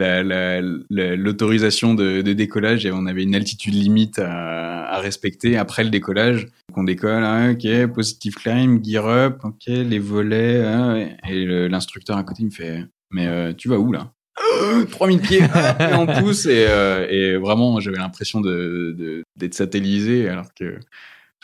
Euh, 0.00 0.22
la- 0.22 0.60
la- 0.60 0.68
la- 0.90 1.16
l'autorisation 1.16 1.94
de, 1.94 2.22
de 2.22 2.32
décollage 2.32 2.86
et 2.86 2.92
on 2.92 3.06
avait 3.06 3.22
une 3.22 3.34
altitude 3.34 3.74
limite 3.74 4.18
à, 4.18 4.86
à 4.88 5.00
respecter 5.00 5.56
après 5.56 5.84
le 5.84 5.90
décollage. 5.90 6.44
Donc 6.68 6.78
on 6.78 6.84
décolle, 6.84 7.22
ah, 7.24 7.50
ok, 7.52 7.92
positive 7.92 8.34
climb, 8.34 8.82
gear 8.84 9.06
up, 9.06 9.38
ok, 9.44 9.64
les 9.66 9.98
volets, 9.98 10.60
ouais. 10.64 11.16
et 11.28 11.44
l'instructeur 11.68 12.16
à 12.16 12.24
côté 12.24 12.42
il 12.42 12.46
me 12.46 12.50
fait, 12.50 12.84
mais 13.10 13.26
euh, 13.26 13.52
tu 13.52 13.68
vas 13.68 13.78
où 13.78 13.92
là? 13.92 14.12
3000 14.90 15.20
pieds 15.20 15.40
et 15.80 15.94
on 15.94 16.06
pousse 16.06 16.46
et, 16.46 16.64
euh, 16.68 17.06
et 17.10 17.36
vraiment 17.36 17.80
j'avais 17.80 17.98
l'impression 17.98 18.40
de 18.40 18.94
de- 18.98 19.22
d'être 19.36 19.52
satellisé 19.54 20.26
alors 20.28 20.54
que 20.54 20.78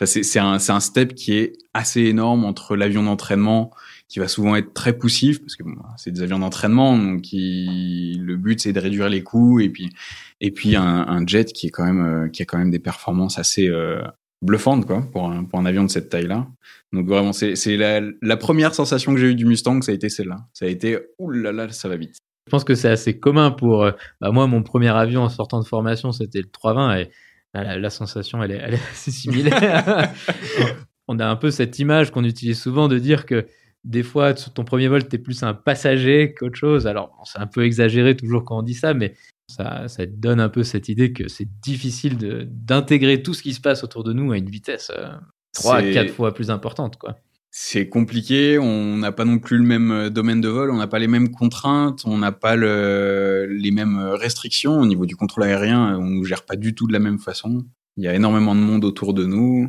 enfin, 0.01 0.05
c'est 0.23 0.39
un, 0.39 0.57
c'est 0.57 0.71
un 0.71 0.79
step 0.79 1.13
qui 1.13 1.33
est 1.37 1.53
assez 1.75 2.01
énorme 2.01 2.45
entre 2.45 2.75
l'avion 2.75 3.03
d'entraînement 3.03 3.71
qui 4.09 4.19
va 4.19 4.27
souvent 4.27 4.55
être 4.57 4.73
très 4.73 4.93
poussif 4.93 5.39
parce 5.39 5.55
que 5.55 5.63
bon, 5.63 5.75
c'est 5.97 6.11
des 6.11 6.21
avions 6.23 6.39
d'entraînement 6.39 6.97
donc 6.97 7.23
le 7.31 8.35
but 8.35 8.59
c'est 8.59 8.73
de 8.73 8.79
réduire 8.79 9.07
les 9.07 9.23
coûts 9.23 9.59
et 9.61 9.69
puis 9.69 9.89
et 10.41 10.51
puis 10.51 10.75
un, 10.75 10.83
un 10.83 11.25
jet 11.25 11.53
qui 11.53 11.67
est 11.67 11.69
quand 11.69 11.85
même 11.85 12.05
euh, 12.05 12.27
qui 12.27 12.41
a 12.41 12.45
quand 12.45 12.57
même 12.57 12.71
des 12.71 12.79
performances 12.79 13.39
assez 13.39 13.69
euh, 13.69 14.01
bluffantes 14.41 14.85
quoi 14.85 15.01
pour 15.11 15.29
un, 15.29 15.43
pour 15.45 15.59
un 15.59 15.65
avion 15.65 15.83
de 15.83 15.89
cette 15.89 16.09
taille 16.09 16.27
là 16.27 16.47
donc 16.91 17.07
vraiment 17.07 17.33
c'est 17.33 17.55
c'est 17.55 17.77
la, 17.77 18.01
la 18.21 18.37
première 18.37 18.73
sensation 18.73 19.13
que 19.13 19.19
j'ai 19.19 19.27
eue 19.27 19.35
du 19.35 19.45
Mustang 19.45 19.81
ça 19.81 19.91
a 19.91 19.95
été 19.95 20.09
celle-là 20.09 20.47
ça 20.53 20.65
a 20.65 20.67
été 20.67 20.97
ouh 21.19 21.29
là 21.29 21.51
là 21.51 21.69
ça 21.69 21.87
va 21.87 21.95
vite 21.97 22.17
Je 22.47 22.51
pense 22.51 22.63
que 22.63 22.73
c'est 22.73 22.89
assez 22.89 23.19
commun 23.19 23.51
pour. 23.51 23.83
euh, 23.83 23.91
bah, 24.21 24.31
moi, 24.31 24.47
mon 24.47 24.63
premier 24.63 24.89
avion 24.89 25.21
en 25.21 25.29
sortant 25.29 25.59
de 25.61 25.67
formation, 25.67 26.11
c'était 26.11 26.39
le 26.41 26.49
320 26.49 26.97
et 26.97 27.09
bah, 27.53 27.63
la, 27.63 27.77
la 27.77 27.89
sensation, 27.91 28.41
elle 28.41 28.51
est, 28.51 28.61
elle 28.65 28.73
est 28.73 28.81
assez 28.91 29.11
similaire. 29.11 30.11
On 31.07 31.19
a 31.19 31.27
un 31.27 31.35
peu 31.35 31.51
cette 31.51 31.77
image 31.77 32.09
qu'on 32.11 32.23
utilise 32.23 32.59
souvent 32.59 32.87
de 32.87 32.97
dire 32.97 33.25
que 33.27 33.45
des 33.85 34.03
fois, 34.03 34.35
sur 34.35 34.53
ton 34.53 34.63
premier 34.63 34.87
vol, 34.87 35.07
tu 35.07 35.15
es 35.15 35.19
plus 35.19 35.41
un 35.43 35.53
passager 35.53 36.33
qu'autre 36.37 36.55
chose. 36.57 36.85
Alors, 36.87 37.09
bon, 37.17 37.23
c'est 37.25 37.39
un 37.39 37.47
peu 37.47 37.63
exagéré 37.63 38.15
toujours 38.15 38.43
quand 38.45 38.59
on 38.59 38.63
dit 38.63 38.73
ça, 38.73 38.93
mais 38.93 39.15
ça, 39.47 39.87
ça 39.87 40.05
te 40.05 40.11
donne 40.11 40.39
un 40.39 40.49
peu 40.49 40.63
cette 40.63 40.89
idée 40.89 41.11
que 41.13 41.27
c'est 41.27 41.47
difficile 41.61 42.17
d'intégrer 42.51 43.23
tout 43.23 43.33
ce 43.33 43.41
qui 43.41 43.53
se 43.53 43.61
passe 43.61 43.83
autour 43.83 44.03
de 44.03 44.13
nous 44.13 44.31
à 44.31 44.37
une 44.37 44.49
vitesse 44.49 44.91
euh, 44.95 45.07
trois 45.53 45.77
à 45.77 45.81
C'est- 45.81 45.91
quatre 45.93 46.11
fois 46.13 46.33
plus 46.33 46.51
importante. 46.51 46.97
Quoi. 46.97 47.15
c'est 47.51 47.89
compliqué, 47.89 48.59
on 48.59 48.97
n'a 48.97 49.11
pas 49.11 49.25
non 49.25 49.39
plus 49.39 49.57
le 49.57 49.63
même 49.63 49.91
euh, 49.91 50.09
domaine 50.11 50.39
de 50.41 50.49
vol, 50.49 50.69
on 50.69 50.77
n'a 50.77 50.85
pas 50.87 50.99
les 50.99 51.07
mêmes 51.07 51.31
contraintes, 51.31 52.03
on 52.05 52.17
n'a 52.19 52.31
pas 52.31 52.55
le, 52.55 53.47
les 53.49 53.71
mêmes 53.71 53.97
restrictions 53.97 54.79
au 54.79 54.85
niveau 54.85 55.07
du 55.07 55.15
contrôle 55.15 55.45
aérien, 55.45 55.97
on 55.97 56.05
nous 56.05 56.25
gère 56.25 56.43
pas 56.45 56.55
du 56.55 56.75
tout 56.75 56.85
de 56.85 56.93
la 56.93 56.99
même 56.99 57.17
façon. 57.17 57.65
Il 57.97 58.03
y 58.03 58.07
a 58.07 58.13
énormément 58.13 58.53
de 58.53 58.59
monde 58.61 58.85
autour 58.85 59.15
de 59.15 59.25
nous, 59.25 59.67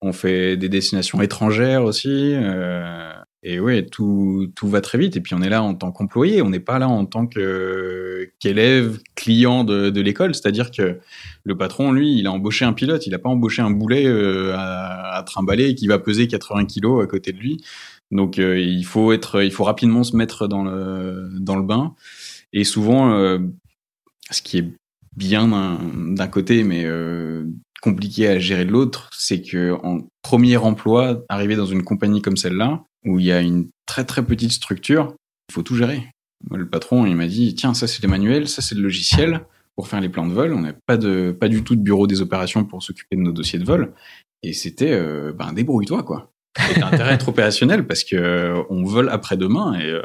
on 0.00 0.12
fait 0.12 0.56
des 0.56 0.68
destinations 0.68 1.20
étrangères 1.20 1.82
aussi, 1.82 2.34
euh, 2.36 3.10
et 3.42 3.60
ouais, 3.60 3.86
tout, 3.86 4.50
tout 4.56 4.68
va 4.68 4.80
très 4.80 4.98
vite. 4.98 5.16
Et 5.16 5.20
puis 5.20 5.34
on 5.34 5.42
est 5.42 5.48
là 5.48 5.62
en 5.62 5.74
tant 5.74 5.92
qu'employé, 5.92 6.42
on 6.42 6.50
n'est 6.50 6.60
pas 6.60 6.78
là 6.78 6.88
en 6.88 7.06
tant 7.06 7.26
qu'élève, 7.26 8.98
client 9.14 9.64
de, 9.64 9.90
de 9.90 10.00
l'école, 10.00 10.34
c'est-à-dire 10.34 10.70
que 10.70 10.98
le 11.44 11.56
patron, 11.56 11.92
lui, 11.92 12.18
il 12.18 12.26
a 12.26 12.32
embauché 12.32 12.64
un 12.64 12.72
pilote, 12.72 13.06
il 13.06 13.10
n'a 13.10 13.18
pas 13.18 13.28
embauché 13.28 13.62
un 13.62 13.70
boulet 13.70 14.06
euh, 14.06 14.54
à, 14.56 15.16
à 15.16 15.22
trimballer 15.22 15.74
qui 15.74 15.86
va 15.86 15.98
peser 15.98 16.26
80 16.26 16.66
kilos 16.66 17.02
à 17.02 17.06
côté 17.06 17.32
de 17.32 17.38
lui. 17.38 17.62
Donc 18.10 18.38
euh, 18.38 18.58
il 18.58 18.84
faut 18.84 19.12
être, 19.12 19.42
il 19.42 19.52
faut 19.52 19.64
rapidement 19.64 20.04
se 20.04 20.16
mettre 20.16 20.46
dans 20.48 20.64
le 20.64 21.28
dans 21.38 21.56
le 21.56 21.62
bain. 21.62 21.94
Et 22.52 22.64
souvent, 22.64 23.12
euh, 23.12 23.38
ce 24.30 24.42
qui 24.42 24.58
est 24.58 24.72
bien 25.16 25.48
d'un 25.48 25.78
d'un 26.14 26.28
côté, 26.28 26.64
mais 26.64 26.84
euh, 26.84 27.44
compliqué 27.82 28.28
à 28.28 28.38
gérer 28.38 28.64
de 28.64 28.72
l'autre, 28.72 29.10
c'est 29.12 29.42
que 29.42 29.72
en 29.82 30.00
premier 30.22 30.56
emploi, 30.56 31.24
arriver 31.28 31.56
dans 31.56 31.66
une 31.66 31.84
compagnie 31.84 32.22
comme 32.22 32.36
celle-là, 32.36 32.84
où 33.04 33.18
il 33.18 33.26
y 33.26 33.32
a 33.32 33.40
une 33.40 33.68
très 33.86 34.04
très 34.04 34.24
petite 34.24 34.52
structure, 34.52 35.14
il 35.48 35.54
faut 35.54 35.62
tout 35.62 35.76
gérer. 35.76 36.06
Le 36.50 36.68
patron, 36.68 37.06
il 37.06 37.16
m'a 37.16 37.26
dit 37.26 37.54
tiens, 37.54 37.74
ça 37.74 37.86
c'est 37.86 38.02
les 38.02 38.08
manuels, 38.08 38.48
ça 38.48 38.62
c'est 38.62 38.74
le 38.74 38.82
logiciel 38.82 39.40
pour 39.74 39.88
faire 39.88 40.00
les 40.00 40.08
plans 40.08 40.26
de 40.26 40.32
vol. 40.32 40.52
On 40.52 40.60
n'a 40.60 40.72
pas 40.72 40.96
du 40.96 41.64
tout 41.64 41.76
de 41.76 41.82
bureau 41.82 42.06
des 42.06 42.20
opérations 42.20 42.64
pour 42.64 42.82
s'occuper 42.82 43.16
de 43.16 43.22
nos 43.22 43.32
dossiers 43.32 43.58
de 43.58 43.64
vol. 43.64 43.94
Et 44.42 44.52
c'était 44.52 44.92
euh, 44.92 45.32
ben 45.32 45.52
débrouille-toi 45.52 46.02
quoi. 46.02 46.32
Et 46.70 46.74
t'as 46.74 46.86
intérêt 46.86 47.10
à 47.10 47.14
être 47.14 47.28
opérationnel 47.28 47.86
parce 47.86 48.04
que 48.04 48.16
euh, 48.16 48.62
on 48.70 48.84
vole 48.84 49.08
après 49.08 49.36
demain 49.36 49.78
et 49.78 49.88
euh, 49.88 50.02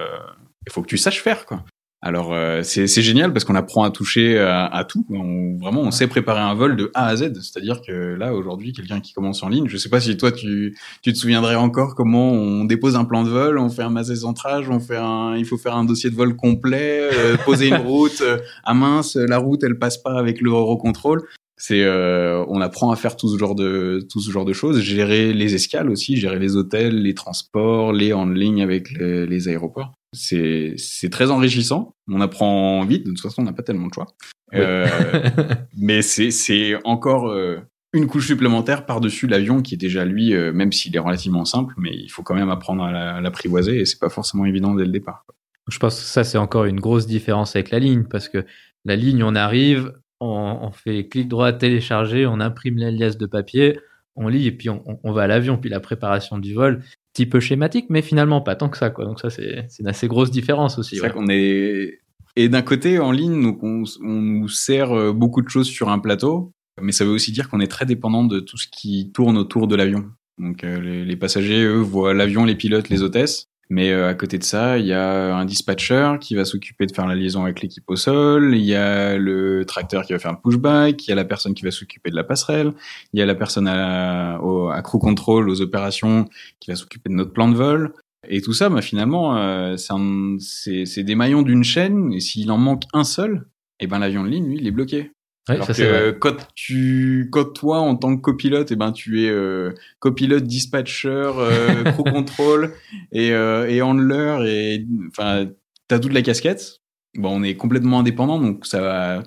il 0.66 0.72
faut 0.72 0.82
que 0.82 0.88
tu 0.88 0.98
saches 0.98 1.22
faire 1.22 1.46
quoi. 1.46 1.64
Alors 2.06 2.34
euh, 2.34 2.64
c'est 2.64 3.02
génial 3.02 3.32
parce 3.32 3.46
qu'on 3.46 3.56
apprend 3.56 3.86
à 3.86 3.90
toucher 3.90 4.38
à, 4.38 4.66
à 4.66 4.84
tout. 4.84 5.06
On, 5.10 5.56
vraiment, 5.56 5.80
on 5.84 5.92
sait 5.92 6.08
préparer 6.08 6.42
un 6.42 6.54
vol 6.54 6.76
de 6.76 6.92
A 6.94 7.08
à 7.08 7.16
Z. 7.16 7.32
C'est-à-dire 7.36 7.82
que 7.82 7.94
là 7.94 8.34
aujourd'hui, 8.34 8.74
quelqu'un 8.74 9.00
qui 9.00 9.14
commence 9.14 9.42
en 9.42 9.48
ligne, 9.48 9.70
je 9.70 9.78
sais 9.78 9.88
pas 9.88 10.02
si 10.02 10.18
toi 10.18 10.34
tu 10.34 10.78
tu 11.02 11.14
te 11.14 11.18
souviendrais 11.18 11.56
encore 11.56 11.96
comment 11.96 12.30
on 12.30 12.66
dépose 12.66 12.98
un 12.98 13.06
plan 13.06 13.24
de 13.24 13.30
vol, 13.30 13.58
on 13.58 13.70
fait 13.70 13.84
un 13.84 13.90
massé 13.90 14.18
centrage, 14.18 14.70
on 14.70 14.82
fait 14.82 14.98
un, 14.98 15.38
il 15.38 15.46
faut 15.46 15.58
faire 15.58 15.78
un 15.78 15.86
dossier 15.86 16.10
de 16.10 16.16
vol 16.16 16.36
complet, 16.36 17.10
euh, 17.14 17.38
poser 17.38 17.70
une 17.70 17.76
route. 17.88 18.20
Euh, 18.20 18.38
ah 18.66 18.74
mince, 18.74 19.16
la 19.16 19.38
route 19.38 19.64
elle 19.64 19.80
passe 19.80 19.98
pas 19.98 20.20
avec 20.20 20.42
l'Eurocontrol. 20.42 21.22
C'est, 21.56 21.84
euh, 21.84 22.44
on 22.50 22.60
apprend 22.60 22.92
à 22.92 22.98
faire 22.98 23.16
tout 23.16 23.30
ce 23.30 23.38
genre 23.38 23.56
de 23.56 24.06
tout 24.12 24.20
ce 24.20 24.30
genre 24.30 24.44
de 24.44 24.52
choses, 24.52 24.82
gérer 24.82 25.32
les 25.32 25.56
escales 25.56 25.90
aussi, 25.90 26.18
gérer 26.18 26.38
les 26.38 26.58
hôtels, 26.58 27.02
les 27.02 27.14
transports, 27.14 27.94
les 27.94 28.12
handling 28.12 28.62
avec 28.62 28.92
les, 28.92 29.26
les 29.26 29.48
aéroports. 29.48 29.94
C'est 30.14 30.74
c'est 30.78 31.10
très 31.10 31.32
enrichissant. 31.32 31.96
On 32.08 32.22
apprend 32.22 32.86
vite. 32.86 33.04
De 33.06 33.10
toute 33.12 33.22
façon, 33.22 33.42
on 33.42 33.46
n'a 33.46 33.54
pas 33.54 33.64
tellement 33.64 33.88
de 33.88 33.94
choix. 33.94 34.08
Oui. 34.54 34.60
Euh, 34.62 34.88
mais 35.78 36.02
c'est 36.02 36.32
c'est 36.32 36.76
encore 36.86 37.28
euh, 37.30 37.58
une 37.94 38.08
couche 38.08 38.28
supplémentaire 38.28 38.86
par-dessus 38.86 39.28
l'avion 39.28 39.62
qui 39.62 39.74
est 39.76 39.78
déjà 39.78 40.06
lui, 40.06 40.34
euh, 40.34 40.52
même 40.54 40.72
s'il 40.72 40.96
est 40.96 41.00
relativement 41.00 41.46
simple, 41.46 41.74
mais 41.78 41.92
il 41.94 42.10
faut 42.10 42.24
quand 42.24 42.36
même 42.36 42.50
apprendre 42.50 42.84
à 42.84 42.92
la- 42.92 43.16
à 43.16 43.22
l'apprivoiser 43.22 43.80
et 43.80 43.86
c'est 43.86 44.00
pas 44.00 44.10
forcément 44.10 44.46
évident 44.46 44.74
dès 44.76 44.86
le 44.86 44.92
départ. 44.92 45.26
Je 45.70 45.78
pense 45.80 45.96
que 45.96 46.02
ça, 46.06 46.24
c'est 46.24 46.38
encore 46.38 46.66
une 46.66 46.80
grosse 46.80 47.08
différence 47.08 47.56
avec 47.56 47.70
la 47.72 47.80
ligne, 47.80 48.04
parce 48.04 48.28
que 48.30 48.46
la 48.84 48.96
ligne, 48.98 49.24
on 49.24 49.34
arrive, 49.34 49.94
on, 50.20 50.60
on 50.62 50.72
fait 50.72 51.08
clic 51.08 51.30
droit, 51.30 51.54
télécharger, 51.54 52.26
on 52.26 52.40
imprime 52.42 52.78
l'alias 52.78 53.16
de 53.18 53.26
papier, 53.26 53.80
on 54.16 54.28
lit, 54.28 54.46
et 54.48 54.52
puis 54.52 54.70
on 54.70 55.12
va 55.14 55.22
à 55.24 55.28
l'avion. 55.28 55.58
Puis 55.58 55.70
la 55.70 55.80
préparation 55.80 56.38
du 56.38 56.54
vol, 56.54 56.84
petit 57.14 57.26
peu 57.26 57.40
schématique, 57.40 57.86
mais 57.90 58.02
finalement 58.02 58.42
pas 58.42 58.56
tant 58.56 58.70
que 58.70 58.78
ça. 58.78 58.90
Quoi. 58.90 59.06
Donc 59.06 59.20
ça, 59.20 59.30
c'est 59.30 59.66
c'est 59.70 59.84
une 59.84 59.90
assez 59.90 60.08
grosse 60.08 60.32
différence 60.32 60.78
aussi. 60.78 60.98
C'est 60.98 61.04
ouais. 61.04 61.12
qu'on 61.12 61.28
est 61.30 62.00
et 62.36 62.50
d'un 62.50 62.64
côté 62.64 63.00
en 63.00 63.12
ligne, 63.12 63.44
donc 63.44 63.62
on, 63.64 63.84
on 64.02 64.22
nous 64.22 64.50
sert 64.50 64.92
euh, 64.92 65.14
beaucoup 65.14 65.42
de 65.42 65.50
choses 65.50 65.68
sur 65.68 65.90
un 65.90 66.00
plateau, 66.00 66.52
mais 66.82 66.92
ça 66.92 67.06
veut 67.06 67.12
aussi 67.12 67.32
dire 67.32 67.48
qu'on 67.48 67.60
est 67.60 67.68
très 67.68 67.86
dépendant 67.86 68.24
de 68.24 68.40
tout 68.40 68.58
ce 68.58 68.68
qui 68.68 69.12
tourne 69.12 69.38
autour 69.38 69.68
de 69.68 69.76
l'avion. 69.76 70.06
Donc 70.40 70.64
euh, 70.64 70.82
les, 70.82 71.06
les 71.06 71.16
passagers, 71.16 71.64
eux, 71.64 71.80
voient 71.80 72.16
l'avion, 72.16 72.44
les 72.44 72.56
pilotes, 72.56 72.90
les 72.90 73.04
hôtesses. 73.04 73.50
Mais 73.74 73.90
euh, 73.90 74.08
à 74.08 74.14
côté 74.14 74.38
de 74.38 74.44
ça, 74.44 74.78
il 74.78 74.86
y 74.86 74.94
a 74.94 75.36
un 75.36 75.46
dispatcher 75.46 76.18
qui 76.22 76.36
va 76.36 76.46
s'occuper 76.46 76.86
de 76.86 76.94
faire 76.94 77.08
la 77.08 77.16
liaison 77.16 77.42
avec 77.42 77.60
l'équipe 77.60 77.84
au 77.88 77.96
sol. 77.96 78.56
Il 78.56 78.64
y 78.64 78.76
a 78.76 79.18
le 79.18 79.66
tracteur 79.66 80.06
qui 80.06 80.14
va 80.14 80.20
faire 80.20 80.30
un 80.30 80.36
pushback. 80.36 81.08
Il 81.08 81.10
y 81.10 81.12
a 81.12 81.16
la 81.16 81.26
personne 81.26 81.56
qui 81.56 81.64
va 81.64 81.72
s'occuper 81.72 82.12
de 82.12 82.16
la 82.16 82.24
passerelle. 82.24 82.74
Il 83.14 83.20
y 83.20 83.24
a 83.24 83.26
la 83.26 83.34
personne 83.34 83.68
à, 83.68 84.40
au, 84.44 84.70
crew 84.84 85.00
control, 85.00 85.50
aux 85.50 85.60
opérations, 85.62 86.30
qui 86.60 86.70
va 86.70 86.76
s'occuper 86.76 87.10
de 87.10 87.16
notre 87.16 87.34
plan 87.34 87.50
de 87.50 87.56
vol. 87.56 87.94
Et 88.30 88.42
tout 88.42 88.54
ça, 88.54 88.70
bah, 88.70 88.84
finalement, 88.84 89.38
euh, 89.38 89.76
c'est 89.78 91.04
des 91.04 91.16
maillons 91.16 91.42
d'une 91.42 91.64
chaîne. 91.64 92.14
Et 92.14 92.20
s'il 92.20 92.52
en 92.52 92.60
manque 92.60 92.84
un 92.94 93.04
seul, 93.04 93.48
eh 93.80 93.88
ben 93.88 93.98
l'avion 93.98 94.24
de 94.24 94.30
ligne, 94.30 94.50
lui, 94.50 94.58
il 94.58 94.68
est 94.68 94.72
bloqué. 94.72 95.14
Ouais, 95.50 95.56
Alors 95.56 95.68
ça, 95.68 95.74
que 95.74 96.12
quand 96.12 96.38
tu, 96.56 97.28
quand 97.30 97.44
toi, 97.54 97.80
en 97.80 97.96
tant 97.98 98.16
que 98.16 98.22
copilote, 98.22 98.72
eh 98.72 98.78
ben, 98.78 98.94
tu 98.94 99.24
es 99.24 99.30
euh, 99.30 99.72
copilote, 100.00 100.46
dispatcher, 100.46 101.10
euh, 101.10 101.84
crew 101.92 102.04
control 102.04 102.74
et, 103.12 103.32
euh, 103.34 103.68
et 103.68 103.82
handler 103.82 104.38
et 104.48 104.86
enfin, 105.10 105.48
t'as 105.90 106.00
toute 106.00 106.14
la 106.14 106.22
casquette. 106.22 106.80
Bon, 107.16 107.40
on 107.40 107.44
est 107.44 107.56
complètement 107.56 108.00
indépendant, 108.00 108.40
donc 108.40 108.66
ça 108.66 108.82
va. 108.82 109.24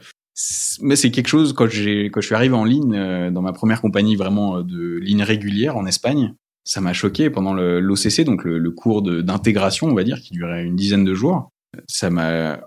Mais 0.81 0.97
c'est 0.97 1.11
quelque 1.11 1.29
chose 1.29 1.53
quand 1.53 1.69
j'ai 1.69 2.07
quand 2.07 2.21
je 2.21 2.27
suis 2.27 2.35
arrivé 2.35 2.55
en 2.55 2.65
ligne 2.65 2.95
euh, 2.95 3.31
dans 3.31 3.43
ma 3.43 3.53
première 3.53 3.81
compagnie 3.81 4.17
vraiment 4.17 4.59
euh, 4.59 4.63
de 4.63 4.97
ligne 4.97 5.23
régulière 5.23 5.77
en 5.77 5.85
Espagne, 5.85 6.35
ça 6.65 6.81
m'a 6.81 6.95
choqué 6.95 7.29
pendant 7.29 7.55
l'OCC, 7.55 8.25
donc 8.25 8.43
le, 8.45 8.59
le 8.59 8.71
cours 8.71 9.03
d'intégration, 9.03 9.87
on 9.87 9.95
va 9.95 10.03
dire, 10.03 10.21
qui 10.21 10.33
durait 10.33 10.65
une 10.65 10.77
dizaine 10.77 11.05
de 11.05 11.15
jours. 11.15 11.51
Ça 11.89 12.11
m'a 12.11 12.61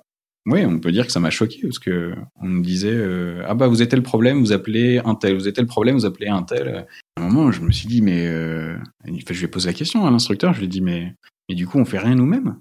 oui, 0.49 0.65
on 0.65 0.79
peut 0.79 0.91
dire 0.91 1.05
que 1.05 1.11
ça 1.11 1.19
m'a 1.19 1.29
choqué 1.29 1.59
parce 1.61 1.79
que 1.79 2.13
on 2.41 2.47
me 2.47 2.63
disait 2.63 2.91
euh, 2.91 3.43
ah 3.47 3.53
bah 3.53 3.67
vous 3.67 3.81
êtes 3.81 3.89
tel 3.89 4.01
problème, 4.01 4.39
vous 4.39 4.51
appelez 4.51 4.99
un 5.03 5.15
tel, 5.15 5.35
vous 5.35 5.47
êtes 5.47 5.55
tel 5.55 5.67
problème, 5.67 5.95
vous 5.95 6.05
appelez 6.05 6.27
un 6.27 6.43
tel. 6.43 6.87
À 7.15 7.21
un 7.21 7.29
moment, 7.29 7.51
je 7.51 7.61
me 7.61 7.71
suis 7.71 7.87
dit 7.87 8.01
mais 8.01 8.25
euh... 8.27 8.77
enfin, 9.03 9.13
je 9.29 9.39
lui 9.39 9.45
ai 9.45 9.47
posé 9.47 9.67
la 9.67 9.73
question 9.73 10.07
à 10.07 10.11
l'instructeur, 10.11 10.53
je 10.53 10.59
lui 10.59 10.65
ai 10.65 10.69
dit 10.69 10.81
mais 10.81 11.13
et 11.49 11.55
du 11.55 11.67
coup 11.67 11.77
on 11.77 11.85
fait 11.85 11.99
rien 11.99 12.15
nous-mêmes? 12.15 12.57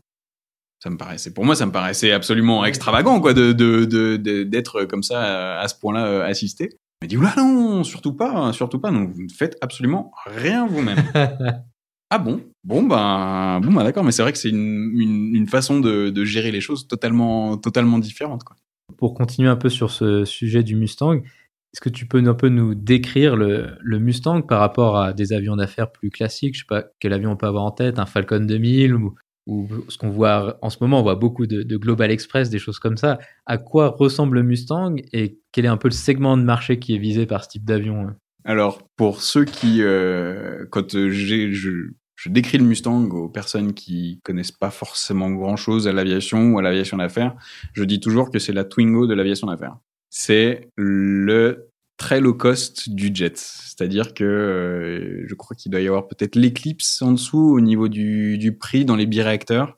Ça 0.83 0.91
me 0.91 0.97
paraissait 0.97 1.33
pour 1.33 1.45
moi 1.45 1.57
ça 1.57 1.67
me 1.67 1.73
paraissait 1.73 2.13
absolument 2.13 2.65
extravagant 2.65 3.21
quoi 3.21 3.33
de 3.33 3.53
de 3.53 4.17
d'être 4.45 4.85
comme 4.85 5.03
ça 5.03 5.59
à 5.59 5.67
ce 5.69 5.75
point-là 5.79 6.07
euh, 6.07 6.25
assisté. 6.25 6.71
Il 7.01 7.05
m'a 7.05 7.09
dit 7.09 7.17
oula 7.17 7.35
non, 7.37 7.85
surtout 7.85 8.13
pas, 8.13 8.53
surtout 8.53 8.81
pas, 8.81 8.91
donc 8.91 9.13
vous 9.15 9.23
ne 9.23 9.33
faites 9.33 9.57
absolument 9.61 10.13
rien 10.27 10.67
vous-même. 10.67 11.03
Ah 12.11 12.19
bon? 12.19 12.41
Bon 12.65 12.83
ben 12.83 13.61
bon 13.61 13.73
ben 13.73 13.85
d'accord, 13.85 14.03
mais 14.03 14.13
c'est 14.13 14.23
vrai 14.23 14.33
que 14.33 14.39
c'est 14.39 14.49
une, 14.49 14.93
une, 15.35 15.47
façon 15.47 15.81
de, 15.81 16.25
gérer 16.25 16.51
les 16.51 16.61
choses 16.61 16.89
totalement 16.89 17.59
totalement 17.59 17.99
différente 17.99 18.45
quoi. 18.45 18.57
Pour 18.97 19.15
continuer 19.15 19.49
un 19.49 19.57
peu 19.57 19.69
sur 19.69 19.91
ce 19.91 20.25
sujet 20.25 20.63
du 20.63 20.75
Mustang, 20.75 21.17
est-ce 21.17 21.83
que 21.83 21.91
tu 21.91 22.07
peux 22.07 22.27
un 22.27 22.35
peu 22.35 22.49
nous 22.49 22.75
décrire 22.75 23.37
le, 23.37 23.77
le 23.81 23.99
Mustang 23.99 24.41
par 24.41 24.61
rapport 24.61 24.97
à 24.97 25.13
des 25.13 25.35
avions 25.35 25.57
d'affaires 25.57 25.93
plus 25.93 26.11
classiques? 26.11 26.55
Je 26.55 26.61
sais 26.61 26.67
pas 26.67 26.85
quel 26.99 27.13
avion 27.13 27.33
on 27.33 27.37
peut 27.37 27.47
avoir 27.47 27.65
en 27.65 27.71
tête, 27.73 27.99
un 27.99 28.07
Falcon 28.07 28.41
2000 28.41 28.95
ou, 28.95 29.15
ou 29.47 29.69
ce 29.89 29.99
qu'on 29.99 30.09
voit 30.09 30.59
en 30.63 30.71
ce 30.71 30.79
moment, 30.81 31.01
on 31.01 31.03
voit 31.03 31.15
beaucoup 31.17 31.47
de, 31.47 31.63
de 31.63 31.77
Global 31.77 32.11
Express, 32.11 32.49
des 32.49 32.59
choses 32.59 32.79
comme 32.79 32.97
ça. 32.97 33.19
À 33.45 33.59
quoi 33.59 33.91
ressemble 33.91 34.37
le 34.37 34.43
Mustang 34.45 34.97
et 35.13 35.39
quel 35.53 35.67
est 35.67 35.69
un 35.69 35.77
peu 35.77 35.89
le 35.89 35.95
segment 35.95 36.39
de 36.39 36.43
marché 36.43 36.79
qui 36.79 36.95
est 36.95 36.99
visé 36.99 37.27
par 37.27 37.45
ce 37.45 37.51
type 37.51 37.67
d'avion 37.67 38.09
hein? 38.09 38.17
Alors 38.49 38.83
pour 38.97 39.21
ceux 39.21 39.45
qui 39.45 39.83
euh, 39.83 40.65
quand 40.71 40.95
euh, 40.95 41.11
je, 41.11 41.91
décris 42.25 42.57
le 42.57 42.65
Mustang 42.65 43.07
aux 43.11 43.29
personnes 43.29 43.75
qui 43.75 44.21
connaissent 44.25 44.53
pas 44.53 44.71
forcément 44.71 45.31
grand 45.31 45.57
chose 45.57 45.87
à 45.87 45.93
l'aviation 45.93 46.53
ou 46.53 46.59
à 46.59 46.63
l'aviation 46.63 46.97
d'affaires, 46.97 47.37
je 47.75 47.85
dis 47.85 48.01
toujours 48.01 48.31
que 48.31 48.39
c'est 48.39 48.55
la 48.55 48.65
Twingo 48.65 49.07
de 49.07 49.13
l'aviation 49.13 49.49
d'affaires. 49.49 49.77
C'est 50.09 50.71
le 50.77 51.69
très 51.99 52.23
low 52.23 52.33
cost 52.33 52.89
du 52.89 53.11
jet. 53.13 53.37
C'est-à-dire 53.37 54.15
que 54.15 54.25
euh, 54.25 55.27
je 55.29 55.35
crois 55.35 55.55
qu'il 55.55 55.71
doit 55.71 55.83
y 55.83 55.87
avoir 55.87 56.09
peut-être 56.09 56.35
l'Eclipse 56.35 57.03
en 57.03 57.13
dessous 57.13 57.53
au 57.53 57.61
niveau 57.61 57.89
du, 57.89 58.57
prix 58.59 58.87
dans 58.87 58.97
les 58.97 59.05
biréacteurs. 59.05 59.77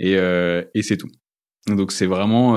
Et, 0.00 0.14
et 0.14 0.82
c'est 0.82 0.96
tout. 0.96 1.10
Donc 1.68 1.92
c'est 1.92 2.06
vraiment 2.06 2.54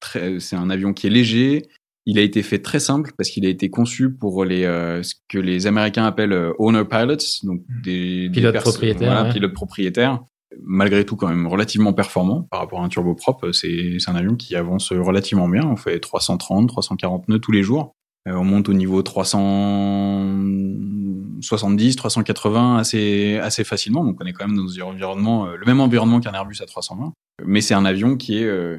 très, 0.00 0.38
c'est 0.38 0.56
un 0.56 0.68
avion 0.68 0.92
qui 0.92 1.06
est 1.06 1.10
léger. 1.10 1.62
Il 2.06 2.18
a 2.18 2.22
été 2.22 2.42
fait 2.42 2.60
très 2.60 2.80
simple 2.80 3.12
parce 3.16 3.30
qu'il 3.30 3.46
a 3.46 3.48
été 3.48 3.70
conçu 3.70 4.12
pour 4.12 4.44
les 4.44 4.64
euh, 4.64 5.02
ce 5.02 5.14
que 5.28 5.38
les 5.38 5.66
Américains 5.66 6.04
appellent 6.04 6.32
euh, 6.32 6.52
owner 6.58 6.84
pilots, 6.84 7.16
donc 7.42 7.62
des, 7.82 8.28
des 8.28 8.40
Pilotes 8.40 8.56
propriétaires, 8.56 9.12
voilà, 9.12 9.24
ouais. 9.24 9.32
pilotes 9.32 9.54
propriétaires. 9.54 10.20
Malgré 10.62 11.04
tout, 11.04 11.14
quand 11.14 11.28
même 11.28 11.46
relativement 11.46 11.92
performant 11.92 12.42
par 12.50 12.60
rapport 12.60 12.80
à 12.80 12.84
un 12.84 12.88
turboprop. 12.88 13.46
C'est 13.52 13.96
c'est 13.98 14.10
un 14.10 14.16
avion 14.16 14.34
qui 14.34 14.56
avance 14.56 14.92
relativement 14.92 15.48
bien. 15.48 15.64
On 15.64 15.76
fait 15.76 16.00
330, 16.00 16.68
340 16.68 17.28
nœuds 17.28 17.38
tous 17.38 17.52
les 17.52 17.62
jours. 17.62 17.94
Euh, 18.28 18.34
on 18.34 18.44
monte 18.44 18.68
au 18.68 18.74
niveau 18.74 19.02
370, 19.02 21.96
380 21.96 22.76
assez, 22.76 23.38
assez 23.38 23.64
facilement. 23.64 24.04
Donc 24.04 24.18
on 24.20 24.26
est 24.26 24.34
quand 24.34 24.46
même 24.46 24.56
dans 24.56 24.78
un 24.78 24.82
environnement, 24.82 25.46
euh, 25.46 25.56
le 25.56 25.64
même 25.64 25.80
environnement 25.80 26.20
qu'un 26.20 26.34
Airbus 26.34 26.58
à 26.60 26.66
320. 26.66 27.14
Mais 27.46 27.62
c'est 27.62 27.74
un 27.74 27.86
avion 27.86 28.16
qui 28.16 28.38
est 28.38 28.44
euh, 28.44 28.78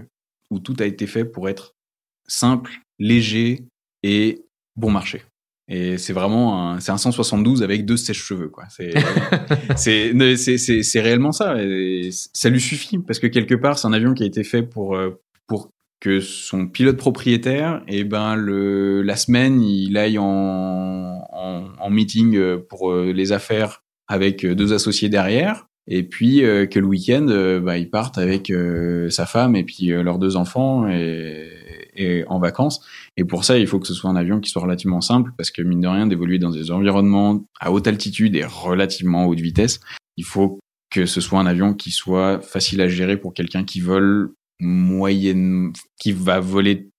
où 0.51 0.59
tout 0.59 0.75
a 0.79 0.85
été 0.85 1.07
fait 1.07 1.25
pour 1.25 1.49
être 1.49 1.73
simple, 2.27 2.71
léger 3.01 3.65
et 4.03 4.45
bon 4.75 4.91
marché. 4.91 5.23
Et 5.67 5.97
c'est 5.97 6.13
vraiment 6.13 6.71
un, 6.71 6.79
c'est 6.79 6.91
un 6.91 6.97
172 6.97 7.63
avec 7.63 7.85
deux 7.85 7.97
sèches-cheveux, 7.97 8.49
quoi. 8.49 8.65
C'est, 9.77 10.13
c'est, 10.35 10.57
c'est, 10.57 11.01
réellement 11.01 11.31
ça. 11.31 11.61
Et 11.63 12.09
ça 12.11 12.49
lui 12.49 12.59
suffit 12.59 12.97
parce 12.99 13.19
que 13.19 13.27
quelque 13.27 13.55
part, 13.55 13.79
c'est 13.79 13.87
un 13.87 13.93
avion 13.93 14.13
qui 14.13 14.23
a 14.23 14.25
été 14.25 14.43
fait 14.43 14.63
pour, 14.63 14.95
euh, 14.95 15.21
pour 15.47 15.69
que 16.01 16.19
son 16.19 16.67
pilote 16.67 16.97
propriétaire, 16.97 17.83
et 17.87 18.03
ben 18.03 18.35
le, 18.35 19.01
la 19.01 19.15
semaine, 19.15 19.61
il 19.61 19.95
aille 19.97 20.17
en, 20.17 20.25
en, 21.31 21.63
en 21.79 21.89
meeting 21.89 22.35
euh, 22.35 22.57
pour 22.57 22.91
euh, 22.91 23.13
les 23.13 23.31
affaires 23.31 23.83
avec 24.07 24.45
deux 24.45 24.73
associés 24.73 25.09
derrière. 25.09 25.67
Et 25.87 26.03
puis 26.03 26.43
euh, 26.43 26.67
que 26.67 26.79
le 26.79 26.85
week-end, 26.85 27.27
euh, 27.29 27.59
bah, 27.59 27.77
ils 27.77 27.89
partent 27.89 28.17
avec 28.17 28.49
euh, 28.49 29.09
sa 29.09 29.25
femme 29.25 29.55
et 29.55 29.63
puis 29.63 29.87
leurs 29.87 30.19
deux 30.19 30.35
enfants 30.35 30.87
et, 30.87 31.49
et 31.95 32.23
en 32.27 32.39
vacances. 32.39 32.85
Et 33.17 33.23
pour 33.23 33.43
ça, 33.43 33.57
il 33.57 33.67
faut 33.67 33.79
que 33.79 33.87
ce 33.87 33.93
soit 33.93 34.09
un 34.09 34.15
avion 34.15 34.39
qui 34.39 34.49
soit 34.49 34.61
relativement 34.61 35.01
simple, 35.01 35.31
parce 35.37 35.51
que 35.51 35.61
mine 35.61 35.81
de 35.81 35.87
rien, 35.87 36.07
d'évoluer 36.07 36.39
dans 36.39 36.51
des 36.51 36.71
environnements 36.71 37.43
à 37.59 37.71
haute 37.71 37.87
altitude 37.87 38.35
et 38.35 38.45
relativement 38.45 39.25
haute 39.25 39.39
vitesse, 39.39 39.79
il 40.17 40.25
faut 40.25 40.59
que 40.89 41.05
ce 41.05 41.21
soit 41.21 41.39
un 41.39 41.45
avion 41.45 41.73
qui 41.73 41.91
soit 41.91 42.41
facile 42.41 42.81
à 42.81 42.87
gérer 42.87 43.17
pour 43.17 43.33
quelqu'un 43.33 43.63
qui 43.63 43.79
vole 43.79 44.33
moyenne, 44.59 45.71
qui 45.99 46.11
va 46.11 46.39
voler 46.39 46.89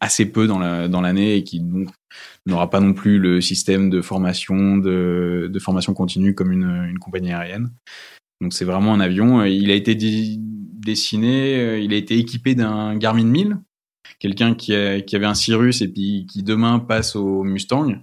assez 0.00 0.26
peu 0.26 0.46
dans 0.46 0.58
la 0.58 0.86
dans 0.88 1.00
l'année 1.00 1.36
et 1.36 1.44
qui 1.44 1.62
n'aura 2.46 2.68
pas 2.68 2.80
non 2.80 2.92
plus 2.92 3.18
le 3.18 3.40
système 3.40 3.88
de 3.88 4.02
formation 4.02 4.76
de, 4.76 5.48
de 5.50 5.58
formation 5.58 5.94
continue 5.94 6.34
comme 6.34 6.52
une, 6.52 6.86
une 6.90 6.98
compagnie 6.98 7.32
aérienne. 7.32 7.70
Donc 8.40 8.52
c'est 8.52 8.64
vraiment 8.64 8.92
un 8.92 9.00
avion. 9.00 9.44
Il 9.44 9.70
a 9.70 9.74
été 9.74 9.94
dessiné, 9.96 11.58
euh, 11.58 11.78
il 11.78 11.92
a 11.94 11.96
été 11.96 12.18
équipé 12.18 12.54
d'un 12.54 12.96
Garmin 12.96 13.24
1000 13.24 13.58
quelqu'un 14.18 14.54
qui, 14.54 14.74
a- 14.74 15.00
qui 15.00 15.16
avait 15.16 15.26
un 15.26 15.34
Cirrus 15.34 15.82
et 15.82 15.88
puis 15.88 16.26
qui 16.30 16.42
demain 16.42 16.78
passe 16.78 17.16
au 17.16 17.42
Mustang, 17.42 17.94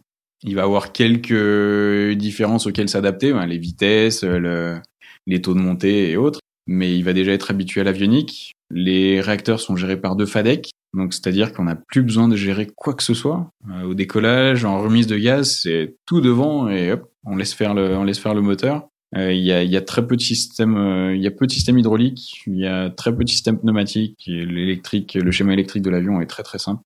il 0.43 0.55
va 0.55 0.63
avoir 0.63 0.91
quelques 0.91 2.13
différences 2.17 2.67
auxquelles 2.67 2.89
s'adapter, 2.89 3.31
ben, 3.33 3.45
les 3.45 3.57
vitesses, 3.57 4.23
le- 4.23 4.79
les 5.27 5.41
taux 5.41 5.53
de 5.53 5.59
montée 5.59 6.09
et 6.11 6.17
autres, 6.17 6.39
mais 6.67 6.95
il 6.97 7.03
va 7.03 7.13
déjà 7.13 7.31
être 7.31 7.51
habitué 7.51 7.81
à 7.81 7.83
l'avionique. 7.83 8.51
Les 8.71 9.21
réacteurs 9.21 9.59
sont 9.59 9.75
gérés 9.75 9.99
par 9.99 10.15
deux 10.15 10.25
FADEC, 10.25 10.71
donc 10.93 11.13
c'est-à-dire 11.13 11.53
qu'on 11.53 11.63
n'a 11.65 11.75
plus 11.75 12.01
besoin 12.03 12.27
de 12.27 12.35
gérer 12.35 12.67
quoi 12.75 12.93
que 12.93 13.03
ce 13.03 13.13
soit. 13.13 13.49
Euh, 13.69 13.83
au 13.83 13.93
décollage, 13.93 14.65
en 14.65 14.81
remise 14.81 15.07
de 15.07 15.17
gaz, 15.17 15.59
c'est 15.61 15.95
tout 16.05 16.21
devant 16.21 16.67
et 16.69 16.91
hop, 16.91 17.09
on 17.25 17.35
laisse 17.35 17.53
faire 17.53 17.73
le, 17.73 17.95
on 17.95 18.03
laisse 18.03 18.19
faire 18.19 18.33
le 18.33 18.41
moteur. 18.41 18.87
Euh, 19.15 19.31
il 19.31 19.43
y, 19.43 19.51
a, 19.51 19.63
y, 19.63 19.77
a, 19.77 19.81
très 19.81 20.05
peu 20.05 20.15
de 20.15 20.21
systèmes, 20.21 20.75
euh, 20.75 21.15
il 21.15 21.21
y 21.21 21.27
a 21.27 21.31
peu 21.31 21.45
de 21.45 21.51
systèmes 21.51 21.77
hydrauliques, 21.77 22.43
il 22.47 22.57
y 22.57 22.65
a 22.65 22.89
très 22.89 23.15
peu 23.15 23.23
de 23.23 23.29
systèmes 23.29 23.59
pneumatiques. 23.59 24.23
L'électrique, 24.25 25.13
le 25.13 25.31
schéma 25.31 25.53
électrique 25.53 25.83
de 25.83 25.91
l'avion 25.91 26.19
est 26.19 26.25
très 26.25 26.41
très 26.41 26.57
simple. 26.57 26.81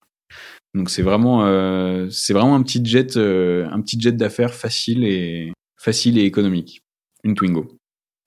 Donc 0.73 0.89
c'est 0.89 1.03
vraiment, 1.03 1.45
euh, 1.45 2.09
c'est 2.09 2.33
vraiment 2.33 2.55
un 2.55 2.63
petit 2.63 2.83
jet, 2.83 3.15
un 3.15 3.81
petit 3.81 3.99
jet 3.99 4.11
d'affaires 4.11 4.53
facile 4.53 5.05
et 5.05 5.53
facile 5.79 6.17
et 6.17 6.23
économique. 6.23 6.81
Une 7.23 7.33
Twingo. 7.33 7.77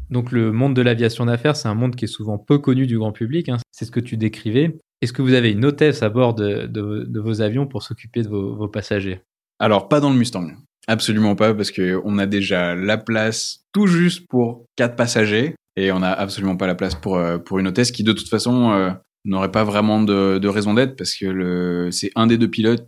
Donc 0.09 0.32
le 0.32 0.51
monde 0.51 0.74
de 0.74 0.82
l'aviation 0.82 1.26
d'affaires, 1.26 1.55
c'est 1.55 1.68
un 1.68 1.76
monde 1.76 1.95
qui 1.95 2.05
est 2.05 2.09
souvent 2.09 2.38
peu 2.39 2.57
connu 2.57 2.88
du 2.88 2.97
grand 2.97 3.11
public. 3.11 3.49
Hein. 3.49 3.57
C'est 3.72 3.86
ce 3.86 3.91
que 3.91 3.99
tu 3.99 4.18
décrivais. 4.18 4.78
Est-ce 5.01 5.13
que 5.13 5.22
vous 5.22 5.34
avez 5.34 5.51
une 5.51 5.65
hôtesse 5.65 6.01
à 6.01 6.09
bord 6.09 6.34
de, 6.34 6.65
de, 6.65 7.05
de 7.07 7.20
vos 7.20 7.41
avions 7.41 7.68
pour 7.68 7.84
s'occuper 7.84 8.24
de 8.24 8.30
vos, 8.30 8.55
vos 8.55 8.68
passagers? 8.68 9.22
Alors 9.59 9.88
pas 9.88 9.99
dans 9.99 10.09
le 10.09 10.15
Mustang. 10.15 10.47
Absolument 10.88 11.35
pas, 11.35 11.53
parce 11.53 11.71
que 11.71 11.99
on 12.05 12.17
a 12.17 12.25
déjà 12.25 12.73
la 12.75 12.97
place 12.97 13.65
tout 13.73 13.88
juste 13.88 14.25
pour 14.29 14.65
quatre 14.77 14.95
passagers 14.95 15.55
et 15.75 15.91
on 15.91 15.99
n'a 15.99 16.13
absolument 16.13 16.55
pas 16.55 16.65
la 16.65 16.75
place 16.75 16.95
pour 16.95 17.17
euh, 17.17 17.38
pour 17.38 17.59
une 17.59 17.67
hôtesse 17.67 17.91
qui 17.91 18.03
de 18.03 18.13
toute 18.13 18.29
façon 18.29 18.71
euh, 18.71 18.91
n'aurait 19.25 19.51
pas 19.51 19.65
vraiment 19.65 20.01
de, 20.01 20.39
de 20.39 20.47
raison 20.47 20.73
d'être 20.73 20.95
parce 20.95 21.13
que 21.13 21.89
c'est 21.91 22.11
un 22.15 22.25
des 22.25 22.38
deux 22.38 22.49
pilotes 22.49 22.88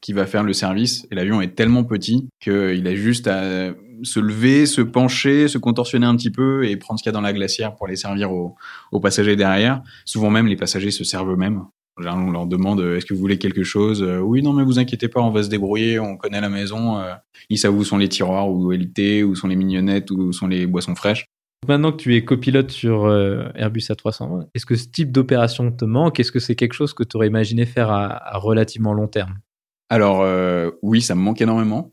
qui 0.00 0.12
va 0.12 0.26
faire 0.26 0.42
le 0.42 0.52
service 0.52 1.06
et 1.10 1.14
l'avion 1.14 1.40
est 1.42 1.54
tellement 1.54 1.84
petit 1.84 2.28
qu'il 2.40 2.86
a 2.86 2.94
juste 2.94 3.26
à 3.26 3.72
se 4.02 4.20
lever, 4.20 4.66
se 4.66 4.80
pencher, 4.80 5.48
se 5.48 5.58
contorsionner 5.58 6.06
un 6.06 6.16
petit 6.16 6.30
peu 6.30 6.66
et 6.66 6.76
prendre 6.76 6.98
ce 6.98 7.02
qu'il 7.02 7.10
y 7.10 7.14
a 7.14 7.16
dans 7.16 7.20
la 7.20 7.32
glacière 7.32 7.74
pour 7.74 7.86
les 7.86 7.96
servir 7.96 8.32
aux, 8.32 8.54
aux 8.92 9.00
passagers 9.00 9.36
derrière. 9.36 9.82
Souvent 10.04 10.30
même, 10.30 10.46
les 10.46 10.56
passagers 10.56 10.90
se 10.90 11.04
servent 11.04 11.30
eux-mêmes. 11.30 11.62
On 11.96 12.30
leur 12.30 12.46
demande 12.46 12.80
euh, 12.80 12.96
est-ce 12.96 13.06
que 13.06 13.14
vous 13.14 13.20
voulez 13.20 13.38
quelque 13.38 13.62
chose 13.62 14.02
euh, 14.02 14.18
Oui, 14.18 14.42
non, 14.42 14.52
mais 14.52 14.64
vous 14.64 14.78
inquiétez 14.78 15.08
pas, 15.08 15.20
on 15.20 15.30
va 15.30 15.44
se 15.44 15.48
débrouiller, 15.48 16.00
on 16.00 16.16
connaît 16.16 16.40
la 16.40 16.48
maison, 16.48 16.98
euh, 16.98 17.14
ils 17.50 17.58
savent 17.58 17.76
où 17.76 17.84
sont 17.84 17.98
les 17.98 18.08
tiroirs, 18.08 18.50
où 18.50 18.72
est 18.72 18.76
le 18.76 18.90
thé, 18.90 19.22
où 19.22 19.34
sont 19.36 19.46
les 19.46 19.56
mignonnettes, 19.56 20.10
où 20.10 20.32
sont 20.32 20.48
les 20.48 20.66
boissons 20.66 20.94
fraîches. 20.94 21.26
Maintenant 21.68 21.92
que 21.92 21.96
tu 21.96 22.14
es 22.14 22.24
copilote 22.24 22.70
sur 22.70 23.10
Airbus 23.54 23.86
A320, 23.88 24.48
est-ce 24.54 24.66
que 24.66 24.74
ce 24.74 24.86
type 24.86 25.12
d'opération 25.12 25.72
te 25.72 25.86
manque? 25.86 26.20
Est-ce 26.20 26.30
que 26.30 26.38
c'est 26.38 26.56
quelque 26.56 26.74
chose 26.74 26.92
que 26.92 27.04
tu 27.04 27.16
aurais 27.16 27.28
imaginé 27.28 27.64
faire 27.64 27.90
à, 27.90 28.34
à 28.34 28.36
relativement 28.36 28.92
long 28.92 29.06
terme? 29.06 29.38
Alors 29.94 30.22
euh, 30.22 30.70
oui, 30.82 31.02
ça 31.02 31.14
me 31.14 31.20
manque 31.20 31.40
énormément. 31.40 31.92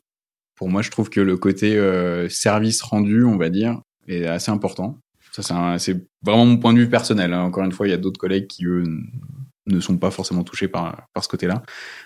Pour 0.55 0.69
moi, 0.69 0.81
je 0.81 0.89
trouve 0.91 1.09
que 1.09 1.21
le 1.21 1.37
côté 1.37 1.77
euh, 1.77 2.29
service 2.29 2.81
rendu, 2.81 3.25
on 3.25 3.37
va 3.37 3.49
dire, 3.49 3.81
est 4.07 4.25
assez 4.25 4.51
important. 4.51 4.97
Ça, 5.31 5.77
c'est 5.79 6.03
vraiment 6.23 6.45
mon 6.45 6.57
point 6.57 6.73
de 6.73 6.79
vue 6.79 6.89
personnel. 6.89 7.33
Hein. 7.33 7.43
Encore 7.43 7.63
une 7.63 7.71
fois, 7.71 7.87
il 7.87 7.91
y 7.91 7.93
a 7.93 7.97
d'autres 7.97 8.19
collègues 8.19 8.47
qui, 8.47 8.65
eux, 8.65 8.83
ne 9.68 9.80
sont 9.80 9.97
pas 9.97 10.12
forcément 10.12 10.43
touchés 10.43 10.68
par, 10.68 11.07
par 11.14 11.24
ce 11.24 11.30
côté-là. 11.30 11.64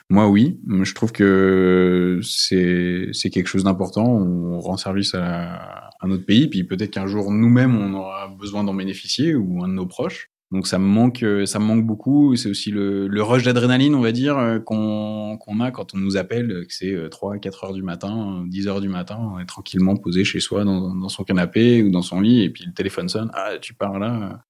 Moi, 0.09 0.27
oui, 0.27 0.59
je 0.67 0.93
trouve 0.93 1.11
que 1.11 2.19
c'est, 2.23 3.11
quelque 3.31 3.47
chose 3.47 3.63
d'important. 3.63 4.05
On 4.05 4.59
rend 4.59 4.77
service 4.77 5.15
à, 5.15 5.89
à 5.99 6.07
notre 6.07 6.25
pays, 6.25 6.47
puis 6.47 6.63
peut-être 6.63 6.91
qu'un 6.91 7.07
jour, 7.07 7.31
nous-mêmes, 7.31 7.75
on 7.75 7.93
aura 7.93 8.27
besoin 8.27 8.63
d'en 8.63 8.73
bénéficier, 8.73 9.35
ou 9.35 9.63
un 9.63 9.67
de 9.67 9.73
nos 9.73 9.85
proches. 9.85 10.31
Donc 10.51 10.67
ça 10.67 10.77
me 10.77 10.85
manque, 10.85 11.25
ça 11.45 11.59
me 11.59 11.65
manque 11.65 11.85
beaucoup. 11.85 12.35
C'est 12.35 12.49
aussi 12.49 12.71
le, 12.71 13.09
rush 13.21 13.43
d'adrénaline, 13.43 13.95
on 13.95 14.01
va 14.01 14.11
dire, 14.11 14.61
qu'on 14.65 15.37
a 15.59 15.71
quand 15.71 15.93
on 15.95 15.97
nous 15.97 16.17
appelle, 16.17 16.65
que 16.67 16.73
c'est 16.73 16.95
3, 17.09 17.39
4 17.39 17.63
heures 17.63 17.73
du 17.73 17.83
matin, 17.83 18.43
10 18.47 18.67
heures 18.67 18.81
du 18.81 18.89
matin, 18.89 19.17
on 19.19 19.39
est 19.39 19.45
tranquillement 19.45 19.95
posé 19.95 20.23
chez 20.23 20.39
soi 20.39 20.63
dans, 20.63 20.95
dans 20.95 21.09
son 21.09 21.23
canapé 21.23 21.81
ou 21.81 21.89
dans 21.89 22.03
son 22.03 22.21
lit, 22.21 22.43
et 22.43 22.49
puis 22.49 22.63
le 22.65 22.73
téléphone 22.73 23.09
sonne, 23.09 23.31
ah 23.33 23.57
tu 23.59 23.73
pars 23.73 23.99
là, 23.99 24.45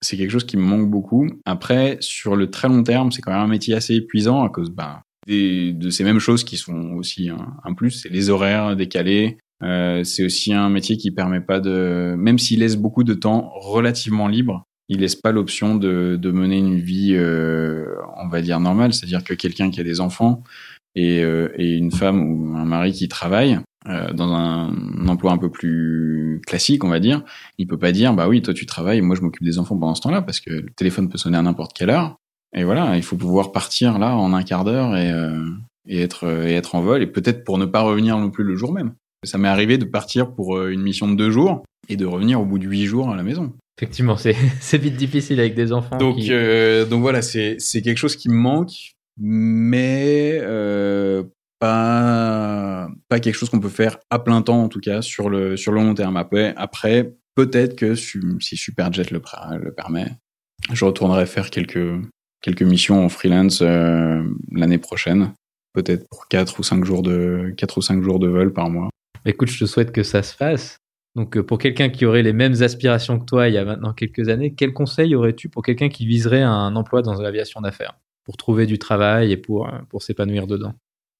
c'est 0.00 0.16
quelque 0.16 0.30
chose 0.30 0.46
qui 0.46 0.56
me 0.56 0.62
manque 0.62 0.90
beaucoup. 0.90 1.26
Après, 1.44 1.96
sur 2.00 2.36
le 2.36 2.50
très 2.50 2.68
long 2.68 2.82
terme, 2.82 3.12
c'est 3.12 3.22
quand 3.22 3.32
même 3.32 3.40
un 3.40 3.48
métier 3.48 3.74
assez 3.74 3.94
épuisant 3.94 4.44
à 4.44 4.50
cause 4.50 4.70
ben, 4.70 5.00
des, 5.26 5.72
de 5.72 5.90
ces 5.90 6.04
mêmes 6.04 6.18
choses 6.18 6.44
qui 6.44 6.56
sont 6.56 6.92
aussi 6.92 7.30
un, 7.30 7.54
un 7.64 7.74
plus, 7.74 7.90
c'est 7.90 8.08
les 8.08 8.30
horaires 8.30 8.76
décalés. 8.76 9.38
Euh, 9.62 10.04
c'est 10.04 10.24
aussi 10.24 10.52
un 10.52 10.68
métier 10.68 10.96
qui 10.96 11.10
permet 11.10 11.40
pas 11.40 11.60
de, 11.60 12.14
même 12.18 12.38
s'il 12.38 12.60
laisse 12.60 12.76
beaucoup 12.76 13.04
de 13.04 13.14
temps 13.14 13.50
relativement 13.54 14.28
libre, 14.28 14.64
il 14.88 15.00
laisse 15.00 15.16
pas 15.16 15.32
l'option 15.32 15.76
de, 15.76 16.18
de, 16.20 16.30
mener 16.30 16.58
une 16.58 16.78
vie, 16.78 17.14
euh, 17.14 17.86
on 18.18 18.28
va 18.28 18.42
dire 18.42 18.60
normale, 18.60 18.92
c'est-à-dire 18.92 19.24
que 19.24 19.34
quelqu'un 19.34 19.70
qui 19.70 19.80
a 19.80 19.82
des 19.82 20.00
enfants 20.00 20.42
et, 20.94 21.22
euh, 21.24 21.48
et, 21.56 21.74
une 21.74 21.90
femme 21.90 22.22
ou 22.22 22.56
un 22.56 22.64
mari 22.64 22.92
qui 22.92 23.08
travaille 23.08 23.58
euh, 23.88 24.12
dans 24.12 24.32
un, 24.32 24.70
un, 24.70 25.08
emploi 25.08 25.32
un 25.32 25.38
peu 25.38 25.50
plus 25.50 26.40
classique, 26.46 26.84
on 26.84 26.88
va 26.88 27.00
dire, 27.00 27.22
il 27.58 27.66
peut 27.66 27.78
pas 27.78 27.92
dire 27.92 28.14
bah 28.14 28.28
oui 28.28 28.42
toi 28.42 28.54
tu 28.54 28.66
travailles, 28.66 29.00
moi 29.00 29.16
je 29.16 29.22
m'occupe 29.22 29.44
des 29.44 29.58
enfants 29.58 29.76
pendant 29.76 29.94
ce 29.94 30.02
temps-là 30.02 30.22
parce 30.22 30.40
que 30.40 30.50
le 30.50 30.70
téléphone 30.76 31.08
peut 31.08 31.18
sonner 31.18 31.38
à 31.38 31.42
n'importe 31.42 31.72
quelle 31.72 31.90
heure 31.90 32.16
et 32.54 32.64
voilà, 32.64 32.96
il 32.96 33.02
faut 33.02 33.16
pouvoir 33.16 33.52
partir 33.52 33.98
là 33.98 34.16
en 34.16 34.32
un 34.32 34.42
quart 34.42 34.64
d'heure 34.64 34.96
et, 34.96 35.10
euh, 35.10 35.48
et 35.86 36.00
être 36.00 36.24
et 36.46 36.54
être 36.54 36.74
en 36.74 36.80
vol 36.80 37.02
et 37.02 37.06
peut-être 37.06 37.44
pour 37.44 37.58
ne 37.58 37.66
pas 37.66 37.80
revenir 37.80 38.18
non 38.18 38.30
plus 38.30 38.44
le 38.44 38.56
jour 38.56 38.72
même. 38.72 38.92
Ça 39.24 39.38
m'est 39.38 39.48
arrivé 39.48 39.78
de 39.78 39.84
partir 39.84 40.32
pour 40.32 40.56
euh, 40.56 40.70
une 40.70 40.82
mission 40.82 41.08
de 41.08 41.16
deux 41.16 41.30
jours 41.30 41.64
et 41.88 41.96
de 41.96 42.06
revenir 42.06 42.40
au 42.40 42.44
bout 42.44 42.58
de 42.58 42.66
huit 42.66 42.86
jours 42.86 43.10
à 43.10 43.16
la 43.16 43.22
maison. 43.22 43.52
Effectivement, 43.78 44.16
c'est 44.16 44.32
vite 44.78 44.96
difficile 44.96 45.40
avec 45.40 45.54
des 45.54 45.72
enfants. 45.72 45.98
Donc, 45.98 46.16
qui... 46.16 46.28
euh, 46.30 46.84
donc 46.86 47.02
voilà, 47.02 47.22
c'est 47.22 47.58
quelque 47.82 47.98
chose 47.98 48.16
qui 48.16 48.28
me 48.28 48.36
manque, 48.36 48.92
mais 49.18 50.38
euh, 50.42 51.24
pas, 51.58 52.88
quelque 53.10 53.34
chose 53.34 53.50
qu'on 53.50 53.60
peut 53.60 53.68
faire 53.68 53.98
à 54.10 54.18
plein 54.18 54.42
temps, 54.42 54.62
en 54.62 54.68
tout 54.68 54.80
cas, 54.80 55.02
sur 55.02 55.28
le, 55.28 55.54
long 55.66 55.94
terme. 55.94 56.16
Après, 56.16 57.14
peut-être 57.34 57.76
que 57.76 57.94
si 57.94 58.56
Superjet 58.56 59.04
le, 59.10 59.20
permet, 59.72 60.12
je 60.72 60.84
retournerai 60.84 61.26
faire 61.26 61.50
quelques, 61.50 62.00
quelques 62.42 62.62
missions 62.62 63.04
en 63.04 63.08
freelance 63.08 63.60
euh, 63.62 64.22
l'année 64.52 64.78
prochaine. 64.78 65.32
Peut-être 65.72 66.08
pour 66.08 66.26
4 66.28 66.60
ou 66.60 66.62
5 66.62 66.84
jours 66.84 67.02
de, 67.02 67.52
4 67.56 67.78
ou 67.78 67.82
5 67.82 68.02
jours 68.02 68.18
de 68.18 68.28
vol 68.28 68.52
par 68.52 68.70
mois. 68.70 68.88
Écoute, 69.26 69.50
je 69.50 69.58
te 69.58 69.64
souhaite 69.66 69.92
que 69.92 70.02
ça 70.02 70.22
se 70.22 70.34
fasse. 70.34 70.78
Donc, 71.16 71.40
pour 71.40 71.58
quelqu'un 71.58 71.88
qui 71.88 72.04
aurait 72.06 72.22
les 72.22 72.32
mêmes 72.32 72.62
aspirations 72.62 73.18
que 73.18 73.24
toi 73.24 73.48
il 73.48 73.54
y 73.54 73.58
a 73.58 73.64
maintenant 73.64 73.94
quelques 73.94 74.28
années, 74.28 74.54
quel 74.54 74.72
conseil 74.74 75.14
aurais-tu 75.14 75.48
pour 75.48 75.62
quelqu'un 75.62 75.88
qui 75.88 76.06
viserait 76.06 76.42
un 76.42 76.76
emploi 76.76 77.02
dans 77.02 77.20
l'aviation 77.20 77.60
d'affaires? 77.62 77.98
Pour 78.24 78.36
trouver 78.36 78.66
du 78.66 78.78
travail 78.78 79.32
et 79.32 79.36
pour, 79.36 79.70
pour 79.88 80.02
s'épanouir 80.02 80.46
dedans 80.46 80.74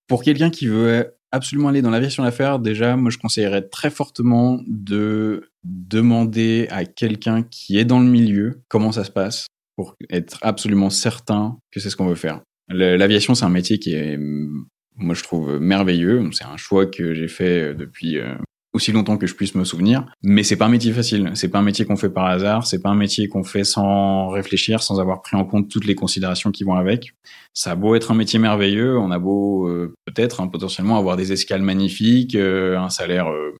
Pour 0.06 0.22
quelqu'un 0.22 0.50
qui 0.50 0.66
veut 0.66 1.14
absolument 1.32 1.68
aller 1.68 1.82
dans 1.82 1.90
l'aviation 1.90 2.22
d'affaires, 2.22 2.58
déjà, 2.58 2.96
moi, 2.96 3.10
je 3.10 3.18
conseillerais 3.18 3.62
très 3.62 3.90
fortement 3.90 4.60
de 4.66 5.50
demander 5.64 6.68
à 6.70 6.84
quelqu'un 6.84 7.42
qui 7.42 7.78
est 7.78 7.84
dans 7.84 8.00
le 8.00 8.06
milieu 8.06 8.62
comment 8.68 8.92
ça 8.92 9.04
se 9.04 9.10
passe 9.10 9.46
pour 9.76 9.94
être 10.10 10.38
absolument 10.42 10.90
certain 10.90 11.58
que 11.70 11.80
c'est 11.80 11.90
ce 11.90 11.96
qu'on 11.96 12.06
veut 12.06 12.14
faire. 12.14 12.40
L'aviation, 12.68 13.34
c'est 13.34 13.44
un 13.44 13.50
métier 13.50 13.78
qui 13.78 13.94
est, 13.94 14.18
moi, 14.96 15.14
je 15.14 15.22
trouve 15.22 15.58
merveilleux. 15.60 16.28
C'est 16.32 16.44
un 16.44 16.56
choix 16.56 16.86
que 16.86 17.14
j'ai 17.14 17.28
fait 17.28 17.74
depuis 17.74 18.18
aussi 18.76 18.92
longtemps 18.92 19.16
que 19.16 19.26
je 19.26 19.34
puisse 19.34 19.54
me 19.54 19.64
souvenir. 19.64 20.06
Mais 20.22 20.42
c'est 20.42 20.56
pas 20.56 20.66
un 20.66 20.70
métier 20.70 20.92
facile. 20.92 21.30
C'est 21.34 21.48
pas 21.48 21.58
un 21.58 21.62
métier 21.62 21.84
qu'on 21.84 21.96
fait 21.96 22.10
par 22.10 22.26
hasard. 22.26 22.66
C'est 22.66 22.80
pas 22.80 22.90
un 22.90 22.94
métier 22.94 23.26
qu'on 23.28 23.42
fait 23.42 23.64
sans 23.64 24.28
réfléchir, 24.28 24.82
sans 24.82 25.00
avoir 25.00 25.22
pris 25.22 25.36
en 25.36 25.44
compte 25.44 25.68
toutes 25.68 25.86
les 25.86 25.94
considérations 25.94 26.50
qui 26.52 26.62
vont 26.62 26.74
avec. 26.74 27.14
Ça 27.54 27.72
a 27.72 27.74
beau 27.74 27.94
être 27.94 28.10
un 28.10 28.14
métier 28.14 28.38
merveilleux, 28.38 28.98
on 28.98 29.10
a 29.10 29.18
beau 29.18 29.66
euh, 29.66 29.94
peut-être 30.04 30.40
hein, 30.40 30.48
potentiellement 30.48 30.98
avoir 30.98 31.16
des 31.16 31.32
escales 31.32 31.62
magnifiques, 31.62 32.34
euh, 32.34 32.78
un 32.78 32.90
salaire 32.90 33.28
euh, 33.28 33.54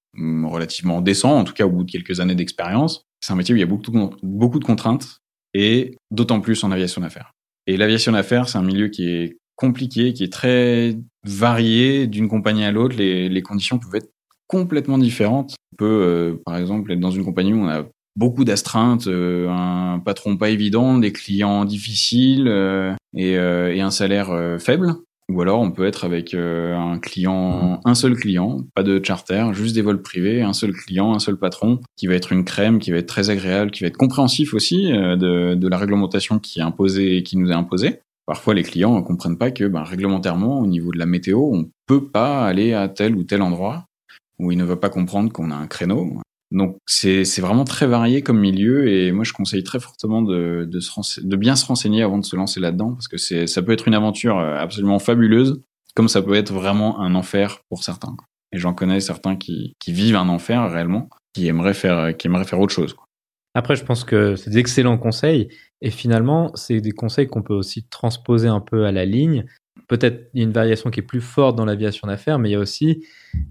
relativement 0.44 1.00
décent, 1.00 1.34
en 1.34 1.44
tout 1.44 1.54
cas 1.54 1.64
au 1.64 1.70
bout 1.70 1.84
de 1.84 1.90
quelques 1.90 2.20
années 2.20 2.34
d'expérience. 2.34 3.02
C'est 3.20 3.32
un 3.32 3.36
métier 3.36 3.54
où 3.54 3.56
il 3.56 3.60
y 3.60 3.64
a 3.64 3.66
beaucoup 3.66 3.90
de, 3.90 4.10
beaucoup 4.22 4.58
de 4.58 4.64
contraintes 4.64 5.18
et 5.54 5.96
d'autant 6.10 6.40
plus 6.40 6.62
en 6.62 6.70
aviation 6.70 7.00
d'affaires. 7.00 7.32
Et 7.66 7.76
l'aviation 7.76 8.12
d'affaires, 8.12 8.48
c'est 8.48 8.58
un 8.58 8.62
milieu 8.62 8.88
qui 8.88 9.08
est 9.08 9.38
compliqué, 9.56 10.12
qui 10.12 10.22
est 10.22 10.32
très 10.32 10.96
varié 11.24 12.06
d'une 12.06 12.28
compagnie 12.28 12.64
à 12.64 12.70
l'autre. 12.70 12.96
Les, 12.96 13.28
les 13.30 13.42
conditions 13.42 13.78
peuvent 13.78 13.94
être 13.94 14.10
complètement 14.46 14.98
différentes. 14.98 15.54
On 15.72 15.76
peut, 15.76 16.02
euh, 16.02 16.42
par 16.44 16.56
exemple, 16.56 16.92
être 16.92 17.00
dans 17.00 17.10
une 17.10 17.24
compagnie 17.24 17.52
où 17.52 17.60
on 17.60 17.68
a 17.68 17.84
beaucoup 18.16 18.44
d'astreintes, 18.44 19.08
euh, 19.08 19.48
un 19.50 19.98
patron 19.98 20.36
pas 20.36 20.50
évident, 20.50 20.98
des 20.98 21.12
clients 21.12 21.64
difficiles 21.64 22.48
euh, 22.48 22.94
et, 23.14 23.32
et, 23.32 23.80
un 23.80 23.90
salaire 23.90 24.56
faible. 24.58 24.94
Ou 25.28 25.42
alors 25.42 25.60
on 25.60 25.72
peut 25.72 25.84
être 25.84 26.04
avec 26.04 26.34
un 26.34 27.00
client, 27.00 27.80
un 27.84 27.94
seul 27.96 28.14
client, 28.14 28.60
pas 28.76 28.84
de 28.84 29.04
charter, 29.04 29.52
juste 29.54 29.74
des 29.74 29.82
vols 29.82 30.00
privés, 30.00 30.42
un 30.42 30.52
seul 30.52 30.72
client, 30.72 31.14
un 31.14 31.18
seul 31.18 31.36
patron, 31.36 31.80
qui 31.96 32.06
va 32.06 32.14
être 32.14 32.30
une 32.30 32.44
crème, 32.44 32.78
qui 32.78 32.92
va 32.92 32.98
être 32.98 33.08
très 33.08 33.28
agréable, 33.28 33.72
qui 33.72 33.82
va 33.82 33.88
être 33.88 33.96
compréhensif 33.96 34.54
aussi 34.54 34.84
de, 34.84 35.56
de 35.56 35.68
la 35.68 35.78
réglementation 35.78 36.38
qui 36.38 36.60
est 36.60 36.62
imposée, 36.62 37.24
qui 37.24 37.36
nous 37.36 37.50
est 37.50 37.54
imposée. 37.54 37.98
Parfois, 38.26 38.54
les 38.54 38.64
clients 38.64 38.96
ne 38.96 39.02
comprennent 39.02 39.38
pas 39.38 39.52
que 39.52 39.64
ben, 39.64 39.82
réglementairement, 39.82 40.60
au 40.60 40.66
niveau 40.66 40.92
de 40.92 40.98
la 40.98 41.06
météo, 41.06 41.48
on 41.52 41.70
peut 41.86 42.08
pas 42.08 42.44
aller 42.44 42.72
à 42.72 42.88
tel 42.88 43.14
ou 43.14 43.22
tel 43.22 43.40
endroit 43.40 43.86
où 44.38 44.52
il 44.52 44.58
ne 44.58 44.64
veut 44.64 44.78
pas 44.78 44.90
comprendre 44.90 45.32
qu'on 45.32 45.50
a 45.50 45.54
un 45.54 45.66
créneau. 45.66 46.20
Donc 46.52 46.78
c'est 46.86 47.40
vraiment 47.40 47.64
très 47.64 47.86
varié 47.86 48.22
comme 48.22 48.38
milieu 48.38 48.88
et 48.88 49.10
moi 49.10 49.24
je 49.24 49.32
conseille 49.32 49.64
très 49.64 49.80
fortement 49.80 50.22
de, 50.22 50.68
de, 50.70 51.36
bien 51.36 51.56
se 51.56 51.66
renseigner 51.66 52.02
avant 52.02 52.18
de 52.18 52.24
se 52.24 52.36
lancer 52.36 52.60
là-dedans 52.60 52.92
parce 52.92 53.08
que 53.08 53.16
ça 53.18 53.62
peut 53.62 53.72
être 53.72 53.88
une 53.88 53.94
aventure 53.94 54.38
euh, 54.38 54.56
absolument 54.56 55.00
fabuleuse 55.00 55.60
comme 55.96 56.08
ça 56.08 56.22
peut 56.22 56.34
être 56.34 56.52
vraiment 56.52 57.00
un 57.00 57.14
enfer 57.16 57.62
pour 57.68 57.82
certains. 57.82 58.14
Et 58.52 58.58
j'en 58.58 58.74
connais 58.74 59.00
certains 59.00 59.34
qui, 59.34 59.74
qui 59.80 59.92
vivent 59.92 60.16
un 60.16 60.28
enfer 60.28 60.70
réellement, 60.70 61.08
qui 61.32 61.48
aimeraient 61.48 61.74
faire 61.74 62.16
qui 62.16 62.28
faire 62.28 62.60
autre 62.60 62.72
chose. 62.72 62.94
Après, 63.54 63.74
je 63.74 63.84
pense 63.84 64.04
que 64.04 64.36
c'est 64.36 64.50
d'excellents 64.50 64.98
conseils. 64.98 65.48
Et 65.80 65.90
finalement, 65.90 66.54
c'est 66.54 66.82
des 66.82 66.92
conseils 66.92 67.26
qu'on 67.26 67.42
peut 67.42 67.54
aussi 67.54 67.88
transposer 67.88 68.48
un 68.48 68.60
peu 68.60 68.84
à 68.84 68.92
la 68.92 69.06
ligne. 69.06 69.46
Peut-être 69.88 70.30
il 70.34 70.38
y 70.38 70.40
a 70.42 70.46
une 70.46 70.52
variation 70.52 70.90
qui 70.90 71.00
est 71.00 71.04
plus 71.04 71.20
forte 71.20 71.56
dans 71.56 71.64
l'aviation 71.64 72.08
d'affaires, 72.08 72.38
mais 72.38 72.50
il 72.50 72.52
y 72.52 72.56
a 72.56 72.58
aussi 72.60 73.06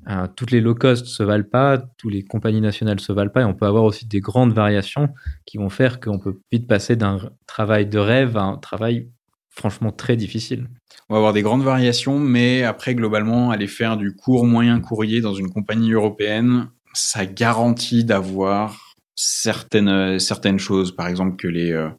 euh, 0.10 0.28
toutes 0.36 0.52
les 0.52 0.62
low 0.62 0.76
cost 0.76 1.06
se 1.06 1.24
valent 1.24 1.48
pas, 1.50 1.78
toutes 1.98 2.12
les 2.12 2.24
compagnies 2.24 2.62
nationales 2.62 3.00
se 3.00 3.12
valent 3.12 3.32
pas, 3.32 3.42
et 3.42 3.46
on 3.46 3.54
peut 3.54 3.66
avoir 3.66 3.84
aussi 3.84 4.06
des 4.06 4.20
grandes 4.20 4.54
variations 4.54 5.10
qui 5.46 5.58
vont 5.58 5.70
faire 5.70 6.00
qu'on 6.00 6.20
peut 6.20 6.40
vite 6.52 6.68
passer 6.68 6.96
d'un 6.96 7.20
travail 7.48 7.86
de 7.86 8.00
rêve 8.00 8.38
à 8.38 8.44
un 8.44 8.58
travail 8.58 9.10
franchement 9.50 9.92
très 9.92 10.18
difficile. 10.18 10.68
On 11.10 11.14
va 11.14 11.18
avoir 11.20 11.34
des 11.34 11.42
grandes 11.42 11.64
variations, 11.64 12.20
mais 12.20 12.64
après, 12.64 12.96
globalement, 12.96 13.52
aller 13.52 13.68
faire 13.68 13.96
du 13.96 14.14
court 14.16 14.46
moyen 14.46 14.80
courrier 14.80 15.22
dans 15.22 15.34
une 15.34 15.50
compagnie 15.50 15.94
européenne, 15.94 16.68
ça 16.94 17.26
garantit 17.26 18.04
d'avoir 18.04 18.85
certaines 19.16 20.20
certaines 20.20 20.59
choses. 20.59 20.95
Par 20.95 21.07
exemple 21.07 21.36
que 21.38 21.47
les 21.47 21.72
euh, 21.72 21.89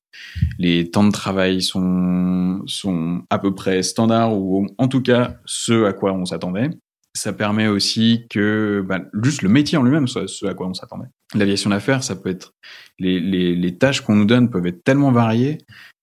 les 0.58 0.90
temps 0.90 1.04
de 1.04 1.12
travail 1.12 1.62
sont 1.62 2.62
sont 2.66 3.22
à 3.30 3.38
peu 3.38 3.54
près 3.54 3.82
standards 3.82 4.36
ou 4.36 4.66
en 4.78 4.88
tout 4.88 5.02
cas 5.02 5.36
ce 5.44 5.84
à 5.84 5.92
quoi 5.92 6.12
on 6.12 6.24
s'attendait. 6.24 6.70
Ça 7.14 7.32
permet 7.32 7.66
aussi 7.66 8.26
que 8.28 8.84
bah, 8.86 9.00
juste 9.22 9.40
le 9.40 9.48
métier 9.48 9.78
en 9.78 9.82
lui-même 9.82 10.06
soit 10.06 10.28
ce 10.28 10.44
à 10.46 10.54
quoi 10.54 10.68
on 10.68 10.74
s'attendait. 10.74 11.08
L'aviation 11.34 11.70
d'affaires 11.70 12.02
ça 12.02 12.16
peut 12.16 12.28
être 12.28 12.52
les 12.98 13.20
les, 13.20 13.56
les 13.56 13.78
tâches 13.78 14.02
qu'on 14.02 14.16
nous 14.16 14.26
donne 14.26 14.50
peuvent 14.50 14.66
être 14.66 14.84
tellement 14.84 15.12
variées. 15.12 15.58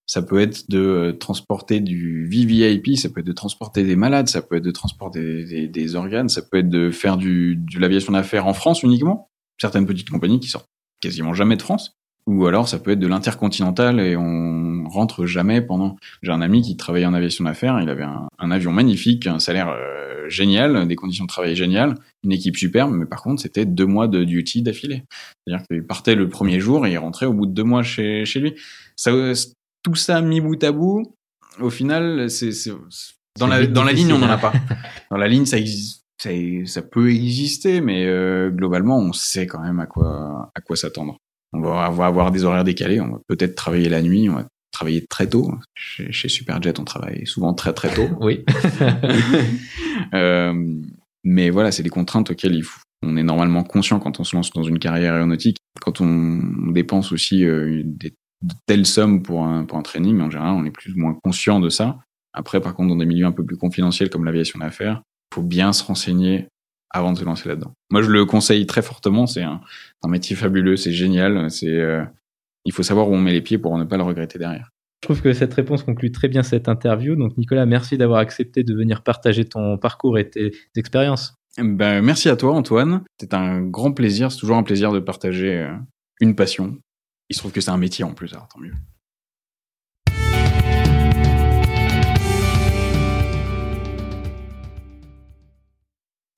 Ça 0.05 0.21
peut 0.21 0.41
être 0.41 0.69
de 0.69 0.79
euh, 0.79 1.13
transporter 1.13 1.79
du 1.79 2.27
VVIP, 2.27 2.97
ça 2.97 3.09
peut 3.09 3.21
être 3.21 3.25
de 3.25 3.31
transporter 3.31 3.85
des 3.85 3.95
malades, 3.95 4.27
ça 4.27 4.41
peut 4.41 4.57
être 4.57 4.63
de 4.63 4.71
transporter 4.71 5.45
des, 5.45 5.69
des, 5.69 5.95
organes, 5.95 6.27
ça 6.27 6.41
peut 6.41 6.57
être 6.57 6.69
de 6.69 6.91
faire 6.91 7.15
du, 7.15 7.55
de 7.55 7.79
l'aviation 7.79 8.11
d'affaires 8.11 8.45
en 8.45 8.53
France 8.53 8.83
uniquement. 8.83 9.29
Certaines 9.61 9.85
petites 9.85 10.09
compagnies 10.09 10.41
qui 10.41 10.49
sortent 10.49 10.67
quasiment 11.03 11.33
jamais 11.33 11.57
de 11.57 11.61
France. 11.61 11.95
Ou 12.25 12.45
alors 12.47 12.69
ça 12.69 12.79
peut 12.79 12.91
être 12.91 12.99
de 12.99 13.07
l'intercontinental 13.07 13.99
et 13.99 14.15
on 14.15 14.87
rentre 14.87 15.25
jamais 15.25 15.61
pendant. 15.61 15.97
J'ai 16.21 16.31
un 16.31 16.41
ami 16.41 16.61
qui 16.61 16.77
travaillait 16.77 17.05
en 17.05 17.13
aviation 17.13 17.43
d'affaires, 17.43 17.79
il 17.81 17.89
avait 17.89 18.03
un, 18.03 18.27
un, 18.39 18.51
avion 18.51 18.71
magnifique, 18.71 19.27
un 19.27 19.39
salaire 19.39 19.67
euh, 19.67 20.29
génial, 20.29 20.87
des 20.87 20.95
conditions 20.95 21.25
de 21.25 21.29
travail 21.29 21.53
géniales, 21.53 21.95
une 22.23 22.31
équipe 22.31 22.55
superbe, 22.55 22.93
mais 22.93 23.05
par 23.05 23.21
contre 23.21 23.41
c'était 23.41 23.65
deux 23.65 23.85
mois 23.85 24.07
de 24.07 24.23
duty 24.23 24.61
d'affilée. 24.61 25.03
C'est-à-dire 25.45 25.65
qu'il 25.67 25.83
partait 25.85 26.15
le 26.15 26.29
premier 26.29 26.61
jour 26.61 26.87
et 26.87 26.93
il 26.93 26.97
rentrait 26.97 27.25
au 27.25 27.33
bout 27.33 27.45
de 27.45 27.51
deux 27.51 27.65
mois 27.65 27.83
chez, 27.83 28.23
chez 28.23 28.39
lui. 28.39 28.53
Ça, 28.95 29.11
tout 29.83 29.95
ça 29.95 30.21
mis 30.21 30.39
bout 30.39 30.63
à 30.63 30.71
bout, 30.71 31.03
au 31.59 31.69
final, 31.69 32.29
c'est 32.29 32.51
dans 33.37 33.47
la 33.47 33.65
dans 33.65 33.83
la 33.83 33.91
ligne 33.91 34.13
on 34.13 34.19
n'en 34.19 34.29
a 34.29 34.37
pas. 34.37 34.53
dans 35.11 35.17
la 35.17 35.27
ligne 35.27 35.45
ça 35.45 35.57
existe, 35.57 36.02
ça, 36.65 36.81
peut 36.81 37.11
exister, 37.11 37.81
mais 37.81 38.05
euh, 38.05 38.49
globalement 38.49 38.97
on 38.99 39.13
sait 39.13 39.47
quand 39.47 39.61
même 39.61 39.79
à 39.79 39.85
quoi 39.85 40.51
à 40.55 40.61
quoi 40.61 40.75
s'attendre. 40.75 41.17
On 41.53 41.61
va, 41.61 41.85
avoir 41.85 42.31
des 42.31 42.45
horaires 42.45 42.63
décalés, 42.63 42.99
on 42.99 43.11
va 43.11 43.19
peut-être 43.27 43.55
travailler 43.55 43.87
la 43.87 44.01
nuit, 44.01 44.27
on 44.27 44.35
va 44.35 44.47
travailler 44.71 45.05
très 45.05 45.27
tôt. 45.27 45.53
Chez, 45.75 46.11
chez 46.11 46.27
Superjet, 46.27 46.73
on 46.79 46.83
travaille 46.83 47.27
souvent 47.27 47.53
très 47.53 47.73
très 47.73 47.93
tôt. 47.93 48.09
oui. 48.21 48.43
euh, 50.15 50.81
mais 51.23 51.51
voilà, 51.51 51.71
c'est 51.71 51.83
des 51.83 51.91
contraintes 51.91 52.31
auxquelles 52.31 52.55
il 52.55 52.63
faut, 52.63 52.81
on 53.03 53.17
est 53.17 53.23
normalement 53.23 53.63
conscient 53.63 53.99
quand 53.99 54.19
on 54.19 54.23
se 54.23 54.35
lance 54.35 54.51
dans 54.51 54.63
une 54.63 54.79
carrière 54.79 55.13
aéronautique. 55.13 55.57
Quand 55.79 56.01
on 56.01 56.71
dépense 56.71 57.11
aussi 57.11 57.45
euh, 57.45 57.83
des 57.85 58.13
de 58.43 58.53
telles 58.65 58.85
sommes 58.85 59.23
pour 59.23 59.45
un, 59.45 59.65
pour 59.65 59.77
un 59.77 59.81
training, 59.81 60.15
mais 60.15 60.23
en 60.23 60.29
général, 60.29 60.53
on 60.53 60.65
est 60.65 60.71
plus 60.71 60.93
ou 60.93 60.99
moins 60.99 61.17
conscient 61.23 61.59
de 61.59 61.69
ça. 61.69 61.97
Après, 62.33 62.59
par 62.61 62.75
contre, 62.75 62.89
dans 62.89 62.97
des 62.97 63.05
milieux 63.05 63.25
un 63.25 63.31
peu 63.31 63.45
plus 63.45 63.57
confidentiels 63.57 64.09
comme 64.09 64.25
l'aviation 64.25 64.59
d'affaires, 64.59 65.01
faut 65.33 65.41
bien 65.41 65.73
se 65.73 65.83
renseigner 65.83 66.47
avant 66.89 67.11
de 67.11 67.17
se 67.17 67.25
lancer 67.25 67.49
là-dedans. 67.49 67.73
Moi, 67.91 68.01
je 68.01 68.09
le 68.09 68.25
conseille 68.25 68.65
très 68.65 68.81
fortement. 68.81 69.25
C'est 69.25 69.43
un, 69.43 69.61
un 70.03 70.07
métier 70.07 70.35
fabuleux, 70.35 70.77
c'est 70.77 70.91
génial. 70.91 71.49
C'est, 71.49 71.67
euh, 71.67 72.03
il 72.65 72.71
faut 72.71 72.83
savoir 72.83 73.09
où 73.09 73.13
on 73.13 73.19
met 73.19 73.31
les 73.31 73.41
pieds 73.41 73.57
pour 73.57 73.77
ne 73.77 73.83
pas 73.83 73.97
le 73.97 74.03
regretter 74.03 74.37
derrière. 74.37 74.69
Je 75.01 75.07
trouve 75.07 75.21
que 75.21 75.33
cette 75.33 75.53
réponse 75.53 75.83
conclut 75.83 76.11
très 76.11 76.29
bien 76.29 76.43
cette 76.43 76.69
interview. 76.69 77.15
Donc, 77.15 77.37
Nicolas, 77.37 77.65
merci 77.65 77.97
d'avoir 77.97 78.19
accepté 78.19 78.63
de 78.63 78.73
venir 78.73 79.01
partager 79.03 79.43
ton 79.43 79.77
parcours 79.77 80.17
et 80.17 80.29
tes 80.29 80.51
expériences. 80.77 81.35
Ben, 81.57 82.01
merci 82.01 82.29
à 82.29 82.37
toi, 82.37 82.53
Antoine. 82.53 83.03
C'est 83.19 83.33
un 83.33 83.61
grand 83.61 83.91
plaisir. 83.91 84.31
C'est 84.31 84.39
toujours 84.39 84.57
un 84.57 84.63
plaisir 84.63 84.91
de 84.93 84.99
partager 84.99 85.57
euh, 85.57 85.75
une 86.21 86.35
passion 86.35 86.77
il 87.29 87.35
se 87.35 87.39
trouve 87.39 87.51
que 87.51 87.61
c'est 87.61 87.71
un 87.71 87.77
métier 87.77 88.03
en 88.03 88.13
plus, 88.13 88.31
alors 88.33 88.47
tant 88.47 88.59
mieux. 88.59 88.73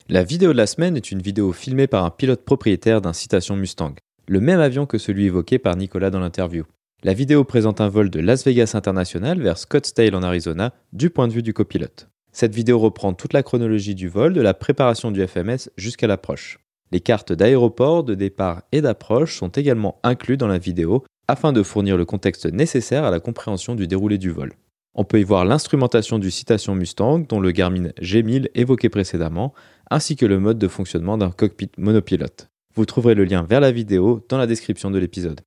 La 0.08 0.22
vidéo 0.22 0.53
de 0.53 0.58
la 0.58 0.68
semaine 0.68 0.95
est 0.95 1.10
une 1.10 1.24
vidéo 1.24 1.51
filmée 1.51 1.88
par 1.88 2.06
un 2.06 2.12
pilote 2.12 2.45
propriétaire 2.45 3.01
d'un 3.01 3.12
Citation 3.12 3.56
Mustang, 3.56 3.95
le 4.28 4.39
même 4.39 4.60
avion 4.60 4.86
que 4.86 4.99
celui 4.99 5.26
évoqué 5.26 5.58
par 5.58 5.76
Nicolas 5.76 6.12
dans 6.12 6.20
l'interview. 6.20 6.66
La 7.03 7.16
vidéo 7.16 7.43
présente 7.43 7.82
un 7.82 7.89
vol 7.89 8.12
de 8.12 8.20
Las 8.20 8.45
Vegas 8.45 8.74
International 8.76 9.41
vers 9.41 9.58
Scottsdale 9.58 10.14
en 10.14 10.22
Arizona 10.22 10.76
du 10.93 11.10
point 11.10 11.28
de 11.28 11.34
vue 11.34 11.41
du 11.41 11.53
copilote. 11.53 12.08
Cette 12.32 12.53
vidéo 12.53 12.78
reprend 12.78 13.14
toute 13.14 13.34
la 13.34 13.41
chronologie 13.41 13.95
du 13.95 14.08
vol, 14.08 14.34
de 14.34 14.41
la 14.41 14.53
préparation 14.53 15.10
du 15.10 15.26
FMS 15.26 15.72
jusqu'à 15.76 16.06
l'approche. 16.06 16.60
Les 16.91 16.99
cartes 16.99 17.34
d'aéroport, 17.34 18.03
de 18.03 18.14
départ 18.14 18.62
et 18.72 18.82
d'approche 18.82 19.36
sont 19.36 19.49
également 19.49 19.97
inclus 20.03 20.38
dans 20.38 20.47
la 20.47 20.60
vidéo 20.60 21.03
afin 21.28 21.51
de 21.51 21.64
fournir 21.64 21.97
le 21.97 22.06
contexte 22.06 22.45
nécessaire 22.45 23.06
à 23.06 23.12
la 23.12 23.20
compréhension 23.20 23.74
du 23.74 23.88
déroulé 23.88 24.20
du 24.20 24.30
vol. 24.30 24.53
On 24.97 25.03
peut 25.03 25.20
y 25.20 25.24
voir 25.24 25.43
l'instrumentation 25.43 26.20
du 26.20 26.32
Citation 26.32 26.74
Mustang, 26.74 27.26
dont 27.28 27.41
le 27.41 27.51
Garmin 27.51 27.89
G1000 28.01 28.47
évoqué 28.56 28.88
précédemment, 28.88 29.53
ainsi 29.90 30.16
que 30.16 30.26
le 30.26 30.40
mode 30.40 30.58
de 30.58 30.68
fonctionnement 30.68 31.18
d'un 31.18 31.32
cockpit 31.32 31.72
monopilote. 31.78 32.50
Vous 32.76 32.86
trouverez 32.86 33.16
le 33.16 33.26
lien 33.26 33.44
vers 33.44 33.60
la 33.60 33.72
vidéo 33.72 34.26
dans 34.30 34.38
la 34.38 34.48
description 34.48 34.92
de 34.92 35.00
l'épisode. 35.00 35.42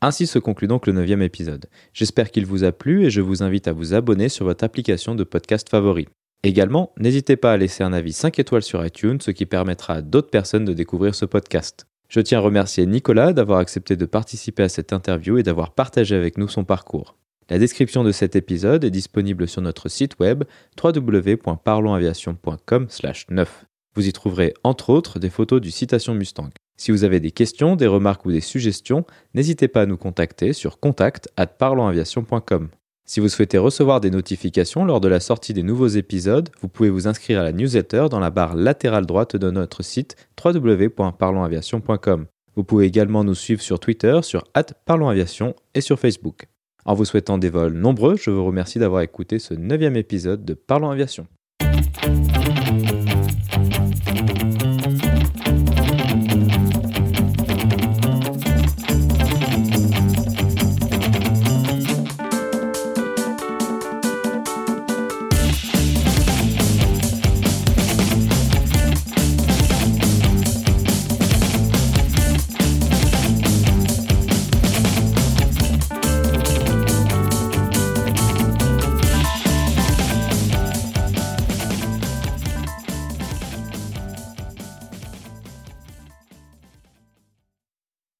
Ainsi 0.00 0.26
se 0.28 0.38
conclut 0.38 0.68
donc 0.68 0.86
le 0.86 0.92
neuvième 0.92 1.22
épisode. 1.22 1.66
J'espère 1.92 2.30
qu'il 2.30 2.46
vous 2.46 2.62
a 2.62 2.70
plu 2.70 3.04
et 3.04 3.10
je 3.10 3.20
vous 3.20 3.42
invite 3.42 3.66
à 3.66 3.72
vous 3.72 3.94
abonner 3.94 4.28
sur 4.28 4.44
votre 4.44 4.64
application 4.64 5.14
de 5.14 5.24
podcast 5.24 5.68
favori. 5.68 6.06
Également, 6.44 6.92
n'hésitez 6.98 7.36
pas 7.36 7.52
à 7.52 7.56
laisser 7.56 7.82
un 7.82 7.92
avis 7.92 8.12
5 8.12 8.38
étoiles 8.38 8.62
sur 8.62 8.84
iTunes, 8.86 9.18
ce 9.20 9.32
qui 9.32 9.44
permettra 9.44 9.94
à 9.94 10.02
d'autres 10.02 10.30
personnes 10.30 10.64
de 10.64 10.72
découvrir 10.72 11.16
ce 11.16 11.24
podcast. 11.24 11.86
Je 12.08 12.20
tiens 12.20 12.38
à 12.38 12.42
remercier 12.42 12.86
Nicolas 12.86 13.32
d'avoir 13.32 13.58
accepté 13.58 13.96
de 13.96 14.06
participer 14.06 14.62
à 14.62 14.68
cette 14.68 14.92
interview 14.92 15.36
et 15.36 15.42
d'avoir 15.42 15.74
partagé 15.74 16.14
avec 16.14 16.38
nous 16.38 16.48
son 16.48 16.64
parcours. 16.64 17.16
La 17.50 17.58
description 17.58 18.04
de 18.04 18.12
cet 18.12 18.36
épisode 18.36 18.84
est 18.84 18.90
disponible 18.90 19.48
sur 19.48 19.62
notre 19.62 19.88
site 19.88 20.18
web 20.20 20.44
www.parlonsaviation.com/9. 20.82 23.46
Vous 23.94 24.06
y 24.06 24.12
trouverez 24.12 24.52
entre 24.64 24.90
autres 24.90 25.18
des 25.18 25.30
photos 25.30 25.58
du 25.60 25.70
Citation 25.70 26.14
Mustang. 26.14 26.50
Si 26.76 26.90
vous 26.90 27.04
avez 27.04 27.20
des 27.20 27.30
questions, 27.30 27.74
des 27.74 27.86
remarques 27.86 28.26
ou 28.26 28.32
des 28.32 28.42
suggestions, 28.42 29.06
n'hésitez 29.34 29.66
pas 29.66 29.80
à 29.82 29.86
nous 29.86 29.96
contacter 29.96 30.52
sur 30.52 30.78
contact@parlonsaviation.com. 30.78 32.68
Si 33.06 33.20
vous 33.20 33.30
souhaitez 33.30 33.56
recevoir 33.56 34.02
des 34.02 34.10
notifications 34.10 34.84
lors 34.84 35.00
de 35.00 35.08
la 35.08 35.18
sortie 35.18 35.54
des 35.54 35.62
nouveaux 35.62 35.88
épisodes, 35.88 36.50
vous 36.60 36.68
pouvez 36.68 36.90
vous 36.90 37.08
inscrire 37.08 37.40
à 37.40 37.44
la 37.44 37.52
newsletter 37.52 38.08
dans 38.10 38.20
la 38.20 38.28
barre 38.28 38.54
latérale 38.54 39.06
droite 39.06 39.36
de 39.36 39.50
notre 39.50 39.82
site 39.82 40.16
www.parlonsaviation.com. 40.44 42.26
Vous 42.54 42.64
pouvez 42.64 42.84
également 42.84 43.24
nous 43.24 43.34
suivre 43.34 43.62
sur 43.62 43.80
Twitter, 43.80 44.20
sur 44.22 44.44
@parlonsaviation 44.84 45.56
et 45.74 45.80
sur 45.80 45.98
Facebook. 45.98 46.46
En 46.88 46.94
vous 46.94 47.04
souhaitant 47.04 47.36
des 47.36 47.50
vols 47.50 47.74
nombreux, 47.74 48.16
je 48.16 48.30
vous 48.30 48.46
remercie 48.46 48.78
d'avoir 48.78 49.02
écouté 49.02 49.38
ce 49.38 49.52
neuvième 49.52 49.94
épisode 49.94 50.46
de 50.46 50.54
Parlons 50.54 50.88
Aviation. 50.88 51.26